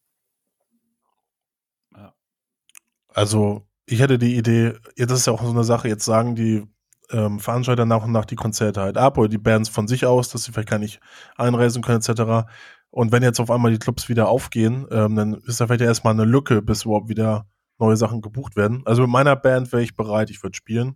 Also 3.15 3.61
ich 3.85 4.01
hätte 4.01 4.17
die 4.17 4.35
Idee, 4.35 4.73
das 4.97 5.19
ist 5.19 5.27
ja 5.27 5.33
auch 5.33 5.43
so 5.43 5.51
eine 5.51 5.63
Sache, 5.63 5.87
jetzt 5.87 6.03
sagen 6.03 6.35
die 6.35 6.63
ähm, 7.11 7.39
Veranstalter 7.39 7.85
nach 7.85 8.03
und 8.03 8.11
nach 8.11 8.25
die 8.25 8.35
Konzerte 8.35 8.81
halt 8.81 8.97
ab 8.97 9.17
oder 9.17 9.29
die 9.29 9.37
Bands 9.37 9.69
von 9.69 9.87
sich 9.87 10.05
aus, 10.05 10.29
dass 10.29 10.43
sie 10.43 10.51
vielleicht 10.51 10.69
gar 10.69 10.79
nicht 10.79 10.99
einreisen 11.37 11.81
können 11.81 11.99
etc. 11.99 12.47
Und 12.89 13.11
wenn 13.11 13.23
jetzt 13.23 13.39
auf 13.39 13.51
einmal 13.51 13.71
die 13.71 13.79
Clubs 13.79 14.09
wieder 14.09 14.27
aufgehen, 14.27 14.87
ähm, 14.91 15.15
dann 15.15 15.33
ist 15.45 15.59
da 15.59 15.67
vielleicht 15.67 15.81
erstmal 15.81 16.13
eine 16.13 16.25
Lücke, 16.25 16.61
bis 16.61 16.85
überhaupt 16.85 17.09
wieder 17.09 17.45
neue 17.77 17.97
Sachen 17.97 18.21
gebucht 18.21 18.55
werden. 18.55 18.83
Also 18.85 19.01
mit 19.01 19.11
meiner 19.11 19.35
Band 19.35 19.71
wäre 19.71 19.83
ich 19.83 19.95
bereit, 19.95 20.29
ich 20.29 20.41
würde 20.41 20.55
spielen. 20.55 20.95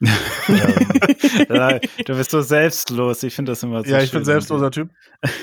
ja, 1.48 1.78
du 1.78 2.16
bist 2.16 2.30
so 2.30 2.40
selbstlos. 2.40 3.22
Ich 3.22 3.34
finde 3.34 3.52
das 3.52 3.62
immer 3.62 3.84
so 3.84 3.90
Ja, 3.90 4.00
ich 4.00 4.10
bin 4.10 4.24
selbstloser 4.24 4.70
Typ. 4.70 4.90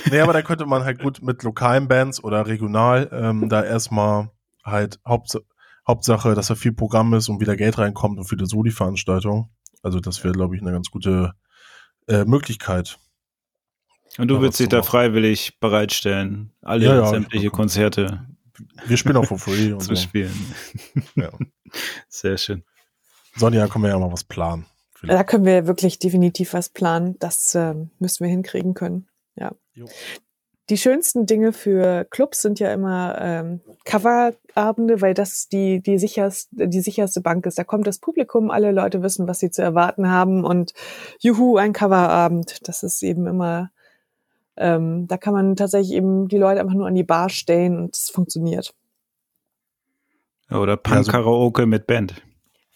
Nee, 0.09 0.19
aber 0.19 0.33
da 0.33 0.41
könnte 0.41 0.65
man 0.65 0.83
halt 0.83 0.99
gut 0.99 1.21
mit 1.21 1.43
lokalen 1.43 1.87
Bands 1.87 2.23
oder 2.23 2.45
regional 2.47 3.09
ähm, 3.11 3.49
da 3.49 3.63
erstmal 3.63 4.29
halt 4.63 4.99
Haupt, 5.05 5.39
Hauptsache, 5.87 6.35
dass 6.35 6.47
da 6.47 6.55
viel 6.55 6.73
Programm 6.73 7.13
ist 7.13 7.29
und 7.29 7.39
wieder 7.39 7.55
Geld 7.55 7.77
reinkommt 7.77 8.17
und 8.17 8.25
viele 8.25 8.45
Soli-Veranstaltungen. 8.45 9.49
Also 9.81 9.99
das 9.99 10.23
wäre, 10.23 10.33
glaube 10.33 10.55
ich, 10.55 10.61
eine 10.61 10.71
ganz 10.71 10.89
gute 10.89 11.33
äh, 12.07 12.25
Möglichkeit. 12.25 12.97
Und 14.17 14.27
du 14.27 14.41
würdest 14.41 14.59
dich 14.59 14.69
da 14.69 14.83
freiwillig 14.83 15.59
bereitstellen, 15.59 16.51
alle 16.61 16.85
ja, 16.85 16.95
ja, 16.95 17.05
sämtliche 17.07 17.49
Konzerte. 17.49 18.27
Wir 18.85 18.97
spielen 18.97 19.17
auch 19.17 19.25
for 19.25 19.39
free 19.39 19.71
und 19.71 19.81
zu 19.81 19.95
so. 19.95 20.01
spielen. 20.01 20.53
Ja. 21.15 21.31
Sehr 22.09 22.37
schön. 22.37 22.63
Sonja, 23.35 23.67
können 23.67 23.85
wir 23.85 23.89
ja 23.89 23.99
mal 23.99 24.11
was 24.11 24.25
planen. 24.25 24.65
Vielleicht. 24.93 25.19
Da 25.19 25.23
können 25.23 25.45
wir 25.45 25.65
wirklich 25.65 25.97
definitiv 25.97 26.53
was 26.53 26.69
planen. 26.69 27.17
Das 27.19 27.55
äh, 27.55 27.73
müssen 27.99 28.23
wir 28.23 28.29
hinkriegen 28.29 28.73
können. 28.73 29.07
Ja. 29.35 29.53
Jo. 29.73 29.87
Die 30.71 30.77
schönsten 30.77 31.25
Dinge 31.25 31.51
für 31.51 32.05
Clubs 32.05 32.41
sind 32.41 32.61
ja 32.61 32.71
immer 32.71 33.17
ähm, 33.19 33.59
Coverabende, 33.83 35.01
weil 35.01 35.13
das 35.13 35.49
die, 35.49 35.83
die, 35.83 35.99
sicherste, 35.99 36.69
die 36.69 36.79
sicherste 36.79 37.19
Bank 37.19 37.45
ist. 37.45 37.59
Da 37.59 37.65
kommt 37.65 37.87
das 37.87 37.99
Publikum, 37.99 38.49
alle 38.49 38.71
Leute 38.71 39.03
wissen, 39.03 39.27
was 39.27 39.39
sie 39.39 39.51
zu 39.51 39.61
erwarten 39.61 40.09
haben 40.09 40.45
und 40.45 40.73
juhu, 41.19 41.57
ein 41.57 41.73
Coverabend. 41.73 42.69
Das 42.69 42.83
ist 42.83 43.03
eben 43.03 43.27
immer, 43.27 43.69
ähm, 44.55 45.09
da 45.09 45.17
kann 45.17 45.33
man 45.33 45.57
tatsächlich 45.57 45.93
eben 45.93 46.29
die 46.29 46.37
Leute 46.37 46.61
einfach 46.61 46.73
nur 46.73 46.87
an 46.87 46.95
die 46.95 47.03
Bar 47.03 47.27
stellen 47.27 47.77
und 47.77 47.93
es 47.93 48.09
funktioniert. 48.09 48.73
Oder 50.49 50.77
Punk-Karaoke 50.77 51.65
mit 51.65 51.85
Band. 51.85 52.21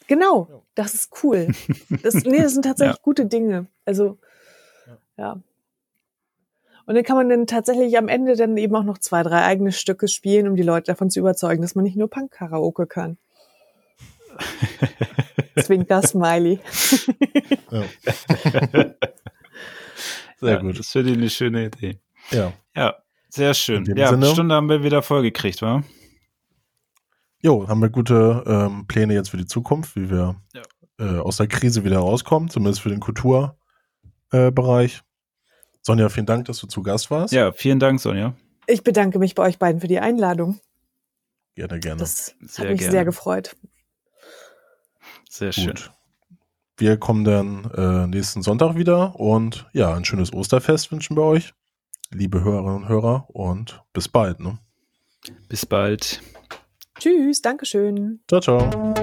Genau, 0.07 0.65
das 0.75 0.95
ist 0.95 1.23
cool. 1.23 1.47
Das, 2.03 2.13
nee, 2.25 2.41
das 2.41 2.55
sind 2.55 2.65
tatsächlich 2.65 2.97
ja. 2.97 3.01
gute 3.01 3.25
Dinge. 3.25 3.67
Also, 3.85 4.17
ja. 5.15 5.39
Und 6.85 6.95
dann 6.95 7.03
kann 7.03 7.17
man 7.17 7.29
dann 7.29 7.47
tatsächlich 7.47 7.97
am 7.97 8.07
Ende 8.07 8.35
dann 8.35 8.55
eben 8.57 8.75
auch 8.75 8.83
noch 8.83 8.99
zwei, 8.99 9.23
drei 9.23 9.43
eigene 9.43 9.71
Stücke 9.71 10.07
spielen, 10.07 10.47
um 10.47 10.55
die 10.55 10.63
Leute 10.63 10.91
davon 10.91 11.09
zu 11.09 11.19
überzeugen, 11.19 11.61
dass 11.61 11.75
man 11.75 11.83
nicht 11.83 11.97
nur 11.97 12.09
Punk-Karaoke 12.09 12.85
kann. 12.85 13.17
Deswegen 15.55 15.87
das 15.87 16.09
Smiley. 16.09 16.59
Ja. 17.71 17.83
Sehr 20.37 20.55
ja, 20.55 20.59
gut. 20.59 20.77
Das 20.77 20.89
finde 20.89 21.11
ich 21.11 21.17
eine 21.17 21.29
schöne 21.29 21.65
Idee. 21.67 21.99
Ja. 22.31 22.53
Ja, 22.75 22.95
sehr 23.29 23.53
schön. 23.53 23.85
Ja, 23.95 24.11
eine 24.11 24.25
Stunde 24.25 24.53
haben 24.53 24.69
wir 24.69 24.83
wieder 24.83 25.01
vollgekriegt, 25.01 25.61
wa? 25.61 25.81
Jo, 27.41 27.67
haben 27.67 27.81
wir 27.81 27.89
gute 27.89 28.43
ähm, 28.45 28.85
Pläne 28.87 29.13
jetzt 29.13 29.29
für 29.29 29.37
die 29.37 29.45
Zukunft, 29.45 29.95
wie 29.95 30.09
wir 30.09 30.35
ja. 30.53 30.61
äh, 30.99 31.19
aus 31.19 31.37
der 31.37 31.47
Krise 31.47 31.83
wieder 31.83 31.99
rauskommen, 31.99 32.49
zumindest 32.49 32.81
für 32.81 32.89
den 32.89 32.99
Kulturbereich. 32.99 33.55
Äh, 34.31 35.01
Sonja, 35.85 36.09
vielen 36.09 36.25
Dank, 36.25 36.45
dass 36.45 36.57
du 36.57 36.65
zu 36.65 36.81
Gast 36.81 37.11
warst. 37.11 37.31
Ja, 37.31 37.51
vielen 37.51 37.79
Dank, 37.79 37.99
Sonja. 37.99 38.33
Ich 38.65 38.83
bedanke 38.83 39.19
mich 39.19 39.35
bei 39.35 39.43
euch 39.43 39.59
beiden 39.59 39.81
für 39.81 39.87
die 39.87 39.99
Einladung. 39.99 40.59
Gerne, 41.53 41.79
gerne. 41.79 41.99
Das 41.99 42.35
sehr 42.41 42.65
hat 42.65 42.71
mich 42.71 42.79
gerne. 42.79 42.91
sehr 42.91 43.05
gefreut. 43.05 43.55
Sehr 45.29 45.51
schön. 45.51 45.67
Gut. 45.67 45.91
Wir 46.77 46.97
kommen 46.97 47.23
dann 47.23 47.69
äh, 47.75 48.07
nächsten 48.07 48.41
Sonntag 48.41 48.75
wieder 48.75 49.19
und 49.19 49.67
ja, 49.73 49.93
ein 49.93 50.05
schönes 50.05 50.33
Osterfest 50.33 50.91
wünschen 50.91 51.15
wir 51.15 51.23
euch, 51.23 51.53
liebe 52.09 52.43
Hörerinnen 52.43 52.77
und 52.77 52.89
Hörer, 52.89 53.27
und 53.27 53.83
bis 53.93 54.09
bald. 54.09 54.39
Ne? 54.39 54.57
Bis 55.47 55.67
bald. 55.67 56.19
Tschüss, 56.97 57.43
Dankeschön. 57.43 58.21
Ciao, 58.27 58.41
ciao. 58.41 58.95